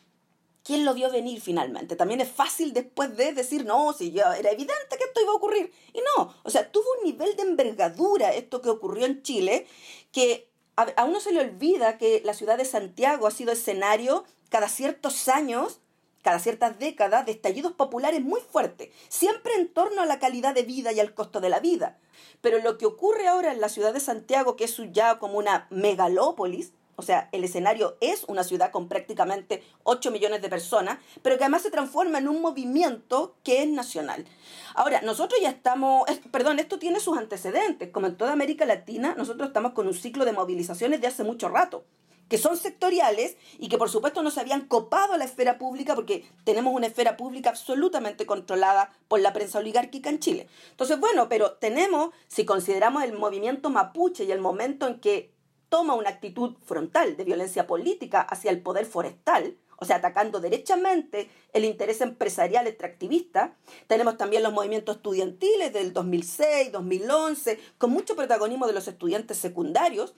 ¿quién 0.68 0.84
lo 0.84 0.92
vio 0.92 1.10
venir 1.10 1.40
finalmente? 1.40 1.96
También 1.96 2.20
es 2.20 2.30
fácil 2.30 2.74
después 2.74 3.16
de 3.16 3.32
decir, 3.32 3.64
no, 3.64 3.92
si 3.94 4.10
ya 4.10 4.36
era 4.36 4.50
evidente 4.50 4.98
que 4.98 5.04
esto 5.04 5.22
iba 5.22 5.32
a 5.32 5.36
ocurrir. 5.36 5.72
Y 5.94 6.00
no, 6.00 6.34
o 6.42 6.50
sea, 6.50 6.70
tuvo 6.70 6.84
un 6.98 7.10
nivel 7.10 7.36
de 7.36 7.42
envergadura 7.42 8.34
esto 8.34 8.60
que 8.60 8.68
ocurrió 8.68 9.06
en 9.06 9.22
Chile, 9.22 9.66
que 10.12 10.47
a, 10.96 11.04
uno 11.04 11.20
se 11.20 11.32
le 11.32 11.40
olvida 11.40 11.98
que 11.98 12.22
la 12.24 12.34
ciudad 12.34 12.56
de 12.56 12.64
Santiago 12.64 13.26
ha 13.26 13.30
sido 13.30 13.52
escenario 13.52 14.24
cada 14.48 14.68
ciertos 14.68 15.28
años 15.28 15.80
cada 16.22 16.40
ciertas 16.40 16.78
décadas 16.78 17.24
de 17.26 17.32
estallidos 17.32 17.72
populares 17.72 18.20
muy 18.20 18.40
fuertes, 18.40 18.90
siempre 19.08 19.54
en 19.54 19.68
torno 19.68 20.02
a 20.02 20.06
la 20.06 20.18
calidad 20.18 20.54
de 20.54 20.62
vida 20.62 20.92
y 20.92 21.00
al 21.00 21.14
costo 21.14 21.40
de 21.40 21.48
la 21.48 21.60
vida. 21.60 21.96
Pero 22.40 22.58
lo 22.58 22.76
que 22.76 22.86
ocurre 22.86 23.28
ahora 23.28 23.52
en 23.52 23.60
la 23.60 23.68
ciudad 23.68 23.94
de 23.94 24.00
Santiago, 24.00 24.56
que 24.56 24.64
es 24.64 24.76
ya 24.92 25.18
como 25.18 25.38
una 25.38 25.66
megalópolis, 25.70 26.72
o 26.98 27.02
sea, 27.02 27.28
el 27.30 27.44
escenario 27.44 27.96
es 28.00 28.24
una 28.26 28.42
ciudad 28.42 28.72
con 28.72 28.88
prácticamente 28.88 29.62
8 29.84 30.10
millones 30.10 30.42
de 30.42 30.48
personas, 30.48 30.98
pero 31.22 31.38
que 31.38 31.44
además 31.44 31.62
se 31.62 31.70
transforma 31.70 32.18
en 32.18 32.26
un 32.26 32.42
movimiento 32.42 33.36
que 33.44 33.62
es 33.62 33.68
nacional. 33.68 34.26
Ahora, 34.74 35.00
nosotros 35.02 35.40
ya 35.40 35.50
estamos, 35.50 36.10
perdón, 36.32 36.58
esto 36.58 36.80
tiene 36.80 36.98
sus 36.98 37.16
antecedentes. 37.16 37.90
Como 37.90 38.08
en 38.08 38.16
toda 38.16 38.32
América 38.32 38.66
Latina, 38.66 39.14
nosotros 39.16 39.46
estamos 39.46 39.74
con 39.74 39.86
un 39.86 39.94
ciclo 39.94 40.24
de 40.24 40.32
movilizaciones 40.32 41.00
de 41.00 41.06
hace 41.06 41.22
mucho 41.22 41.48
rato 41.48 41.84
que 42.28 42.36
son 42.36 42.58
sectoriales 42.58 43.38
y 43.58 43.68
que 43.68 43.78
por 43.78 43.88
supuesto 43.88 44.22
no 44.22 44.30
se 44.30 44.40
habían 44.40 44.66
copado 44.66 45.14
a 45.14 45.16
la 45.16 45.24
esfera 45.24 45.56
pública 45.56 45.94
porque 45.94 46.26
tenemos 46.44 46.74
una 46.74 46.86
esfera 46.86 47.16
pública 47.16 47.48
absolutamente 47.48 48.26
controlada 48.26 48.92
por 49.08 49.20
la 49.20 49.32
prensa 49.32 49.60
oligárquica 49.60 50.10
en 50.10 50.18
Chile. 50.18 50.46
Entonces, 50.72 51.00
bueno, 51.00 51.30
pero 51.30 51.52
tenemos, 51.52 52.10
si 52.26 52.44
consideramos 52.44 53.02
el 53.02 53.14
movimiento 53.14 53.70
mapuche 53.70 54.24
y 54.24 54.32
el 54.32 54.40
momento 54.40 54.86
en 54.86 55.00
que 55.00 55.37
toma 55.68 55.94
una 55.94 56.10
actitud 56.10 56.56
frontal 56.64 57.16
de 57.16 57.24
violencia 57.24 57.66
política 57.66 58.20
hacia 58.20 58.50
el 58.50 58.60
poder 58.60 58.86
forestal, 58.86 59.56
o 59.80 59.84
sea, 59.84 59.96
atacando 59.96 60.40
derechamente 60.40 61.30
el 61.52 61.64
interés 61.64 62.00
empresarial 62.00 62.66
extractivista. 62.66 63.56
Tenemos 63.86 64.16
también 64.16 64.42
los 64.42 64.52
movimientos 64.52 64.96
estudiantiles 64.96 65.72
del 65.72 65.92
2006, 65.92 66.72
2011, 66.72 67.60
con 67.78 67.90
mucho 67.90 68.16
protagonismo 68.16 68.66
de 68.66 68.72
los 68.72 68.88
estudiantes 68.88 69.38
secundarios. 69.38 70.14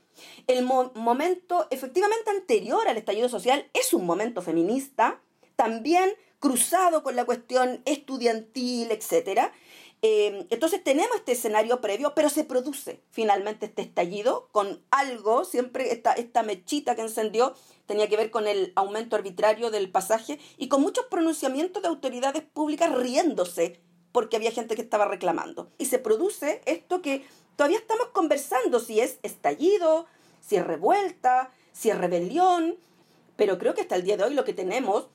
El 0.46 0.64
momento 0.64 1.66
efectivamente 1.70 2.30
anterior 2.30 2.88
al 2.88 2.96
estallido 2.96 3.28
social 3.28 3.68
es 3.74 3.92
un 3.92 4.06
momento 4.06 4.40
feminista, 4.40 5.20
también 5.56 6.10
cruzado 6.38 7.02
con 7.02 7.14
la 7.14 7.26
cuestión 7.26 7.82
estudiantil, 7.84 8.90
etcétera, 8.90 9.52
Em, 10.02 10.46
entonces 10.48 10.82
tenemos 10.82 11.14
este 11.16 11.32
escenario 11.32 11.82
previo, 11.82 12.14
pero 12.14 12.30
se 12.30 12.44
produce 12.44 13.02
finalmente 13.10 13.66
este 13.66 13.82
estallido 13.82 14.48
con 14.50 14.82
algo, 14.90 15.44
siempre 15.44 15.92
esta, 15.92 16.14
esta 16.14 16.42
mechita 16.42 16.94
que 16.94 17.02
encendió 17.02 17.54
tenía 17.84 18.08
que 18.08 18.16
ver 18.16 18.30
con 18.30 18.46
el 18.46 18.72
aumento 18.76 19.16
arbitrario 19.16 19.70
del 19.70 19.90
pasaje 19.90 20.38
y 20.56 20.68
con 20.68 20.80
muchos 20.80 21.06
pronunciamientos 21.06 21.82
de 21.82 21.88
autoridades 21.88 22.42
públicas 22.42 22.94
riéndose 22.94 23.80
porque 24.12 24.36
había 24.36 24.52
gente 24.52 24.74
que 24.74 24.82
estaba 24.82 25.06
reclamando. 25.06 25.70
Y 25.76 25.86
se 25.86 25.98
produce 25.98 26.62
esto 26.64 27.02
que 27.02 27.26
todavía 27.56 27.78
estamos 27.78 28.08
conversando, 28.08 28.80
si 28.80 29.00
es 29.00 29.18
estallido, 29.22 30.06
si 30.40 30.56
es 30.56 30.66
revuelta, 30.66 31.52
si 31.72 31.90
es 31.90 31.98
rebelión, 31.98 32.76
pero 33.36 33.58
creo 33.58 33.74
que 33.74 33.82
hasta 33.82 33.96
el 33.96 34.04
día 34.04 34.16
de 34.16 34.24
hoy 34.24 34.34
lo 34.34 34.44
que 34.44 34.54
tenemos 34.54 35.08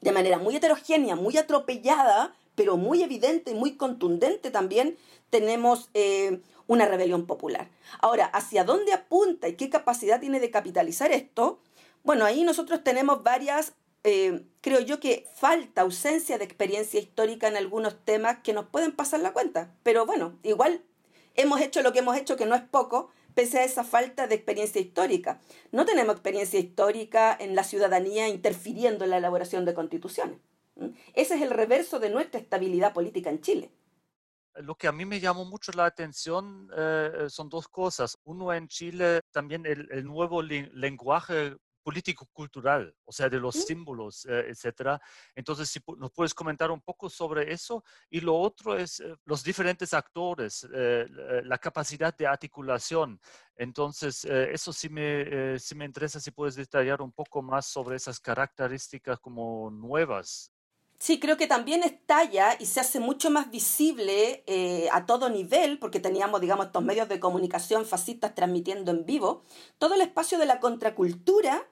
de 0.00 0.12
manera 0.12 0.38
muy 0.38 0.56
heterogénea, 0.56 1.14
muy 1.16 1.36
atropellada, 1.36 2.34
pero 2.60 2.76
muy 2.76 3.02
evidente 3.02 3.52
y 3.52 3.54
muy 3.54 3.76
contundente 3.78 4.50
también, 4.50 4.98
tenemos 5.30 5.88
eh, 5.94 6.42
una 6.66 6.84
rebelión 6.84 7.26
popular. 7.26 7.70
Ahora, 8.02 8.26
¿hacia 8.26 8.64
dónde 8.64 8.92
apunta 8.92 9.48
y 9.48 9.54
qué 9.54 9.70
capacidad 9.70 10.20
tiene 10.20 10.40
de 10.40 10.50
capitalizar 10.50 11.10
esto? 11.10 11.58
Bueno, 12.04 12.26
ahí 12.26 12.44
nosotros 12.44 12.84
tenemos 12.84 13.22
varias, 13.22 13.72
eh, 14.04 14.44
creo 14.60 14.80
yo 14.80 15.00
que 15.00 15.26
falta, 15.36 15.80
ausencia 15.80 16.36
de 16.36 16.44
experiencia 16.44 17.00
histórica 17.00 17.48
en 17.48 17.56
algunos 17.56 17.96
temas 18.04 18.40
que 18.42 18.52
nos 18.52 18.66
pueden 18.66 18.92
pasar 18.92 19.20
la 19.20 19.32
cuenta. 19.32 19.72
Pero 19.82 20.04
bueno, 20.04 20.38
igual 20.42 20.82
hemos 21.36 21.62
hecho 21.62 21.80
lo 21.80 21.94
que 21.94 22.00
hemos 22.00 22.18
hecho, 22.18 22.36
que 22.36 22.44
no 22.44 22.54
es 22.54 22.62
poco, 22.62 23.08
pese 23.32 23.60
a 23.60 23.64
esa 23.64 23.84
falta 23.84 24.26
de 24.26 24.34
experiencia 24.34 24.82
histórica. 24.82 25.40
No 25.72 25.86
tenemos 25.86 26.12
experiencia 26.12 26.60
histórica 26.60 27.34
en 27.40 27.54
la 27.54 27.64
ciudadanía 27.64 28.28
interfiriendo 28.28 29.04
en 29.04 29.12
la 29.12 29.16
elaboración 29.16 29.64
de 29.64 29.72
constituciones. 29.72 30.36
Ese 31.14 31.34
es 31.34 31.42
el 31.42 31.50
reverso 31.50 31.98
de 31.98 32.10
nuestra 32.10 32.40
estabilidad 32.40 32.92
política 32.92 33.30
en 33.30 33.40
Chile. 33.40 33.70
Lo 34.56 34.74
que 34.74 34.88
a 34.88 34.92
mí 34.92 35.04
me 35.04 35.20
llamó 35.20 35.44
mucho 35.44 35.72
la 35.72 35.86
atención 35.86 36.68
eh, 36.76 37.26
son 37.28 37.48
dos 37.48 37.68
cosas. 37.68 38.18
Uno, 38.24 38.52
en 38.52 38.68
Chile 38.68 39.20
también 39.30 39.64
el, 39.64 40.04
nuevo 40.04 40.42
lenguaje 40.42 41.56
político-cultural, 41.82 42.94
o 43.04 43.12
sea, 43.12 43.28
de 43.30 43.38
los 43.38 43.54
símbolos, 43.54 44.26
eh, 44.26 44.46
etcétera. 44.48 45.00
Entonces, 45.34 45.70
si 45.70 45.80
nos 45.96 46.10
puedes 46.12 46.34
comentar 46.34 46.70
un 46.70 46.80
poco 46.82 47.08
sobre 47.08 47.52
eso. 47.52 47.82
Y 48.10 48.20
lo 48.20 48.36
otro 48.36 48.76
es 48.76 49.00
eh, 49.00 49.14
los 49.24 49.42
diferentes 49.44 49.94
actores, 49.94 50.66
la 50.70 51.58
capacidad 51.58 52.14
de 52.16 52.26
articulación. 52.26 53.20
Entonces, 53.54 54.24
eso 54.24 54.72
sí 54.72 54.88
me, 54.88 55.58
sí 55.58 55.74
me 55.74 55.84
interesa 55.84 56.18
si 56.18 56.32
puedes 56.32 56.56
detallar 56.56 57.00
un 57.02 57.12
poco 57.12 57.40
más 57.40 57.66
sobre 57.66 57.96
esas 57.96 58.18
características 58.18 59.20
como 59.20 59.70
nuevas 59.70 60.52
Sí, 61.02 61.18
creo 61.18 61.38
que 61.38 61.46
también 61.46 61.82
estalla 61.82 62.56
y 62.58 62.66
se 62.66 62.78
hace 62.78 63.00
mucho 63.00 63.30
más 63.30 63.50
visible 63.50 64.44
eh, 64.46 64.86
a 64.92 65.06
todo 65.06 65.30
nivel, 65.30 65.78
porque 65.78 65.98
teníamos, 65.98 66.42
digamos, 66.42 66.66
estos 66.66 66.84
medios 66.84 67.08
de 67.08 67.18
comunicación 67.18 67.86
fascistas 67.86 68.34
transmitiendo 68.34 68.90
en 68.90 69.06
vivo, 69.06 69.42
todo 69.78 69.94
el 69.94 70.02
espacio 70.02 70.38
de 70.38 70.44
la 70.44 70.60
contracultura, 70.60 71.66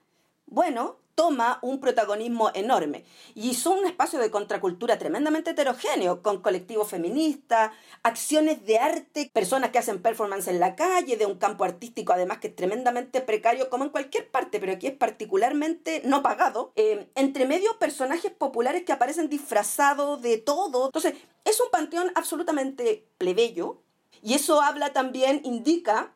bueno, 0.51 0.99
toma 1.19 1.59
un 1.63 1.81
protagonismo 1.81 2.53
enorme. 2.55 3.05
Y 3.35 3.55
son 3.55 3.79
un 3.79 3.87
espacio 3.87 4.21
de 4.21 4.31
contracultura 4.31 4.99
tremendamente 4.99 5.51
heterogéneo, 5.51 6.23
con 6.23 6.41
colectivos 6.41 6.89
feministas, 6.89 7.73
acciones 8.05 8.65
de 8.65 8.79
arte, 8.79 9.29
personas 9.33 9.71
que 9.71 9.81
hacen 9.81 10.01
performance 10.01 10.47
en 10.47 10.61
la 10.61 10.77
calle, 10.77 11.17
de 11.17 11.27
un 11.27 11.35
campo 11.35 11.65
artístico 11.65 12.13
además 12.13 12.39
que 12.39 12.47
es 12.47 12.55
tremendamente 12.55 13.21
precario, 13.21 13.69
como 13.69 13.83
en 13.83 13.91
cualquier 13.91 14.31
parte, 14.31 14.61
pero 14.61 14.71
aquí 14.71 14.87
es 14.87 14.93
particularmente 14.93 16.03
no 16.05 16.23
pagado. 16.23 16.73
Eh, 16.77 17.11
entre 17.17 17.47
medio, 17.47 17.77
personajes 17.81 18.31
populares 18.31 18.85
que 18.85 18.93
aparecen 18.93 19.29
disfrazados 19.29 20.23
de 20.23 20.39
todo. 20.39 20.87
Entonces, 20.87 21.15
es 21.45 21.61
un 21.61 21.69
panteón 21.73 22.13
absolutamente 22.15 23.09
plebeyo. 23.19 23.83
Y 24.23 24.35
eso 24.35 24.63
habla 24.63 24.93
también, 24.93 25.41
indica, 25.43 26.15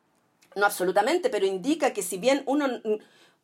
no 0.55 0.65
absolutamente, 0.65 1.29
pero 1.29 1.45
indica 1.45 1.93
que 1.93 2.05
si 2.05 2.19
bien 2.19 2.45
uno 2.47 2.69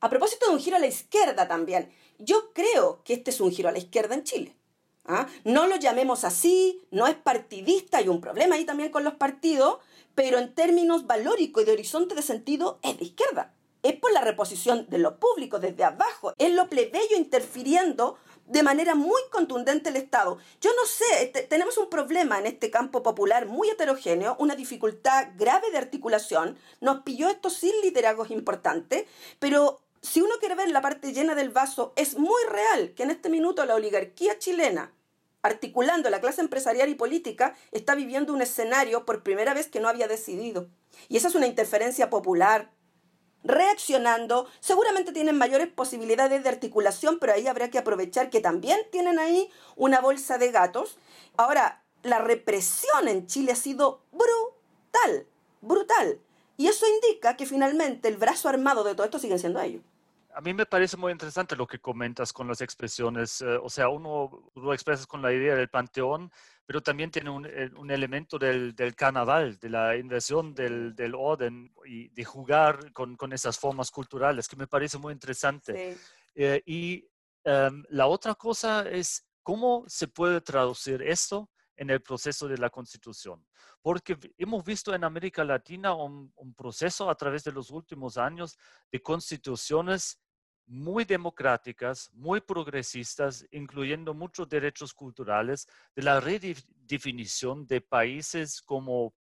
a 0.00 0.10
propósito 0.10 0.46
de 0.46 0.52
un 0.52 0.60
giro 0.60 0.76
a 0.76 0.80
la 0.80 0.86
izquierda 0.86 1.48
también, 1.48 1.90
yo 2.18 2.52
creo 2.52 3.02
que 3.04 3.14
este 3.14 3.30
es 3.30 3.40
un 3.40 3.50
giro 3.50 3.68
a 3.68 3.72
la 3.72 3.78
izquierda 3.78 4.14
en 4.14 4.24
Chile. 4.24 4.56
¿ah? 5.04 5.26
No 5.44 5.66
lo 5.66 5.76
llamemos 5.76 6.24
así, 6.24 6.82
no 6.90 7.06
es 7.06 7.16
partidista, 7.16 7.98
hay 7.98 8.08
un 8.08 8.20
problema 8.20 8.56
ahí 8.56 8.64
también 8.64 8.90
con 8.90 9.04
los 9.04 9.14
partidos, 9.14 9.78
pero 10.14 10.38
en 10.38 10.54
términos 10.54 11.06
valóricos 11.06 11.62
y 11.62 11.66
de 11.66 11.72
horizonte 11.72 12.14
de 12.14 12.22
sentido 12.22 12.78
es 12.82 12.98
de 12.98 13.04
izquierda. 13.04 13.54
Es 13.82 13.94
por 13.94 14.12
la 14.12 14.20
reposición 14.20 14.86
de 14.88 14.98
lo 14.98 15.18
público 15.20 15.60
desde 15.60 15.84
abajo, 15.84 16.32
es 16.36 16.52
lo 16.52 16.68
plebeyo 16.68 17.16
interfiriendo 17.16 18.18
de 18.48 18.62
manera 18.62 18.94
muy 18.94 19.20
contundente 19.30 19.90
el 19.90 19.96
Estado. 19.96 20.38
Yo 20.60 20.70
no 20.74 20.86
sé, 20.86 21.46
tenemos 21.48 21.76
un 21.78 21.88
problema 21.88 22.38
en 22.38 22.46
este 22.46 22.70
campo 22.70 23.02
popular 23.02 23.46
muy 23.46 23.68
heterogéneo, 23.68 24.36
una 24.40 24.56
dificultad 24.56 25.28
grave 25.36 25.70
de 25.70 25.78
articulación, 25.78 26.58
nos 26.80 27.00
pilló 27.02 27.28
esto 27.28 27.50
sin 27.50 27.72
liderazgos 27.82 28.30
importantes, 28.30 29.06
pero 29.38 29.80
si 30.08 30.22
uno 30.22 30.34
quiere 30.40 30.54
ver 30.54 30.70
la 30.70 30.80
parte 30.80 31.12
llena 31.12 31.34
del 31.34 31.50
vaso, 31.50 31.92
es 31.94 32.16
muy 32.16 32.42
real 32.48 32.94
que 32.94 33.02
en 33.02 33.10
este 33.10 33.28
minuto 33.28 33.66
la 33.66 33.74
oligarquía 33.74 34.38
chilena, 34.38 34.94
articulando 35.42 36.08
la 36.08 36.22
clase 36.22 36.40
empresarial 36.40 36.88
y 36.88 36.94
política, 36.94 37.54
está 37.72 37.94
viviendo 37.94 38.32
un 38.32 38.40
escenario 38.40 39.04
por 39.04 39.22
primera 39.22 39.52
vez 39.52 39.68
que 39.68 39.80
no 39.80 39.88
había 39.88 40.08
decidido. 40.08 40.70
Y 41.08 41.18
esa 41.18 41.28
es 41.28 41.34
una 41.34 41.46
interferencia 41.46 42.08
popular. 42.08 42.70
Reaccionando, 43.44 44.48
seguramente 44.60 45.12
tienen 45.12 45.36
mayores 45.36 45.68
posibilidades 45.68 46.42
de 46.42 46.48
articulación, 46.48 47.18
pero 47.18 47.34
ahí 47.34 47.46
habrá 47.46 47.68
que 47.68 47.78
aprovechar 47.78 48.30
que 48.30 48.40
también 48.40 48.80
tienen 48.90 49.18
ahí 49.18 49.50
una 49.76 50.00
bolsa 50.00 50.38
de 50.38 50.50
gatos. 50.50 50.96
Ahora, 51.36 51.84
la 52.02 52.18
represión 52.18 53.08
en 53.08 53.26
Chile 53.26 53.52
ha 53.52 53.56
sido 53.56 54.00
brutal, 54.10 55.26
brutal. 55.60 56.18
Y 56.56 56.68
eso 56.68 56.86
indica 56.88 57.36
que 57.36 57.44
finalmente 57.44 58.08
el 58.08 58.16
brazo 58.16 58.48
armado 58.48 58.84
de 58.84 58.94
todo 58.94 59.04
esto 59.04 59.18
sigue 59.18 59.38
siendo 59.38 59.60
ellos. 59.60 59.82
A 60.38 60.40
mí 60.40 60.54
me 60.54 60.66
parece 60.66 60.96
muy 60.96 61.10
interesante 61.10 61.56
lo 61.56 61.66
que 61.66 61.80
comentas 61.80 62.32
con 62.32 62.46
las 62.46 62.60
expresiones. 62.60 63.40
Eh, 63.40 63.58
o 63.60 63.68
sea, 63.68 63.88
uno 63.88 64.52
lo 64.54 64.72
expresas 64.72 65.04
con 65.04 65.20
la 65.20 65.32
idea 65.32 65.56
del 65.56 65.68
panteón, 65.68 66.30
pero 66.64 66.80
también 66.80 67.10
tiene 67.10 67.28
un, 67.28 67.44
eh, 67.44 67.68
un 67.76 67.90
elemento 67.90 68.38
del, 68.38 68.72
del, 68.76 68.94
carnaval, 68.94 69.58
de 69.58 69.68
la 69.68 69.96
inversión 69.96 70.54
del, 70.54 70.94
del, 70.94 71.16
orden 71.16 71.74
y 71.84 72.10
de 72.10 72.24
jugar 72.24 72.92
con, 72.92 73.16
con, 73.16 73.32
esas 73.32 73.58
formas 73.58 73.90
culturales, 73.90 74.46
que 74.46 74.54
me 74.54 74.68
parece 74.68 74.96
muy 74.96 75.12
interesante. 75.12 75.96
Sí. 75.96 76.00
Eh, 76.36 76.62
y 76.66 77.04
um, 77.44 77.82
la 77.88 78.06
otra 78.06 78.36
cosa 78.36 78.88
es 78.88 79.26
cómo 79.42 79.86
se 79.88 80.06
puede 80.06 80.40
traducir 80.40 81.02
esto 81.02 81.50
en 81.74 81.90
el 81.90 82.00
proceso 82.00 82.46
de 82.46 82.58
la 82.58 82.70
constitución. 82.70 83.44
Porque 83.82 84.16
hemos 84.36 84.64
visto 84.64 84.94
en 84.94 85.02
América 85.02 85.42
Latina 85.42 85.94
un, 85.94 86.32
un 86.36 86.54
proceso 86.54 87.10
a 87.10 87.16
través 87.16 87.42
de 87.42 87.50
los 87.50 87.70
últimos 87.72 88.16
años 88.18 88.56
de 88.92 89.02
constituciones 89.02 90.20
muy 90.68 91.04
democráticas, 91.04 92.10
muy 92.12 92.40
progresistas, 92.40 93.46
incluyendo 93.50 94.12
muchos 94.14 94.48
derechos 94.48 94.92
culturales, 94.92 95.66
de 95.96 96.02
la 96.02 96.20
redefinición 96.20 97.66
de 97.66 97.80
países 97.80 98.60
como 98.62 99.14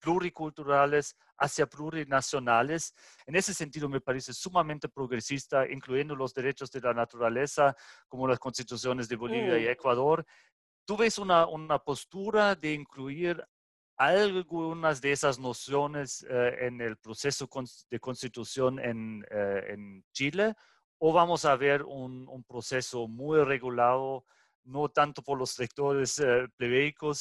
pluriculturales 0.00 1.16
hacia 1.38 1.66
plurinacionales. 1.66 2.94
En 3.26 3.36
ese 3.36 3.52
sentido 3.52 3.88
me 3.88 4.00
parece 4.00 4.32
sumamente 4.32 4.88
progresista, 4.88 5.68
incluyendo 5.68 6.14
los 6.14 6.32
derechos 6.34 6.70
de 6.70 6.80
la 6.80 6.94
naturaleza, 6.94 7.74
como 8.08 8.28
las 8.28 8.38
constituciones 8.38 9.08
de 9.08 9.16
Bolivia 9.16 9.58
y 9.58 9.66
mm. 9.66 9.70
Ecuador. 9.70 10.24
¿Tú 10.84 10.96
ves 10.96 11.18
una, 11.18 11.46
una 11.46 11.78
postura 11.78 12.54
de 12.54 12.74
incluir 12.74 13.44
algunas 13.96 15.00
de 15.00 15.12
esas 15.12 15.38
nociones 15.38 16.26
eh, 16.28 16.56
en 16.60 16.80
el 16.80 16.96
proceso 16.96 17.48
de 17.90 18.00
constitución 18.00 18.78
en, 18.80 19.24
eh, 19.30 19.64
en 19.68 20.04
Chile 20.12 20.54
o 21.04 21.12
vamos 21.12 21.44
a 21.44 21.56
ver 21.56 21.82
un, 21.82 22.44
proceso 22.46 23.08
muy 23.08 23.42
regulado, 23.42 24.24
no 24.62 24.88
tanto 24.88 25.20
por 25.20 25.36
los 25.36 25.50
sectores 25.50 26.20
eh, 26.20 26.46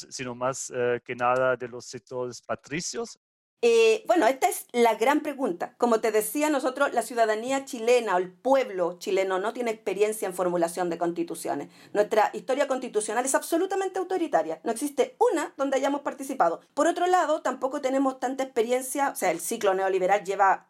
sino 0.09 0.35
más 0.35 0.71
eh, 0.75 1.01
que 1.03 1.15
nada 1.15 1.55
de 1.55 1.67
los 1.67 1.85
sectores 1.85 2.43
patricios? 2.43 3.17
Eh, 3.63 4.03
bueno, 4.05 4.27
esta 4.27 4.47
es 4.49 4.67
la 4.71 4.93
gran 4.93 5.21
pregunta. 5.21 5.73
Como 5.79 5.99
te 5.99 6.11
decía, 6.11 6.51
nosotros, 6.51 6.93
la 6.93 7.01
ciudadanía 7.01 7.65
chilena 7.65 8.15
o 8.15 8.19
el 8.19 8.31
pueblo 8.31 8.99
chileno 8.99 9.39
no 9.39 9.51
tiene 9.51 9.71
experiencia 9.71 10.27
en 10.27 10.35
formulación 10.35 10.91
de 10.91 10.99
constituciones. 10.99 11.69
Nuestra 11.91 12.29
historia 12.33 12.67
constitucional 12.67 13.25
es 13.25 13.33
absolutamente 13.33 13.97
autoritaria. 13.97 14.61
No 14.63 14.71
existe 14.71 15.15
una 15.17 15.55
donde 15.57 15.77
hayamos 15.77 16.01
participado. 16.01 16.61
Por 16.75 16.85
otro 16.85 17.07
lado, 17.07 17.41
tampoco 17.41 17.81
tenemos 17.81 18.19
tanta 18.19 18.43
experiencia, 18.43 19.09
o 19.09 19.15
sea, 19.15 19.31
el 19.31 19.39
ciclo 19.39 19.73
neoliberal 19.73 20.23
lleva 20.23 20.69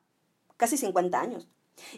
casi 0.55 0.77
50 0.77 1.19
años. 1.19 1.49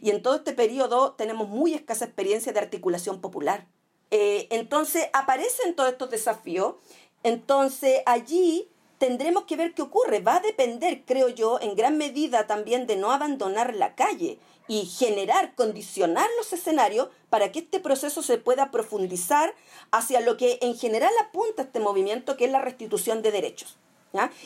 Y 0.02 0.10
en 0.10 0.22
todo 0.22 0.36
este 0.36 0.54
periodo 0.54 1.14
tenemos 1.14 1.50
muy 1.50 1.74
escasa 1.74 2.06
experiencia 2.06 2.54
de 2.54 2.60
articulación 2.60 3.22
popular. 3.22 3.68
Eh, 4.12 4.48
entonces 4.52 5.08
aparecen 5.14 5.76
todos 5.76 5.92
estos 5.92 6.10
desafíos. 6.10 6.76
Entonces 7.24 8.02
allí 8.06 8.70
tendremos 8.98 9.44
que 9.46 9.56
ver 9.56 9.74
qué 9.74 9.82
ocurre. 9.82 10.20
Va 10.20 10.38
a 10.38 10.40
depender, 10.40 11.04
creo 11.06 11.30
yo, 11.30 11.60
en 11.62 11.76
gran 11.76 11.98
medida 11.98 12.48
también 12.48 12.88
de 12.88 12.96
no 12.96 13.12
abandonar 13.12 13.76
la 13.76 13.96
calle 13.96 14.40
y 14.68 14.86
generar, 14.86 15.56
condicionar 15.56 16.30
los 16.38 16.54
escenarios 16.54 17.10
para 17.30 17.52
que 17.52 17.60
este 17.60 17.80
proceso 17.80 18.24
se 18.24 18.38
pueda 18.38 18.72
profundizar 18.72 19.54
hacia 19.92 20.22
lo 20.22 20.38
que 20.38 20.60
en 20.62 20.78
general 20.78 21.12
apunta 21.22 21.64
este 21.64 21.80
movimiento, 21.80 22.38
que 22.38 22.46
es 22.46 22.52
la 22.52 22.62
restitución 22.62 23.22
de 23.22 23.32
derechos. 23.32 23.78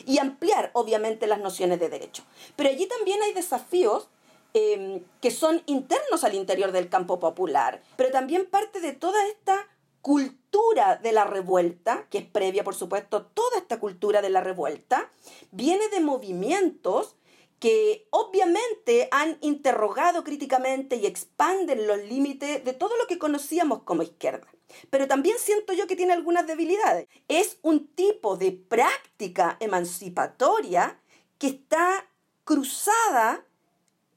Y 0.06 0.18
ampliar, 0.18 0.70
obviamente, 0.72 1.26
las 1.26 1.40
nociones 1.40 1.78
de 1.78 1.90
derecho. 1.90 2.24
Pero 2.56 2.70
allí 2.70 2.86
también 2.86 3.22
hay 3.22 3.34
desafíos 3.34 4.08
Em, 4.54 5.04
que 5.20 5.30
son 5.30 5.62
internos 5.66 6.24
al 6.24 6.34
interior 6.34 6.72
del 6.72 6.88
campo 6.88 7.20
popular, 7.20 7.82
pero 7.96 8.10
también 8.10 8.46
parte 8.46 8.80
de 8.80 8.92
toda 8.92 9.26
esta 9.28 9.68
cultura 10.00 10.96
de 10.96 11.12
la 11.12 11.24
revuelta, 11.24 12.06
que 12.08 12.18
es 12.18 12.24
previa, 12.24 12.64
por 12.64 12.74
supuesto, 12.74 13.26
toda 13.26 13.58
esta 13.58 13.78
cultura 13.78 14.22
de 14.22 14.30
la 14.30 14.40
revuelta, 14.40 15.10
viene 15.50 15.88
de 15.88 16.00
movimientos 16.00 17.16
que 17.58 18.06
obviamente 18.10 19.08
han 19.10 19.36
interrogado 19.42 20.24
críticamente 20.24 20.96
y 20.96 21.04
expanden 21.04 21.86
los 21.86 21.98
límites 21.98 22.64
de 22.64 22.72
todo 22.72 22.96
lo 22.96 23.06
que 23.06 23.18
conocíamos 23.18 23.82
como 23.82 24.02
izquierda. 24.02 24.46
Pero 24.88 25.08
también 25.08 25.36
siento 25.38 25.74
yo 25.74 25.86
que 25.86 25.96
tiene 25.96 26.14
algunas 26.14 26.46
debilidades. 26.46 27.06
Es 27.26 27.58
un 27.62 27.88
tipo 27.88 28.36
de 28.36 28.52
práctica 28.52 29.56
emancipatoria 29.60 31.00
que 31.38 31.48
está 31.48 32.06
cruzada 32.44 33.44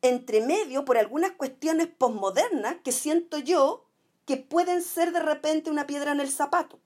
entre 0.01 0.41
medio 0.41 0.85
por 0.85 0.97
algunas 0.97 1.31
cuestiones 1.31 1.87
posmodernas 1.87 2.77
que 2.83 2.91
siento 2.91 3.37
yo 3.37 3.85
que 4.25 4.37
pueden 4.37 4.81
ser 4.81 5.11
de 5.11 5.19
repente 5.19 5.69
una 5.69 5.87
piedra 5.87 6.11
en 6.11 6.19
el 6.19 6.29
zapato. 6.29 6.79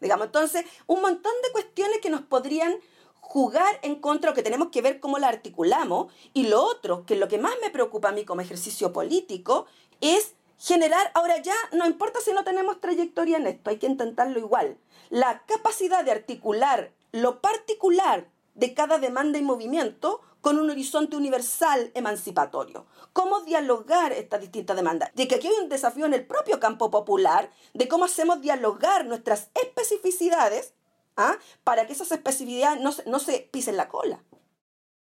Digamos, 0.00 0.26
entonces, 0.26 0.64
un 0.86 1.00
montón 1.00 1.32
de 1.42 1.52
cuestiones 1.52 1.98
que 2.00 2.10
nos 2.10 2.22
podrían 2.22 2.78
jugar 3.14 3.80
en 3.82 3.96
contra 3.96 4.30
o 4.30 4.34
que 4.34 4.42
tenemos 4.42 4.68
que 4.68 4.82
ver 4.82 5.00
cómo 5.00 5.18
la 5.18 5.28
articulamos. 5.28 6.12
Y 6.32 6.48
lo 6.48 6.62
otro, 6.62 7.04
que 7.06 7.16
lo 7.16 7.28
que 7.28 7.38
más 7.38 7.54
me 7.62 7.70
preocupa 7.70 8.10
a 8.10 8.12
mí 8.12 8.24
como 8.24 8.40
ejercicio 8.40 8.92
político, 8.92 9.66
es 10.00 10.34
generar, 10.58 11.10
ahora 11.14 11.38
ya, 11.38 11.54
no 11.72 11.86
importa 11.86 12.20
si 12.20 12.32
no 12.32 12.44
tenemos 12.44 12.80
trayectoria 12.80 13.38
en 13.38 13.46
esto, 13.46 13.70
hay 13.70 13.78
que 13.78 13.86
intentarlo 13.86 14.38
igual, 14.38 14.78
la 15.10 15.44
capacidad 15.46 16.04
de 16.04 16.12
articular 16.12 16.92
lo 17.12 17.40
particular 17.40 18.28
de 18.54 18.74
cada 18.74 18.98
demanda 18.98 19.38
y 19.38 19.42
movimiento 19.42 20.20
con 20.46 20.60
un 20.60 20.70
horizonte 20.70 21.16
universal 21.16 21.90
emancipatorio. 21.94 22.86
¿Cómo 23.12 23.40
dialogar 23.40 24.12
estas 24.12 24.40
distintas 24.40 24.76
demandas? 24.76 25.10
De 25.12 25.26
que 25.26 25.34
aquí 25.34 25.48
hay 25.48 25.54
un 25.60 25.68
desafío 25.68 26.06
en 26.06 26.14
el 26.14 26.24
propio 26.24 26.60
campo 26.60 26.88
popular 26.88 27.50
de 27.74 27.88
cómo 27.88 28.04
hacemos 28.04 28.40
dialogar 28.40 29.06
nuestras 29.06 29.50
especificidades 29.60 30.72
¿ah? 31.16 31.36
para 31.64 31.88
que 31.88 31.94
esas 31.94 32.12
especificidades 32.12 32.80
no, 33.06 33.18
se 33.18 33.40
pisen 33.50 33.76
la 33.76 33.88
cola. 33.88 34.22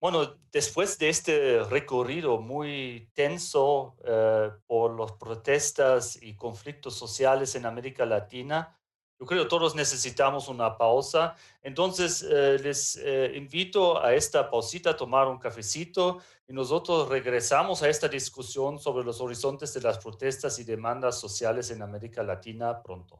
Bueno, 0.01 0.35
después 0.51 0.97
de 0.97 1.09
este 1.09 1.63
recorrido 1.63 2.41
muy 2.41 3.11
tenso 3.13 3.97
eh, 4.05 4.49
por 4.65 4.99
las 4.99 5.11
protestas 5.11 6.17
y 6.19 6.33
conflictos 6.37 6.95
sociales 6.95 7.53
en 7.53 7.67
América 7.67 8.03
Latina, 8.07 8.78
yo 9.19 9.25
creo 9.25 9.43
que 9.43 9.49
todos 9.49 9.75
necesitamos 9.75 10.47
una 10.47 10.77
pausa. 10.77 11.35
Entonces, 11.61 12.23
eh, 12.23 12.57
les 12.63 12.95
eh, 12.95 13.33
invito 13.35 14.01
a 14.01 14.13
esta 14.13 14.49
pausita 14.49 14.91
a 14.91 14.97
tomar 14.97 15.27
un 15.27 15.37
cafecito 15.37 16.19
y 16.47 16.53
nosotros 16.53 17.09
regresamos 17.09 17.83
a 17.83 17.89
esta 17.89 18.07
discusión 18.07 18.79
sobre 18.79 19.03
los 19.03 19.19
horizontes 19.19 19.73
de 19.73 19.81
las 19.81 19.97
protestas 19.97 20.57
y 20.59 20.63
demandas 20.63 21.19
sociales 21.19 21.69
en 21.69 21.81
América 21.81 22.23
Latina 22.23 22.81
pronto. 22.81 23.19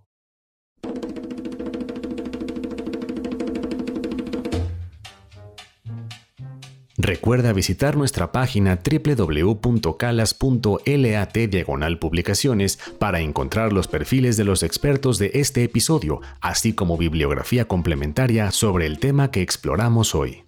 Recuerda 7.09 7.53
visitar 7.53 7.97
nuestra 7.97 8.31
página 8.31 8.79
www.calas.lat 8.83 11.37
diagonal 11.49 11.97
publicaciones 11.97 12.77
para 12.99 13.21
encontrar 13.21 13.73
los 13.73 13.87
perfiles 13.87 14.37
de 14.37 14.43
los 14.43 14.61
expertos 14.61 15.17
de 15.17 15.31
este 15.33 15.63
episodio, 15.63 16.21
así 16.39 16.73
como 16.73 16.97
bibliografía 16.97 17.67
complementaria 17.67 18.51
sobre 18.51 18.85
el 18.85 18.99
tema 18.99 19.31
que 19.31 19.41
exploramos 19.41 20.13
hoy. 20.13 20.43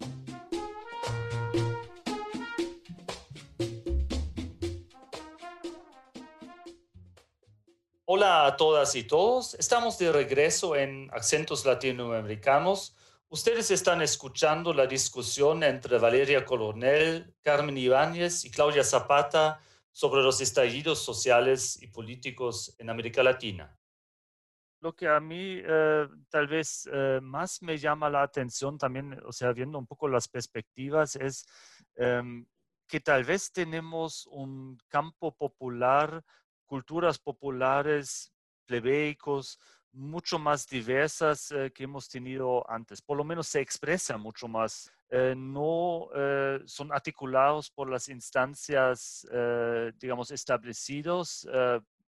Hola 8.05 8.45
a 8.45 8.55
todas 8.55 8.95
y 8.95 9.01
todos, 9.01 9.55
estamos 9.55 9.97
de 9.97 10.11
regreso 10.11 10.75
en 10.75 11.09
Acentos 11.11 11.65
Latinoamericanos 11.65 12.95
Ustedes 13.33 13.71
están 13.71 14.01
escuchando 14.01 14.73
la 14.73 14.85
discusión 14.85 15.63
entre 15.63 15.97
Valeria 15.97 16.43
Coronel, 16.43 17.33
Carmen 17.41 17.77
Ibáñez 17.77 18.43
y 18.43 18.51
Claudia 18.51 18.83
Zapata 18.83 19.61
sobre 19.89 20.21
los 20.21 20.41
estallidos 20.41 21.01
sociales 21.01 21.81
y 21.81 21.87
políticos 21.87 22.75
en 22.77 22.89
América 22.89 23.23
Latina. 23.23 23.73
Lo 24.81 24.93
que 24.93 25.07
a 25.07 25.21
mí 25.21 25.61
eh, 25.63 26.09
tal 26.27 26.47
vez 26.47 26.89
eh, 26.91 27.19
más 27.21 27.61
me 27.61 27.77
llama 27.77 28.09
la 28.09 28.23
atención 28.23 28.77
también, 28.77 29.17
o 29.25 29.31
sea, 29.31 29.53
viendo 29.53 29.79
un 29.79 29.87
poco 29.87 30.09
las 30.09 30.27
perspectivas, 30.27 31.15
es 31.15 31.45
em, 31.95 32.45
que 32.85 32.99
tal 32.99 33.23
vez 33.23 33.53
tenemos 33.53 34.27
un 34.27 34.77
campo 34.89 35.33
popular, 35.33 36.21
culturas 36.65 37.17
populares, 37.17 38.33
plebeicos, 38.65 39.57
mucho 39.93 40.39
más 40.39 40.67
diversas 40.67 41.51
eh, 41.51 41.71
que 41.73 41.83
hemos 41.83 42.07
tenido 42.07 42.69
antes. 42.69 43.01
Por 43.01 43.17
lo 43.17 43.23
menos 43.23 43.47
se 43.47 43.61
expresa 43.61 44.17
mucho 44.17 44.47
más. 44.47 44.91
Eh, 45.09 45.33
no 45.35 46.09
eh, 46.15 46.59
son 46.65 46.91
articulados 46.93 47.69
por 47.69 47.89
las 47.89 48.07
instancias, 48.09 49.27
digamos, 49.99 50.31
establecidos, 50.31 51.47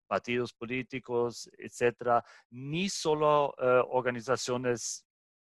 partidos 0.07 0.53
políticos, 0.53 1.49
etcétera, 1.57 2.23
ni 2.51 2.89
solo 2.89 3.55
organizaciones 3.89 5.05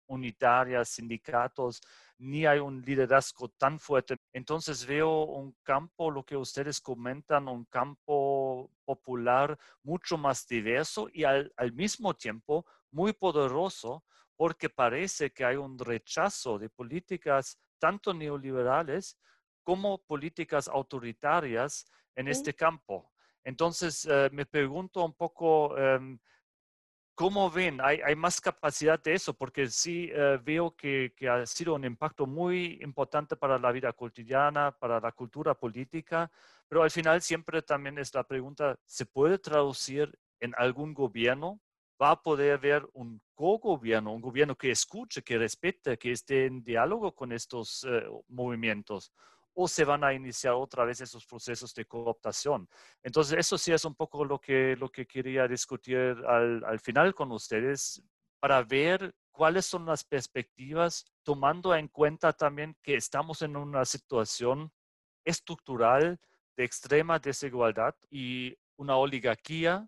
unitarias, 0.08 0.89
sindicatos, 0.89 1.82
ni 2.17 2.46
hay 2.46 2.60
un 2.60 2.82
liderazgo 2.82 3.50
tan 3.50 3.80
fuerte. 3.80 4.17
Entonces 4.32 4.86
veo 4.86 5.26
un 5.26 5.56
campo, 5.63 6.10
lo 6.10 6.24
que 6.24 6.38
ustedes 6.38 6.80
comentan, 6.80 7.48
un 7.48 7.65
campo 7.65 8.12
popular 8.86 9.58
mucho 9.84 10.17
más 10.17 10.47
diverso 10.47 11.10
y 11.12 11.23
al, 11.23 11.52
al 11.58 11.73
mismo 11.73 12.13
tiempo 12.13 12.65
muy 12.91 13.13
poderoso 13.13 14.04
porque 14.36 14.69
parece 14.69 15.32
que 15.32 15.45
hay 15.45 15.56
un 15.56 15.78
rechazo 15.78 16.58
de 16.60 16.69
políticas 16.69 17.60
tanto 17.80 18.13
neoliberales 18.13 19.17
como 19.63 19.97
políticas 19.99 20.67
autoritarias 20.67 21.86
en 22.15 22.28
este 22.28 22.54
campo. 22.54 23.12
Entonces, 23.43 24.06
eh, 24.06 24.30
me 24.32 24.45
pregunto 24.45 25.04
un 25.04 25.13
poco, 25.13 25.78
em, 25.78 26.19
¿cómo 27.15 27.49
ven? 27.49 27.80
¿Hay, 27.82 27.99
¿Hay, 28.02 28.15
más 28.15 28.41
capacidad 28.41 29.02
de 29.02 29.13
eso? 29.13 29.34
Porque 29.34 29.67
sí 29.67 30.10
eh, 30.13 30.39
veo 30.43 30.76
que, 30.76 31.13
que, 31.15 31.30
ha 31.30 31.45
sido 31.45 31.76
un 31.76 31.86
impacto 31.86 32.26
muy 32.26 32.80
importante 32.82 33.36
para 33.36 33.60
la 33.60 33.71
vida 33.71 33.93
cotidiana, 33.93 34.71
para 34.71 34.99
la 34.99 35.12
cultura 35.12 35.54
política, 35.54 36.32
pero 36.67 36.84
al 36.84 36.91
final 36.91 37.21
siempre 37.21 37.62
también 37.62 37.97
es 37.99 38.13
la 38.13 38.23
pregunta, 38.23 38.78
¿se 38.86 39.06
puede 39.06 39.38
traducir 39.38 40.17
en 40.39 40.54
algún 40.58 40.93
gobierno? 40.93 41.62
¿Va 42.02 42.12
a 42.12 42.21
poder 42.21 42.54
haber 42.54 42.88
un 42.93 43.21
co-gobierno, 43.36 44.13
un 44.13 44.21
gobierno 44.21 44.56
que 44.58 44.71
escuche, 44.71 45.21
que 45.21 45.38
respete, 45.38 45.97
que 45.97 46.12
esté 46.12 46.47
en 46.47 46.63
diálogo 46.63 47.13
con 47.15 47.32
estos 47.32 47.86
eh, 47.88 48.04
movimientos? 48.28 49.13
O 49.54 49.68
se 49.68 49.86
van 49.86 50.04
a 50.04 50.13
iniciar 50.13 50.54
otra 50.54 50.86
vez 50.86 51.02
esos 51.02 51.26
procesos 51.26 51.74
de 51.74 51.86
cooptación. 51.86 52.68
Entonces, 53.02 53.38
eso 53.38 53.58
sí 53.58 53.72
es 53.72 53.86
un 53.86 53.96
poco 53.96 54.26
lo 54.26 54.39
que, 54.39 54.76
lo 54.78 54.89
que 54.89 55.06
quería 55.06 55.48
discutir 55.48 55.98
al, 56.28 56.63
al 56.63 56.80
final 56.80 57.13
con 57.13 57.32
ustedes 57.32 58.02
para 58.39 58.63
ver 58.63 59.13
cuáles 59.32 59.66
son 59.66 59.86
las 59.86 60.04
perspectivas, 60.04 61.06
tomando 61.24 61.76
en 61.76 61.88
cuenta 61.88 62.34
también 62.34 62.76
que 62.82 62.96
estamos 62.96 63.42
en 63.42 63.56
una 63.56 63.86
situación 63.86 64.72
estructural 65.26 66.20
de 66.56 66.63
extrema 66.63 67.20
desigualdad 67.20 67.96
y 68.10 68.56
una 68.78 68.98
oligarquía 68.98 69.88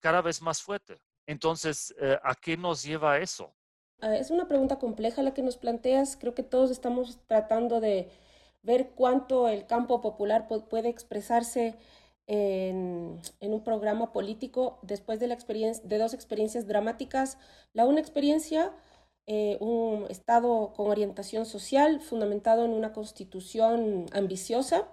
cada 0.00 0.22
vez 0.22 0.40
más 0.40 0.62
fuerte. 0.62 0.98
Entonces, 1.26 1.94
eh, 2.00 2.18
¿a 2.22 2.34
qué 2.34 2.56
nos 2.56 2.82
lleva 2.82 3.18
eso? 3.18 3.54
Ah, 4.00 4.16
es 4.16 4.30
una 4.30 4.46
pregunta 4.46 4.78
compleja 4.78 5.22
la 5.22 5.34
que 5.34 5.42
nos 5.42 5.56
planteas. 5.56 6.16
Creo 6.16 6.34
que 6.34 6.42
todos 6.42 6.70
estamos 6.70 7.18
tratando 7.26 7.80
de 7.80 8.10
ver 8.62 8.90
cuánto 8.94 9.48
el 9.48 9.66
campo 9.66 10.00
popular 10.00 10.48
puede 10.48 10.88
expresarse 10.88 11.76
en, 12.28 13.20
un 13.40 13.64
programa 13.64 14.12
político 14.12 14.78
después 14.82 15.18
de, 15.18 15.28
la 15.28 15.34
experiencia, 15.34 15.82
de 15.84 15.98
dos 15.98 16.14
experiencias 16.14 16.66
dramáticas. 16.66 17.38
La 17.72 17.86
una 17.86 18.00
experiencia, 18.00 18.72
eh, 19.26 19.56
un 19.60 20.06
Estado 20.10 20.72
con 20.74 20.90
orientación 20.90 21.46
social 21.46 22.00
fundamentado 22.00 22.64
en 22.64 22.72
una 22.72 22.92
constitución 22.92 24.06
ambiciosa 24.12 24.88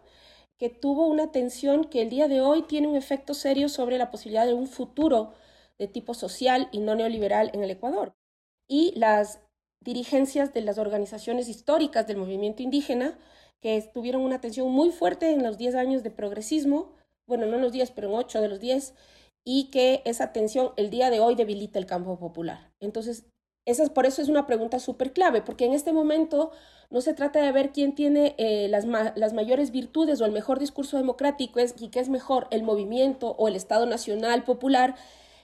que 0.58 0.69
tuvo 0.69 1.08
una 1.08 1.32
tensión 1.32 1.84
que 1.86 2.01
el 2.01 2.10
día 2.10 2.28
de 2.30 2.39
hoy 2.41 2.63
tiene 2.63 2.88
un 2.88 2.95
efecto 2.95 3.34
serio 3.34 3.67
sobre 3.67 3.97
la 3.97 4.10
posibilidad 4.10 4.45
de 4.45 4.54
un 4.54 4.67
futuro 4.67 5.34
de 5.78 5.88
tipo 5.89 6.13
social 6.13 6.69
y 6.71 6.80
no 6.80 6.95
neoliberal 6.95 7.51
en 7.54 7.63
el 7.63 7.71
Ecuador. 7.71 8.15
Y 8.67 8.93
las 8.97 9.41
dirigencias 9.82 10.54
de 10.54 10.62
las 10.62 10.78
organizaciones 10.78 11.49
históricas 11.49 12.08
del 12.08 12.17
movimiento 12.17 12.63
indígena 12.63 13.19
que 13.65 13.82
tuvieron 13.82 14.21
una 14.21 14.36
atención 14.36 14.71
muy 14.71 14.91
fuerte 14.91 15.32
en 15.32 15.41
los 15.41 15.58
10 15.58 15.73
años 15.73 16.04
de 16.04 16.12
progresismo, 16.12 16.91
bueno, 17.25 17.47
no 17.47 17.56
en 17.56 17.63
los 17.63 17.71
10, 17.71 17.89
pero 17.95 18.10
en 18.10 18.13
8 18.13 18.39
de 18.39 18.47
los 18.47 18.60
10, 18.60 18.93
y 19.43 19.71
que 19.71 20.04
esa 20.06 20.32
tensión 20.32 20.73
el 20.78 20.91
día 20.91 21.10
de 21.10 21.19
hoy 21.19 21.34
debilita 21.34 21.80
el 21.80 21.88
campo 21.88 22.19
popular. 22.19 22.71
Entonces, 22.80 23.25
esa 23.65 23.84
por 23.91 24.06
eso 24.06 24.21
es 24.21 24.30
una 24.30 24.45
pregunta 24.45 24.78
súper 24.78 25.13
clave, 25.13 25.41
porque 25.41 25.65
en 25.65 25.73
este 25.73 25.93
momento 25.93 26.51
no 26.91 27.01
se 27.01 27.15
trata 27.15 27.41
de 27.41 27.51
ver 27.51 27.71
quién 27.71 27.95
tiene 27.95 28.36
eh, 28.38 28.67
las, 28.69 28.86
las, 28.86 29.34
mayores 29.34 29.71
virtudes 29.71 30.21
o 30.21 30.25
el 30.25 30.32
mejor 30.32 30.60
discurso 30.60 30.97
democrático 30.97 31.60
es, 31.60 31.73
y 31.80 31.89
qué 31.89 32.01
es 32.01 32.10
mejor, 32.10 32.45
el 32.51 32.62
movimiento 32.62 33.32
o 33.32 33.47
el 33.47 33.56
Estado 33.56 33.88
Nacional 33.88 34.43
Popular, 34.43 34.93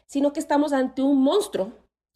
sino 0.05 0.31
que 0.31 0.39
estamos 0.39 0.73
ante 0.73 1.01
un 1.01 1.23
monstruo 1.23 1.71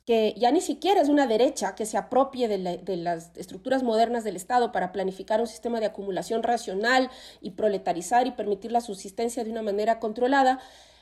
que 0.06 0.36
ya 0.38 0.52
ni 0.52 0.62
siquiera 0.62 1.02
es 1.02 1.10
una 1.10 1.26
derecha 1.26 1.74
que 1.74 1.86
se 1.86 1.98
apropie 1.98 2.48
de, 2.48 2.98
las 2.98 3.32
estructuras 3.36 3.82
modernas 3.82 4.24
del 4.24 4.36
Estado 4.36 4.72
para 4.72 4.92
planificar 4.92 5.42
un 5.42 5.48
sistema 5.48 5.80
de 5.80 5.88
acumulación 5.88 6.44
racional 6.44 7.10
y 7.42 7.52
proletarizar 7.52 8.28
y 8.28 8.32
permitir 8.32 8.72
la 8.72 8.82
subsistencia 8.82 9.44
de 9.44 9.52
una 9.52 9.64
manera 9.64 10.00
controlada, 10.00 10.60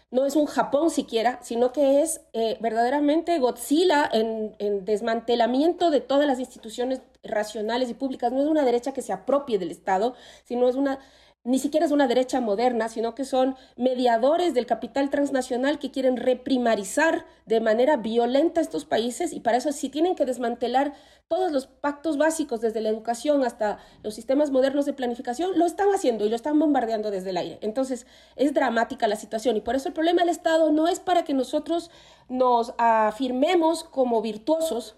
no 0.09 0.25
es 0.25 0.35
un 0.35 0.45
Japón 0.45 0.89
siquiera, 0.89 1.39
sino 1.41 1.73
que 1.73 2.01
es 2.01 2.21
eh, 2.33 2.57
verdaderamente 2.61 3.39
Godzilla 3.39 4.09
en, 4.13 4.55
en, 4.59 4.85
desmantelamiento 4.85 5.89
de 5.89 6.01
todas 6.01 6.27
las 6.27 6.39
instituciones 6.39 7.01
racionales 7.23 7.89
y 7.89 7.95
públicas. 7.95 8.31
No 8.31 8.41
es 8.41 8.47
una 8.47 8.63
derecha 8.63 8.93
que 8.93 9.01
se 9.01 9.11
apropie 9.11 9.57
del 9.57 9.71
Estado, 9.71 10.13
sino 10.45 10.69
es 10.69 10.75
una 10.75 10.99
ni 11.45 11.59
siquiera 11.59 11.85
es 11.85 11.91
una 11.91 12.07
derecha 12.07 12.39
moderna, 12.39 12.87
sino 12.87 13.15
que 13.15 13.25
son 13.25 13.57
mediadores 13.75 14.53
del 14.53 14.65
capital 14.65 15.09
transnacional 15.09 15.77
que 15.77 15.91
quieren 15.91 16.15
reprimarizar 16.15 17.25
de 17.45 17.59
manera 17.59 17.97
violenta 17.97 18.61
estos 18.61 18.85
países 18.85 19.33
y 19.33 19.41
para 19.41 19.57
eso 19.57 19.73
sí 19.73 19.89
tienen 19.89 20.15
que 20.15 20.25
desmantelar 20.25 20.93
todos 21.27 21.51
los 21.51 21.67
pactos 21.67 22.17
básicos 22.17 22.61
desde 22.61 22.79
la 22.79 22.89
educación 22.89 23.43
hasta 23.43 23.79
los 24.03 24.13
sistemas 24.13 24.51
modernos 24.51 24.85
de 24.85 24.93
planificación, 24.93 25.57
lo 25.59 25.65
están 25.65 25.89
haciendo 25.89 26.25
y 26.25 26.29
lo 26.29 26.35
están 26.35 26.57
bombardeando 26.59 27.11
desde 27.11 27.31
el 27.31 27.37
aire. 27.37 27.57
Entonces 27.61 28.07
es 28.37 28.53
dramática 28.53 29.07
la 29.07 29.17
situación 29.17 29.57
y 29.57 29.61
por 29.61 29.75
eso 29.75 29.89
el 29.89 29.93
problema 29.93 30.21
del 30.21 30.29
Estado 30.29 30.71
no 30.71 30.87
es 30.87 31.01
para 31.01 31.25
que 31.25 31.33
nosotros 31.33 31.91
nos 32.29 32.73
afirmemos 32.77 33.83
como 33.83 34.21
virtuosos, 34.21 34.95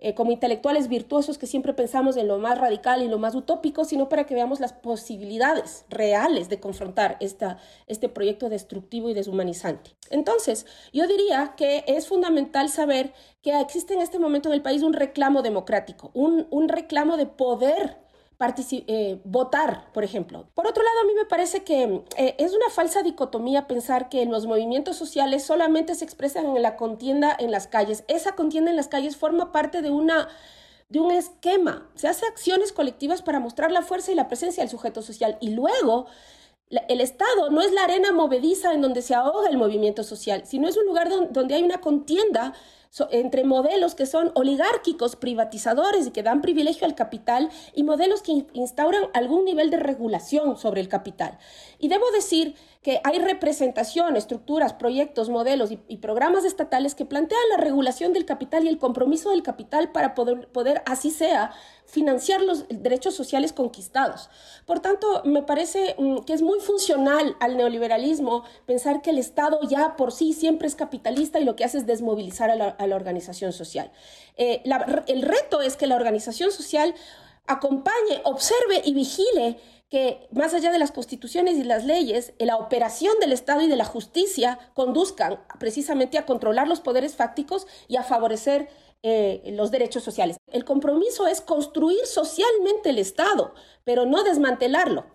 eh, 0.00 0.14
como 0.14 0.30
intelectuales 0.30 0.88
virtuosos 0.88 1.38
que 1.38 1.48
siempre 1.48 1.74
pensamos 1.74 2.16
en 2.16 2.28
lo 2.28 2.38
más 2.38 2.58
radical 2.58 3.02
y 3.02 3.08
lo 3.08 3.18
más 3.18 3.34
utópico, 3.34 3.84
sino 3.84 4.08
para 4.08 4.26
que 4.26 4.34
veamos 4.34 4.60
las 4.60 4.72
posibilidades 4.72 5.84
reales 5.88 6.48
de 6.48 6.60
confrontar 6.60 7.16
esta, 7.18 7.58
este 7.88 8.08
proyecto 8.08 8.48
destructivo 8.48 9.10
y 9.10 9.14
deshumanizante. 9.14 9.96
Entonces, 10.10 10.66
yo 10.92 11.06
diría 11.08 11.54
que 11.56 11.84
es 11.88 12.06
fundamental 12.06 12.68
saber 12.68 13.12
que 13.42 13.60
existe 13.60 13.94
en 13.94 14.00
este 14.00 14.20
momento 14.20 14.48
en 14.48 14.54
el 14.54 14.62
país 14.62 14.82
un 14.82 14.92
reclamo 14.92 15.42
democrático, 15.42 16.12
un, 16.14 16.46
un 16.50 16.68
reclamo 16.68 17.16
de 17.16 17.26
poder 17.26 18.07
eh, 18.40 19.20
votar, 19.24 19.92
por 19.92 20.04
ejemplo. 20.04 20.48
Por 20.54 20.68
otro 20.68 20.84
lado, 20.84 21.00
a 21.00 21.04
mí 21.04 21.12
me 21.14 21.24
parece 21.24 21.64
que 21.64 22.04
eh, 22.16 22.36
es 22.38 22.54
una 22.54 22.70
falsa 22.70 23.02
dicotomía 23.02 23.66
pensar 23.66 24.08
que 24.08 24.24
los 24.26 24.46
movimientos 24.46 24.96
sociales 24.96 25.42
solamente 25.44 25.96
se 25.96 26.04
expresan 26.04 26.54
en 26.56 26.62
la 26.62 26.76
contienda 26.76 27.36
en 27.36 27.50
las 27.50 27.66
calles. 27.66 28.04
Esa 28.06 28.36
contienda 28.36 28.70
en 28.70 28.76
las 28.76 28.86
calles 28.86 29.16
forma 29.16 29.50
parte 29.50 29.82
de 29.82 29.90
una 29.90 30.28
de 30.88 31.00
un 31.00 31.10
esquema. 31.10 31.90
Se 31.96 32.08
hace 32.08 32.26
acciones 32.26 32.72
colectivas 32.72 33.22
para 33.22 33.40
mostrar 33.40 33.72
la 33.72 33.82
fuerza 33.82 34.12
y 34.12 34.14
la 34.14 34.28
presencia 34.28 34.62
del 34.62 34.70
sujeto 34.70 35.02
social 35.02 35.36
y 35.40 35.50
luego 35.50 36.06
el 36.70 37.00
Estado 37.00 37.50
no 37.50 37.60
es 37.60 37.72
la 37.72 37.84
arena 37.84 38.12
movediza 38.12 38.72
en 38.72 38.82
donde 38.82 39.02
se 39.02 39.14
ahoga 39.14 39.50
el 39.50 39.58
movimiento 39.58 40.02
social, 40.02 40.42
sino 40.46 40.68
es 40.68 40.76
un 40.76 40.86
lugar 40.86 41.08
donde 41.30 41.54
hay 41.54 41.62
una 41.62 41.80
contienda 41.80 42.54
entre 43.10 43.44
modelos 43.44 43.94
que 43.94 44.06
son 44.06 44.32
oligárquicos, 44.34 45.16
privatizadores 45.16 46.06
y 46.06 46.10
que 46.10 46.22
dan 46.22 46.40
privilegio 46.40 46.86
al 46.86 46.94
capital 46.94 47.50
y 47.74 47.82
modelos 47.82 48.22
que 48.22 48.46
instauran 48.52 49.04
algún 49.14 49.44
nivel 49.44 49.70
de 49.70 49.76
regulación 49.76 50.56
sobre 50.56 50.80
el 50.80 50.88
capital. 50.88 51.38
Y 51.78 51.88
debo 51.88 52.10
decir 52.10 52.54
que 52.88 53.02
hay 53.04 53.18
representación, 53.18 54.16
estructuras, 54.16 54.72
proyectos, 54.72 55.28
modelos 55.28 55.70
y, 55.70 55.96
programas 55.98 56.46
estatales 56.46 56.94
que 56.94 57.04
plantean 57.04 57.42
la 57.50 57.62
regulación 57.62 58.14
del 58.14 58.24
capital 58.24 58.64
y 58.64 58.68
el 58.68 58.78
compromiso 58.78 59.28
del 59.28 59.42
capital 59.42 59.92
para 59.92 60.14
poder, 60.14 60.48
poder 60.48 60.82
así 60.86 61.10
sea, 61.10 61.50
financiar 61.84 62.40
los 62.40 62.64
derechos 62.70 63.14
sociales 63.14 63.52
conquistados. 63.52 64.30
Por 64.64 64.80
tanto, 64.80 65.20
me 65.26 65.42
parece 65.42 65.96
mm, 65.98 66.20
que 66.20 66.32
es 66.32 66.40
muy 66.40 66.60
funcional 66.60 67.36
al 67.40 67.58
neoliberalismo 67.58 68.44
pensar 68.64 69.02
que 69.02 69.10
el 69.10 69.18
Estado 69.18 69.60
ya 69.68 69.94
por 69.96 70.10
sí 70.10 70.32
siempre 70.32 70.66
es 70.66 70.74
capitalista 70.74 71.38
y 71.38 71.44
lo 71.44 71.56
que 71.56 71.64
hace 71.64 71.76
es 71.76 71.86
desmovilizar 71.86 72.48
a 72.50 72.56
la, 72.56 72.96
organización 72.96 73.52
social. 73.52 73.92
Eh, 74.38 74.62
el 75.08 75.20
reto 75.20 75.60
es 75.60 75.76
que 75.76 75.86
la 75.86 75.96
organización 75.96 76.52
social 76.52 76.94
acompañe, 77.46 78.22
observe 78.24 78.80
y 78.82 78.94
vigile 78.94 79.58
que 79.88 80.28
más 80.32 80.52
allá 80.54 80.70
de 80.70 80.78
las 80.78 80.92
constituciones 80.92 81.56
y 81.56 81.64
las 81.64 81.84
leyes, 81.84 82.34
la 82.38 82.56
operación 82.56 83.18
del 83.20 83.32
Estado 83.32 83.62
y 83.62 83.68
de 83.68 83.76
la 83.76 83.84
justicia 83.84 84.58
conduzcan 84.74 85.40
precisamente 85.58 86.18
a 86.18 86.26
controlar 86.26 86.68
los 86.68 86.80
poderes 86.80 87.16
fácticos 87.16 87.66
y 87.88 87.96
a 87.96 88.02
favorecer 88.02 88.68
eh, 89.02 89.42
los 89.52 89.70
derechos 89.70 90.02
sociales. 90.02 90.36
El 90.50 90.64
compromiso 90.64 91.26
es 91.26 91.40
construir 91.40 92.04
socialmente 92.04 92.90
el 92.90 92.98
Estado, 92.98 93.54
pero 93.84 94.04
no 94.04 94.24
desmantelarlo. 94.24 95.06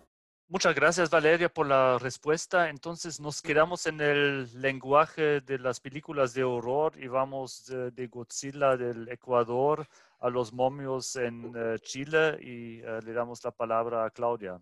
Muchas 0.48 0.74
gracias 0.74 1.10
Valeria 1.10 1.48
por 1.48 1.66
la 1.66 1.98
respuesta. 1.98 2.68
Entonces 2.68 3.18
nos 3.18 3.42
quedamos 3.42 3.86
en 3.86 4.00
el 4.00 4.60
lenguaje 4.60 5.40
de 5.40 5.58
las 5.58 5.80
películas 5.80 6.34
de 6.34 6.44
horror 6.44 6.92
y 6.96 7.08
vamos 7.08 7.66
de, 7.66 8.06
Godzilla 8.06 8.76
del 8.76 9.08
Ecuador 9.08 9.88
a 10.24 10.30
los 10.30 10.54
momios 10.54 11.16
en 11.16 11.52
eh, 11.54 11.78
Chile 11.80 12.38
y 12.40 12.80
eh, 12.80 13.00
le 13.04 13.12
damos 13.12 13.44
la 13.44 13.50
palabra 13.50 14.06
a 14.06 14.10
Claudia. 14.10 14.58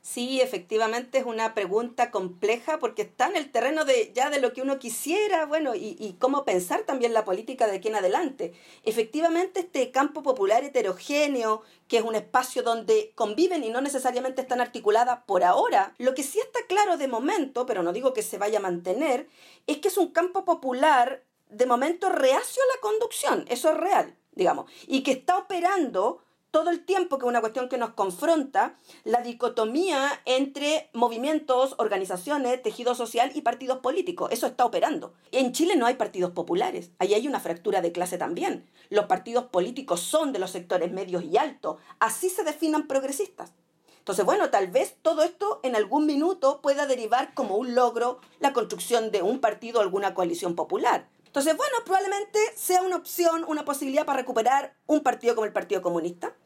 Sí, 0.00 0.40
efectivamente 0.40 1.18
es 1.18 1.24
una 1.24 1.54
pregunta 1.54 2.10
compleja 2.10 2.80
porque 2.80 3.02
está 3.02 3.28
en 3.28 3.36
el 3.36 3.52
terreno 3.52 3.84
de 3.84 4.10
ya 4.12 4.28
de 4.28 4.40
lo 4.40 4.52
que 4.52 4.60
uno 4.60 4.80
quisiera, 4.80 5.46
bueno, 5.46 5.76
y, 5.76 5.96
y, 6.00 6.14
cómo 6.18 6.44
pensar 6.44 6.82
también 6.82 7.14
la 7.14 7.24
política 7.24 7.68
de 7.68 7.76
aquí 7.76 7.86
en 7.86 7.94
adelante. 7.94 8.54
Efectivamente, 8.82 9.60
este 9.60 9.92
campo 9.92 10.24
popular 10.24 10.64
heterogéneo, 10.64 11.62
que 11.86 11.98
es 11.98 12.02
un 12.02 12.16
espacio 12.16 12.64
donde 12.64 13.12
conviven 13.14 13.62
y 13.62 13.70
no 13.70 13.80
necesariamente 13.80 14.42
están 14.42 14.60
articuladas 14.60 15.20
por 15.28 15.44
ahora, 15.44 15.94
lo 15.98 16.14
que 16.14 16.24
sí 16.24 16.40
está 16.40 16.58
claro 16.66 16.96
de 16.96 17.06
momento, 17.06 17.66
pero 17.66 17.84
no 17.84 17.92
digo 17.92 18.12
que 18.12 18.22
se 18.22 18.38
vaya 18.38 18.58
a 18.58 18.62
mantener, 18.62 19.28
es 19.68 19.78
que 19.78 19.86
es 19.86 19.96
un 19.96 20.10
campo 20.10 20.44
popular 20.44 21.22
de 21.48 21.66
momento 21.66 22.08
reacio 22.08 22.60
a 22.60 22.74
la 22.74 22.80
conducción, 22.80 23.44
eso 23.48 23.70
es 23.70 23.76
real, 23.76 24.16
digamos, 24.34 24.70
y 24.86 25.02
que 25.02 25.12
está 25.12 25.38
operando 25.38 26.22
todo 26.52 26.68
el 26.68 26.84
tiempo, 26.84 27.18
que 27.18 27.24
es 27.24 27.30
una 27.30 27.40
cuestión 27.40 27.70
que 27.70 27.78
nos 27.78 27.94
confronta, 27.94 28.78
la 29.04 29.22
dicotomía 29.22 30.20
entre 30.26 30.90
movimientos, 30.92 31.74
organizaciones, 31.78 32.62
tejido 32.62 32.94
social 32.94 33.32
y 33.34 33.40
partidos 33.40 33.78
políticos. 33.78 34.30
Eso 34.32 34.46
está 34.46 34.66
operando. 34.66 35.14
En 35.32 35.52
Chile 35.52 35.76
no 35.76 35.86
hay 35.86 35.94
partidos 35.94 36.32
populares, 36.32 36.90
ahí 36.98 37.14
hay 37.14 37.26
una 37.26 37.40
fractura 37.40 37.80
de 37.80 37.90
clase 37.90 38.18
también. 38.18 38.70
Los 38.90 39.06
partidos 39.06 39.44
políticos 39.46 40.00
son 40.00 40.32
de 40.32 40.38
los 40.38 40.50
sectores 40.50 40.92
medios 40.92 41.24
y 41.24 41.38
altos, 41.38 41.78
así 41.98 42.28
se 42.28 42.44
definan 42.44 42.86
progresistas. 42.86 43.54
Entonces, 44.02 44.24
bueno, 44.24 44.50
tal 44.50 44.66
vez 44.66 44.96
todo 45.00 45.22
esto 45.22 45.60
en 45.62 45.76
algún 45.76 46.06
minuto 46.06 46.60
pueda 46.60 46.86
derivar 46.86 47.34
como 47.34 47.56
un 47.56 47.76
logro 47.76 48.18
la 48.40 48.52
construcción 48.52 49.10
de 49.10 49.22
un 49.22 49.40
partido 49.40 49.78
o 49.78 49.82
alguna 49.82 50.12
coalición 50.12 50.56
popular. 50.56 51.08
Entonces, 51.32 51.56
bueno, 51.56 51.78
probablemente 51.86 52.38
sea 52.56 52.82
una 52.82 52.96
opción, 52.96 53.46
una 53.48 53.64
posibilidad 53.64 54.04
para 54.04 54.18
recuperar 54.18 54.74
un 54.86 55.00
partido 55.00 55.34
como 55.34 55.46
el 55.46 55.52
Partido 55.54 55.80
Comunista, 55.80 56.36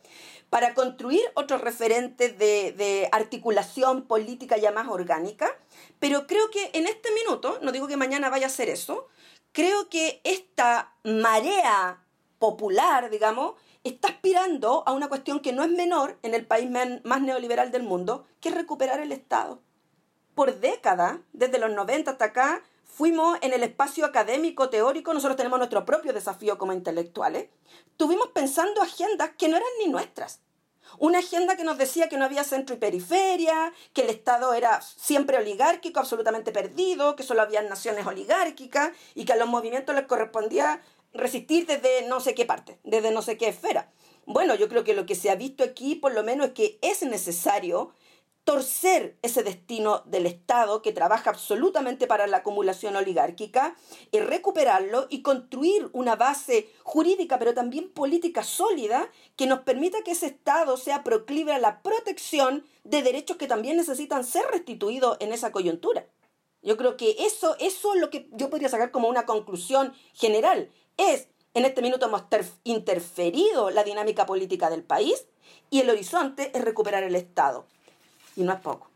para 0.49 0.75
construir 0.75 1.23
otros 1.35 1.61
referentes 1.61 2.39
de, 2.39 3.09
articulación 3.11 4.07
política 4.07 4.59
ya 4.59 4.71
más 4.71 4.87
orgánica, 4.87 5.51
pero 5.99 6.29
creo 6.29 6.53
que 6.53 6.71
en 6.73 6.87
este 6.87 7.11
minuto, 7.11 7.59
no 7.63 7.73
digo 7.73 7.89
que 7.89 7.97
mañana 7.97 8.31
vaya 8.31 8.47
a 8.47 8.49
ser 8.49 8.69
eso, 8.69 9.09
creo 9.51 9.89
que 9.89 10.21
esta 10.23 10.95
marea 11.03 12.05
popular, 12.39 13.11
digamos, 13.11 13.55
está 13.83 14.07
aspirando 14.07 14.85
a 14.87 14.93
una 14.93 15.09
cuestión 15.09 15.41
que 15.41 15.53
no 15.53 15.65
es 15.65 15.71
menor 15.71 16.17
en 16.23 16.33
el 16.33 16.47
país 16.47 16.71
más 16.71 17.21
neoliberal 17.23 17.73
del 17.73 17.83
mundo, 17.83 18.25
que 18.41 18.51
es 18.51 18.55
recuperar 18.55 19.01
el 19.01 19.11
Estado. 19.11 19.61
Por 20.37 20.61
décadas, 20.61 21.19
desde 21.33 21.59
los 21.59 21.73
90 21.73 22.13
hasta 22.13 22.27
acá, 22.27 22.63
fuimos 22.87 23.39
en 23.43 23.53
el 23.53 23.63
espacio 23.63 24.07
académico, 24.07 24.71
teórico, 24.71 25.13
nosotros 25.13 25.37
tenemos 25.37 25.59
nuestro 25.59 25.85
propio 25.85 26.13
desafío 26.13 26.57
como 26.57 26.73
intelectuales, 26.73 27.49
tuvimos 27.97 28.29
pensando 28.29 28.81
agendas 28.81 29.31
que 29.37 29.49
no 29.49 29.57
eran 29.57 29.69
ni 29.79 29.91
nuestras. 29.91 30.41
Una 30.99 31.19
agenda 31.19 31.57
que 31.57 31.65
nos 31.65 31.79
decía 31.79 32.09
que 32.09 32.17
no 32.17 32.25
había 32.25 32.45
centro 32.45 32.75
y 32.75 32.79
periferia, 32.79 33.73
que 33.93 34.03
el 34.03 34.11
Estado 34.11 34.55
era 34.55 34.81
siempre 34.81 35.37
oligárquico, 35.37 36.01
absolutamente 36.01 36.53
perdido, 36.53 37.17
que 37.17 37.23
solo 37.23 37.43
había 37.43 37.61
naciones 37.63 38.07
oligárquicas 38.07 38.93
y 39.15 39.25
que 39.25 39.33
a 39.33 39.37
los 39.37 39.49
movimientos 39.49 39.95
les 39.95 40.07
correspondía 40.07 40.81
resistir 41.13 41.67
desde 41.67 42.09
no 42.09 42.21
sé 42.21 42.35
qué 42.35 42.47
parte, 42.47 42.79
desde 42.85 43.11
no 43.11 43.21
sé 43.21 43.37
qué 43.37 43.49
esfera. 43.49 43.91
Bueno, 44.27 44.55
yo 44.55 44.69
creo 44.69 44.85
que 44.85 44.95
lo 44.95 45.07
que 45.07 45.15
se 45.15 45.31
ha 45.31 45.35
visto 45.35 45.65
aquí, 45.65 45.97
por 45.97 46.15
lo 46.15 46.23
menos, 46.23 46.49
es 46.49 46.53
que 46.53 46.79
es 46.83 47.03
necesario 47.03 47.93
torcer 48.47 49.19
ese 49.23 49.43
destino 49.43 50.05
del 50.07 50.25
Estado 50.25 50.81
que 50.81 50.93
trabaja 50.93 51.31
absolutamente 51.31 52.07
para 52.07 52.29
la 52.29 52.39
acumulación 52.39 52.95
oligárquica 52.95 53.77
y 54.13 54.21
recuperarlo 54.21 55.09
y 55.11 55.23
construir 55.23 55.91
una 55.93 56.15
base 56.15 56.71
jurídica 56.85 57.41
pero 57.41 57.55
también 57.55 57.91
política 57.91 58.45
sólida 58.45 59.11
que 59.35 59.49
nos 59.49 59.63
permita 59.63 60.03
que 60.05 60.13
ese 60.13 60.27
Estado 60.27 60.77
sea 60.77 61.03
proclive 61.03 61.55
a 61.55 61.59
la 61.59 61.83
protección 61.83 62.65
de 62.85 63.03
derechos 63.03 63.37
que 63.37 63.49
también 63.49 63.79
necesitan 63.79 64.23
ser 64.23 64.47
restituidos 64.53 65.17
en 65.19 65.33
esa 65.33 65.51
coyuntura. 65.51 66.07
Yo 66.63 66.77
creo 66.77 66.97
que 66.97 67.17
eso, 67.19 67.57
eso 67.59 67.95
es 67.95 68.01
lo 68.01 68.11
que 68.11 68.29
yo 68.31 68.49
podría 68.49 68.69
sacar 68.69 68.93
como 68.93 69.09
una 69.09 69.27
conclusión 69.27 69.93
general. 70.15 70.71
Es, 70.97 71.31
en 71.55 71.65
este 71.65 71.83
minuto 71.83 72.07
hemos 72.07 72.23
interferido 72.63 73.71
la 73.71 73.83
dinámica 73.83 74.25
política 74.25 74.71
del 74.71 74.85
país 74.85 75.27
y 75.69 75.81
el 75.81 75.91
horizonte 75.91 76.53
es 76.57 76.65
recuperar 76.65 77.03
el 77.03 77.17
Estado 77.17 77.67
y 78.37 78.45
no 78.45 78.53
es 78.53 78.61
poco. 78.61 78.91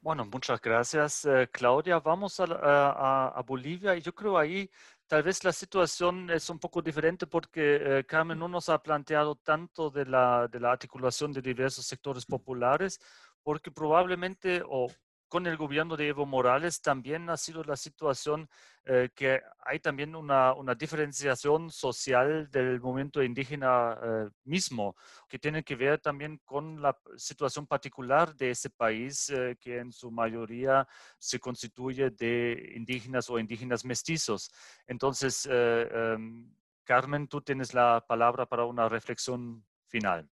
Bueno, 0.00 0.24
muchas 0.24 0.60
gracias, 0.60 1.24
eh, 1.24 1.48
Claudia. 1.52 1.98
Vamos 1.98 2.38
a, 2.38 2.44
a, 2.44 3.28
a, 3.36 3.42
Bolivia 3.42 3.96
yo 3.96 4.14
creo 4.14 4.38
ahí 4.38 4.70
tal 5.06 5.22
vez 5.22 5.44
la 5.44 5.52
situación 5.52 6.30
es 6.30 6.50
un 6.50 6.58
poco 6.58 6.82
diferente 6.82 7.26
porque 7.26 7.78
eh, 7.80 8.04
Carmen 8.04 8.38
no 8.38 8.48
nos 8.48 8.68
ha 8.68 8.82
planteado 8.82 9.36
tanto 9.36 9.90
de 9.90 10.06
la, 10.06 10.48
de 10.48 10.60
la 10.60 10.72
articulación 10.72 11.32
de 11.32 11.42
diversos 11.42 11.86
sectores 11.86 12.26
populares, 12.26 13.00
porque 13.42 13.70
probablemente, 13.70 14.62
o 14.68 14.88
con 15.28 15.46
el 15.46 15.56
gobierno 15.56 15.96
de 15.96 16.08
Evo 16.08 16.26
Morales 16.26 16.80
también 16.80 17.28
ha 17.30 17.36
sido 17.36 17.64
la 17.64 17.76
situación 17.76 18.48
eh, 18.84 19.10
que 19.14 19.40
hay 19.64 19.80
también 19.80 20.14
una, 20.14 20.52
una, 20.52 20.74
diferenciación 20.74 21.70
social 21.70 22.48
del 22.50 22.80
movimiento 22.80 23.22
indígena 23.22 23.98
eh, 24.00 24.28
mismo, 24.44 24.94
que 25.28 25.38
tiene 25.38 25.64
que 25.64 25.74
ver 25.74 25.98
también 26.00 26.40
con 26.44 26.80
la 26.80 26.96
situación 27.16 27.66
particular 27.66 28.34
de 28.36 28.50
ese 28.50 28.70
país, 28.70 29.28
eh, 29.30 29.56
que 29.60 29.78
en 29.78 29.92
su 29.92 30.10
mayoría 30.12 30.86
se 31.18 31.40
constituye 31.40 32.10
de 32.10 32.74
indígenas 32.76 33.28
o 33.28 33.38
indígenas 33.40 33.84
mestizos. 33.84 34.50
Entonces, 34.86 35.48
em, 35.50 36.48
Carmen, 36.84 37.26
tú 37.26 37.40
tienes 37.40 37.74
la 37.74 38.04
palabra 38.06 38.46
para 38.46 38.64
una 38.64 38.88
reflexión 38.88 39.64
final. 39.88 40.30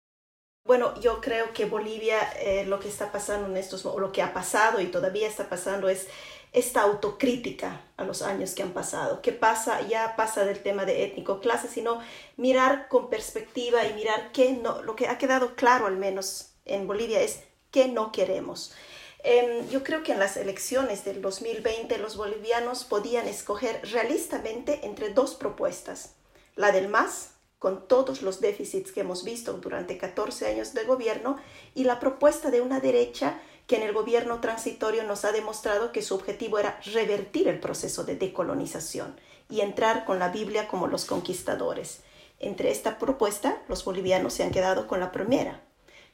Bueno, 0.64 0.98
yo 1.00 1.20
creo 1.20 1.52
que 1.52 1.64
Bolivia 1.64 2.18
eh, 2.38 2.64
lo 2.66 2.78
que 2.80 2.88
está 2.88 3.10
pasando 3.10 3.48
en 3.48 3.56
estos, 3.56 3.84
o 3.86 3.98
lo 3.98 4.12
que 4.12 4.22
ha 4.22 4.32
pasado 4.32 4.80
y 4.80 4.86
todavía 4.86 5.26
está 5.26 5.48
pasando 5.48 5.88
es 5.88 6.06
esta 6.52 6.82
autocrítica 6.82 7.80
a 7.96 8.04
los 8.04 8.22
años 8.22 8.54
que 8.54 8.62
han 8.62 8.72
pasado, 8.72 9.22
que 9.22 9.32
pasa, 9.32 9.80
ya 9.82 10.16
pasa 10.16 10.44
del 10.44 10.62
tema 10.62 10.84
de 10.84 11.04
étnico 11.04 11.40
clase, 11.40 11.68
sino 11.68 12.00
mirar 12.36 12.88
con 12.88 13.08
perspectiva 13.08 13.86
y 13.86 13.94
mirar 13.94 14.32
qué 14.32 14.52
no, 14.52 14.82
lo 14.82 14.96
que 14.96 15.08
ha 15.08 15.18
quedado 15.18 15.54
claro 15.54 15.86
al 15.86 15.96
menos 15.96 16.52
en 16.64 16.86
Bolivia 16.86 17.20
es 17.20 17.40
qué 17.70 17.88
no 17.88 18.12
queremos. 18.12 18.74
Eh, 19.22 19.64
yo 19.70 19.84
creo 19.84 20.02
que 20.02 20.12
en 20.12 20.18
las 20.18 20.36
elecciones 20.36 21.04
del 21.04 21.20
2020 21.22 21.98
los 21.98 22.16
bolivianos 22.16 22.84
podían 22.84 23.28
escoger 23.28 23.80
realistamente 23.90 24.86
entre 24.86 25.10
dos 25.12 25.34
propuestas, 25.34 26.14
la 26.56 26.72
del 26.72 26.88
MAS 26.88 27.30
con 27.60 27.86
todos 27.86 28.22
los 28.22 28.40
déficits 28.40 28.90
que 28.90 29.02
hemos 29.02 29.22
visto 29.22 29.52
durante 29.52 29.98
14 29.98 30.46
años 30.46 30.72
de 30.72 30.84
gobierno 30.84 31.36
y 31.74 31.84
la 31.84 32.00
propuesta 32.00 32.50
de 32.50 32.62
una 32.62 32.80
derecha 32.80 33.38
que 33.66 33.76
en 33.76 33.82
el 33.82 33.92
gobierno 33.92 34.40
transitorio 34.40 35.04
nos 35.04 35.26
ha 35.26 35.30
demostrado 35.30 35.92
que 35.92 36.00
su 36.00 36.14
objetivo 36.14 36.58
era 36.58 36.80
revertir 36.86 37.48
el 37.48 37.60
proceso 37.60 38.02
de 38.02 38.16
decolonización 38.16 39.14
y 39.50 39.60
entrar 39.60 40.06
con 40.06 40.18
la 40.18 40.30
Biblia 40.30 40.68
como 40.68 40.86
los 40.86 41.04
conquistadores. 41.04 42.00
Entre 42.38 42.70
esta 42.70 42.98
propuesta, 42.98 43.62
los 43.68 43.84
bolivianos 43.84 44.32
se 44.32 44.42
han 44.42 44.52
quedado 44.52 44.88
con 44.88 44.98
la 44.98 45.12
primera. 45.12 45.62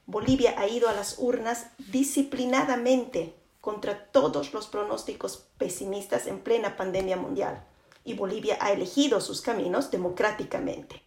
Bolivia 0.05 0.57
ha 0.59 0.67
ido 0.67 0.89
a 0.89 0.95
las 0.95 1.15
urnas 1.19 1.69
disciplinadamente 1.79 3.37
contra 3.61 4.07
todos 4.07 4.53
los 4.53 4.67
pronósticos 4.67 5.47
pesimistas 5.59 6.27
en 6.27 6.41
plena 6.41 6.77
pandemia 6.77 7.17
mundial 7.17 7.65
y 8.05 8.15
Bolivia 8.15 8.59
ha 8.61 8.73
elegido 8.73 9.21
sus 9.21 9.43
caminos 9.43 9.93
democráticamente. 9.93 11.06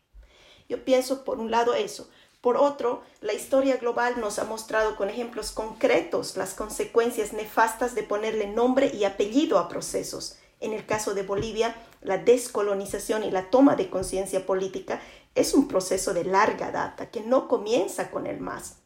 Yo 0.69 0.85
pienso 0.85 1.25
por 1.25 1.39
un 1.39 1.51
lado 1.51 1.73
eso. 1.73 2.09
Por 2.41 2.55
otro, 2.55 3.01
la 3.19 3.33
historia 3.33 3.77
global 3.77 4.21
nos 4.21 4.39
ha 4.39 4.45
mostrado 4.45 4.95
con 4.95 5.09
ejemplos 5.09 5.51
concretos 5.51 6.37
las 6.37 6.53
consecuencias 6.53 7.33
nefastas 7.33 7.95
de 7.95 8.03
ponerle 8.03 8.47
nombre 8.47 8.91
y 8.93 9.03
apellido 9.03 9.57
a 9.57 9.67
procesos. 9.67 10.37
En 10.61 10.71
el 10.71 10.85
caso 10.85 11.13
de 11.13 11.23
Bolivia, 11.23 11.75
la 12.01 12.17
descolonización 12.17 13.23
y 13.23 13.31
la 13.31 13.49
toma 13.49 13.75
de 13.75 13.89
conciencia 13.89 14.45
política 14.45 15.01
es 15.35 15.53
un 15.53 15.67
proceso 15.67 16.13
de 16.13 16.23
larga 16.23 16.71
data 16.71 17.09
que 17.09 17.21
no 17.21 17.47
comienza 17.47 18.09
con 18.11 18.27
el 18.27 18.39
MAS. 18.39 18.77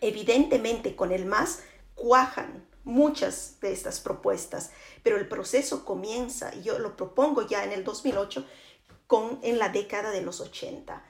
Evidentemente, 0.00 0.96
con 0.96 1.12
el 1.12 1.26
MAS 1.26 1.60
cuajan 1.94 2.66
muchas 2.84 3.60
de 3.60 3.72
estas 3.72 4.00
propuestas, 4.00 4.70
pero 5.04 5.16
el 5.16 5.28
proceso 5.28 5.84
comienza, 5.84 6.52
y 6.54 6.62
yo 6.62 6.78
lo 6.78 6.96
propongo 6.96 7.46
ya 7.46 7.64
en 7.64 7.72
el 7.72 7.84
2008, 7.84 8.44
en 9.42 9.58
la 9.58 9.68
década 9.68 10.10
de 10.10 10.22
los 10.22 10.40
80. 10.40 11.04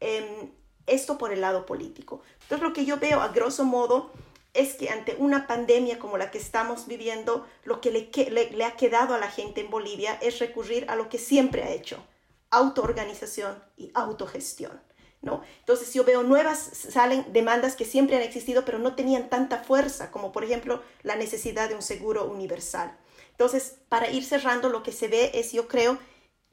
Em, 0.00 0.50
esto 0.86 1.18
por 1.18 1.32
el 1.32 1.40
lado 1.40 1.66
político. 1.66 2.22
Entonces 2.42 2.62
lo 2.62 2.72
que 2.72 2.84
yo 2.84 2.98
veo 2.98 3.20
a 3.20 3.28
grosso 3.28 3.64
modo 3.64 4.10
es 4.54 4.74
que 4.74 4.88
ante 4.88 5.16
una 5.18 5.46
pandemia 5.46 5.98
como 5.98 6.18
la 6.18 6.30
que 6.30 6.38
estamos 6.38 6.86
viviendo, 6.86 7.46
lo 7.64 7.80
que 7.80 7.90
le, 7.90 8.50
le, 8.50 8.64
ha 8.64 8.76
quedado 8.76 9.14
a 9.14 9.18
la 9.18 9.30
gente 9.30 9.60
en 9.60 9.70
Bolivia 9.70 10.18
es 10.22 10.38
recurrir 10.38 10.86
a 10.88 10.96
lo 10.96 11.08
que 11.08 11.18
siempre 11.18 11.62
ha 11.62 11.70
hecho, 11.70 12.02
autoorganización 12.50 13.62
y 13.76 13.90
autogestión. 13.94 14.80
¿no? 15.22 15.42
Entonces 15.60 15.92
yo 15.92 16.04
veo 16.04 16.22
nuevas, 16.22 16.58
salen 16.58 17.26
demandas 17.32 17.74
que 17.74 17.84
siempre 17.84 18.16
han 18.16 18.22
existido, 18.22 18.64
pero 18.64 18.78
no 18.78 18.94
tenían 18.94 19.28
tanta 19.28 19.58
fuerza, 19.58 20.10
como 20.10 20.30
por 20.30 20.44
ejemplo 20.44 20.82
la 21.02 21.16
necesidad 21.16 21.68
de 21.68 21.74
un 21.74 21.82
seguro 21.82 22.26
universal. 22.26 22.96
Entonces, 23.32 23.80
para 23.90 24.10
ir 24.10 24.24
cerrando, 24.24 24.70
lo 24.70 24.82
que 24.82 24.92
se 24.92 25.08
ve 25.08 25.32
es, 25.34 25.52
yo 25.52 25.68
creo, 25.68 25.98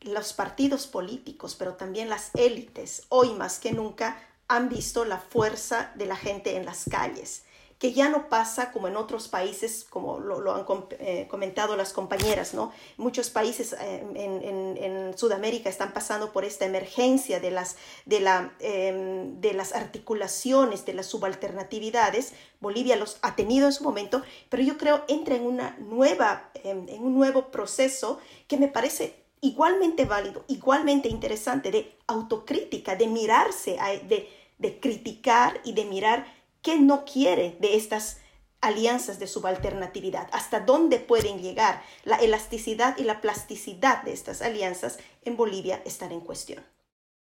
los 0.04 0.34
partidos 0.34 0.88
políticos, 0.88 1.56
pero 1.58 1.76
también 1.76 2.10
las 2.10 2.32
élites, 2.36 3.04
hoy 3.10 3.34
más 3.34 3.60
que 3.60 3.72
nunca, 3.72 4.18
han 4.48 4.70
visto 4.70 5.06
la 5.06 5.18
fuerza 5.18 5.92
de 5.96 6.06
la 6.06 6.16
gente 6.16 6.56
en 6.58 6.66
las 6.66 6.86
calles, 6.90 7.44
que 7.80 7.92
ya 7.92 8.08
no 8.08 8.30
pasa 8.30 8.72
como 8.72 8.88
en 8.88 8.96
otros 8.96 9.28
países, 9.28 9.86
como 9.90 10.20
lo, 10.20 10.54
han 10.54 10.66
eh, 11.00 11.28
comentado 11.30 11.76
las 11.76 11.92
compañeras, 11.92 12.54
¿no? 12.54 12.72
Muchos 12.98 13.30
países 13.30 13.74
eh, 13.74 14.06
en, 14.16 15.18
Sudamérica 15.18 15.70
están 15.70 15.94
pasando 15.94 16.32
por 16.32 16.46
esta 16.46 16.66
emergencia 16.66 17.40
de 17.40 17.52
las, 17.52 17.76
de, 18.06 18.20
la, 18.20 18.54
em, 18.60 19.40
de 19.42 19.54
las 19.54 19.74
articulaciones, 19.74 20.86
de 20.86 20.94
las 20.94 21.08
subalternatividades. 21.08 22.34
Bolivia 22.62 22.96
los 22.96 23.18
ha 23.22 23.36
tenido 23.36 23.68
en 23.68 23.74
su 23.74 23.84
momento, 23.84 24.22
pero 24.50 24.64
yo 24.64 24.78
creo 24.78 25.04
entra 25.08 25.36
en, 25.36 25.46
una 25.46 25.76
nueva, 25.80 26.52
em, 26.64 26.88
en 26.88 27.04
un 27.04 27.16
nuevo 27.16 27.52
proceso 27.52 28.20
que 28.48 28.58
me 28.58 28.70
parece 28.70 29.23
igualmente 29.44 30.06
válido, 30.06 30.44
igualmente 30.48 31.10
interesante 31.10 31.70
de 31.70 31.98
autocrítica, 32.08 32.96
de 32.96 33.08
mirarse, 33.08 33.78
de, 34.08 34.30
de 34.58 34.80
criticar 34.80 35.62
y 35.64 35.74
de 35.74 35.86
mirar 35.86 36.26
qué 36.62 36.80
no 36.80 37.06
quiere 37.06 37.58
de 37.60 37.76
estas 37.76 38.22
alianzas 38.62 39.20
de 39.20 39.28
subalternatividad, 39.28 40.30
hasta 40.32 40.62
dónde 40.62 40.98
pueden 41.00 41.42
llegar. 41.42 41.84
La 42.06 42.16
elasticidad 42.16 42.98
y 42.98 43.04
la 43.04 43.20
plasticidad 43.20 44.04
de 44.04 44.14
estas 44.14 44.42
alianzas 44.42 44.98
en 45.24 45.36
Bolivia 45.36 45.82
están 45.86 46.14
en 46.14 46.22
cuestión. 46.22 46.64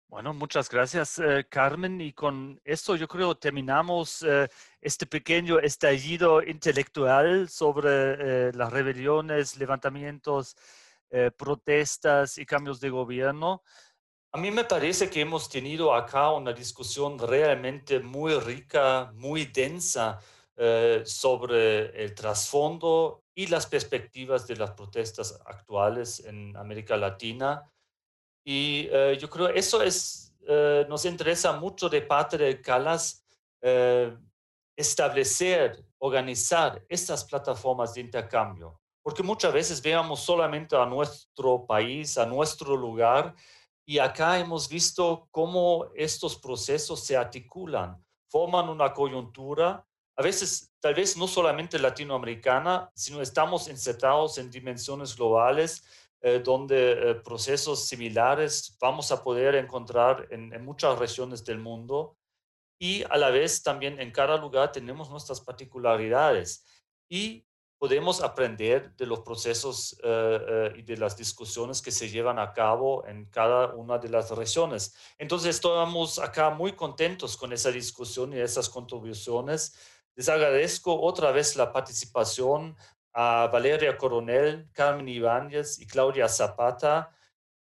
Bueno, 0.08 0.34
muchas 0.34 0.68
gracias, 0.72 1.20
eh, 1.20 1.46
Carmen. 1.48 2.02
Y 2.02 2.14
con 2.14 2.60
esto 2.66 2.96
yo 2.96 3.08
creo 3.08 3.36
terminamos 3.38 4.24
eh, 4.24 4.50
este 4.82 5.06
pequeño 5.06 5.60
estallido 5.60 6.42
intelectual 6.42 7.48
sobre 7.48 7.90
eh, 8.50 8.52
las 8.56 8.74
rebeliones, 8.74 9.56
levantamientos, 9.58 10.58
protestas 11.38 12.38
y 12.38 12.46
cambios 12.46 12.80
de 12.80 12.90
gobierno. 12.90 13.64
A 14.32 14.38
mí 14.38 14.52
me 14.52 14.64
parece 14.64 15.10
que 15.10 15.22
hemos 15.22 15.50
tenido 15.50 15.94
acá 15.94 16.32
una 16.32 16.54
discusión 16.54 17.18
realmente 17.18 18.00
muy 18.00 18.36
rica, 18.36 19.12
muy 19.16 19.46
densa 19.46 20.20
eh, 20.62 21.04
sobre 21.06 22.04
el 22.04 22.14
trasfondo 22.14 23.24
y 23.34 23.48
las 23.48 23.66
perspectivas 23.66 24.46
de 24.46 24.58
las 24.58 24.72
protestas 24.72 25.40
actuales 25.46 26.20
en 26.26 26.54
América 26.58 26.98
Latina. 26.98 27.64
Y 28.44 28.90
eh, 28.92 29.18
yo 29.18 29.30
creo 29.30 29.48
eso 29.48 29.82
es, 29.82 30.36
eh, 30.46 30.86
nos 30.90 31.06
interesa 31.06 31.54
mucho 31.54 31.88
de 31.88 32.02
parte 32.02 32.38
de 32.38 32.60
Calas 32.62 33.26
establecer, 34.76 35.82
organizar 35.98 36.84
estas 36.90 37.24
plataformas 37.24 37.94
de 37.94 38.02
intercambio, 38.02 38.82
porque 39.10 39.24
muchas 39.24 39.52
veces 39.52 39.82
veamos 39.82 40.20
solamente 40.20 40.76
a 40.76 40.86
nuestro 40.86 41.66
país, 41.66 42.16
a 42.20 42.28
nuestro 42.28 42.78
lugar, 42.78 43.34
y 43.84 43.98
acá 43.98 44.38
hemos 44.38 44.70
visto 44.70 45.28
cómo 45.32 45.88
estos 45.96 46.38
procesos 46.38 47.04
se 47.04 47.18
articulan, 47.18 47.98
forman 48.28 48.70
una 48.70 48.94
coyuntura, 48.94 49.84
a 50.16 50.22
veces 50.22 50.72
tal 50.80 50.94
vez 50.94 51.18
no 51.18 51.28
solamente 51.28 51.80
latinoamericana, 51.80 52.92
sino 52.94 53.20
estamos 53.20 53.68
insertados 53.68 54.38
en 54.38 54.52
dimensiones 54.52 55.16
globales 55.16 55.84
eh, 56.22 56.40
donde 56.46 56.92
eh, 56.92 57.16
procesos 57.16 57.88
similares 57.88 58.78
vamos 58.80 59.12
a 59.12 59.24
poder 59.24 59.56
encontrar 59.56 60.28
en, 60.30 60.54
en 60.54 60.64
muchas 60.64 61.00
regiones 61.00 61.44
del 61.44 61.58
mundo 61.58 62.16
y 62.80 63.02
a 63.10 63.18
la 63.18 63.32
vez 63.32 63.64
también 63.64 64.00
en 64.00 64.12
cada 64.12 64.38
lugar 64.38 64.72
tenemos 64.72 65.10
nuestras 65.10 65.42
particularidades. 65.42 66.64
Y 67.10 67.44
podemos 67.80 68.22
aprender 68.22 68.94
de 68.98 69.06
los 69.06 69.22
procesos 69.22 69.98
eh, 70.04 70.40
eh, 70.50 70.74
y 70.78 70.82
de 70.82 70.98
las 70.98 71.16
discusiones 71.16 71.82
que 71.82 71.92
se 71.92 72.10
llevan 72.10 72.38
a 72.38 72.52
cabo 72.52 73.08
en 73.08 73.26
cada 73.26 73.74
una 73.74 73.98
de 73.98 74.10
las 74.10 74.30
regiones. 74.32 74.96
Entonces, 75.18 75.56
estamos 75.56 76.20
acá 76.20 76.50
muy 76.50 76.74
contentos 76.74 77.38
con 77.38 77.54
esa 77.54 77.72
discusión 77.72 78.34
y 78.34 78.40
esas 78.40 78.68
contribuciones. 78.68 79.74
Les 80.14 80.28
agradezco 80.28 81.00
otra 81.02 81.32
vez 81.32 81.56
la 81.56 81.72
participación 81.72 82.76
a 83.14 83.48
Valeria 83.48 83.98
Coronel, 83.98 84.70
Carmen 84.74 85.08
Ibáñez 85.08 85.80
y 85.80 85.88
Claudia 85.88 86.28
Zapata. 86.28 87.16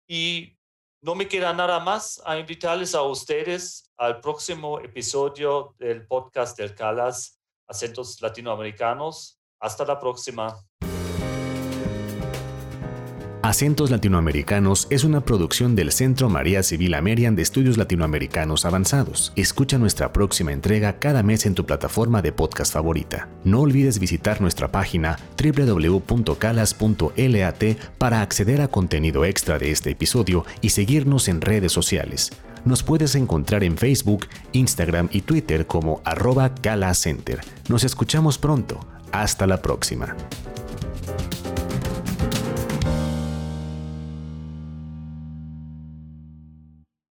Y 0.09 0.57
no 1.03 1.15
me 1.15 1.29
queda 1.29 1.53
nada 1.53 1.79
más 1.79 2.23
a 2.25 2.39
invitarles 2.39 2.95
a 2.95 3.03
ustedes 3.03 3.93
al 3.99 4.23
próximo 4.23 4.81
episodio 4.81 5.75
del 5.79 6.07
podcast 6.07 6.57
del 6.57 6.75
CALAS, 6.75 7.39
Acentos 7.69 8.23
Latinoamericanos. 8.23 9.36
Hasta 9.61 9.85
la 9.85 9.99
próxima. 9.99 10.55
Acentos 13.47 13.93
Latinoamericanos 13.93 14.89
es 14.91 15.05
una 15.05 15.21
producción 15.21 15.77
del 15.77 15.93
Centro 15.93 16.29
María 16.29 16.65
Civil 16.65 16.95
Amerian 16.95 17.37
de 17.37 17.43
Estudios 17.43 17.77
Latinoamericanos 17.77 18.65
Avanzados. 18.65 19.33
Escucha 19.37 19.79
nuestra 19.79 20.13
próxima 20.13 20.51
entrega 20.51 20.99
cada 20.99 21.23
mes 21.23 21.47
en 21.47 21.55
tu 21.55 21.65
plataforma 21.65 22.23
de 22.23 22.33
podcast 22.33 22.73
favorita. 22.73 23.29
No 23.45 23.61
olvides 23.61 24.01
visitar 24.01 24.41
nuestra 24.41 24.73
página 24.73 25.17
www.calas.lat 25.41 27.65
para 27.99 28.21
acceder 28.21 28.61
a 28.61 28.67
contenido 28.67 29.25
extra 29.25 29.61
de 29.61 29.71
este 29.71 29.91
episodio 29.91 30.45
y 30.61 30.71
seguirnos 30.71 31.29
en 31.29 31.41
redes 31.41 31.71
sociales. 31.71 32.33
Nos 32.65 32.83
puedes 32.83 33.15
encontrar 33.15 33.63
en 33.63 33.79
Facebook, 33.79 34.27
Instagram 34.51 35.09
y 35.13 35.21
Twitter 35.21 35.69
como 35.69 36.03
arroba 36.05 36.53
Center. 36.95 37.43
Nos 37.69 37.85
escuchamos 37.85 38.39
pronto. 38.39 38.81
Hasta 39.13 39.47
la 39.47 39.63
próxima. 39.63 40.15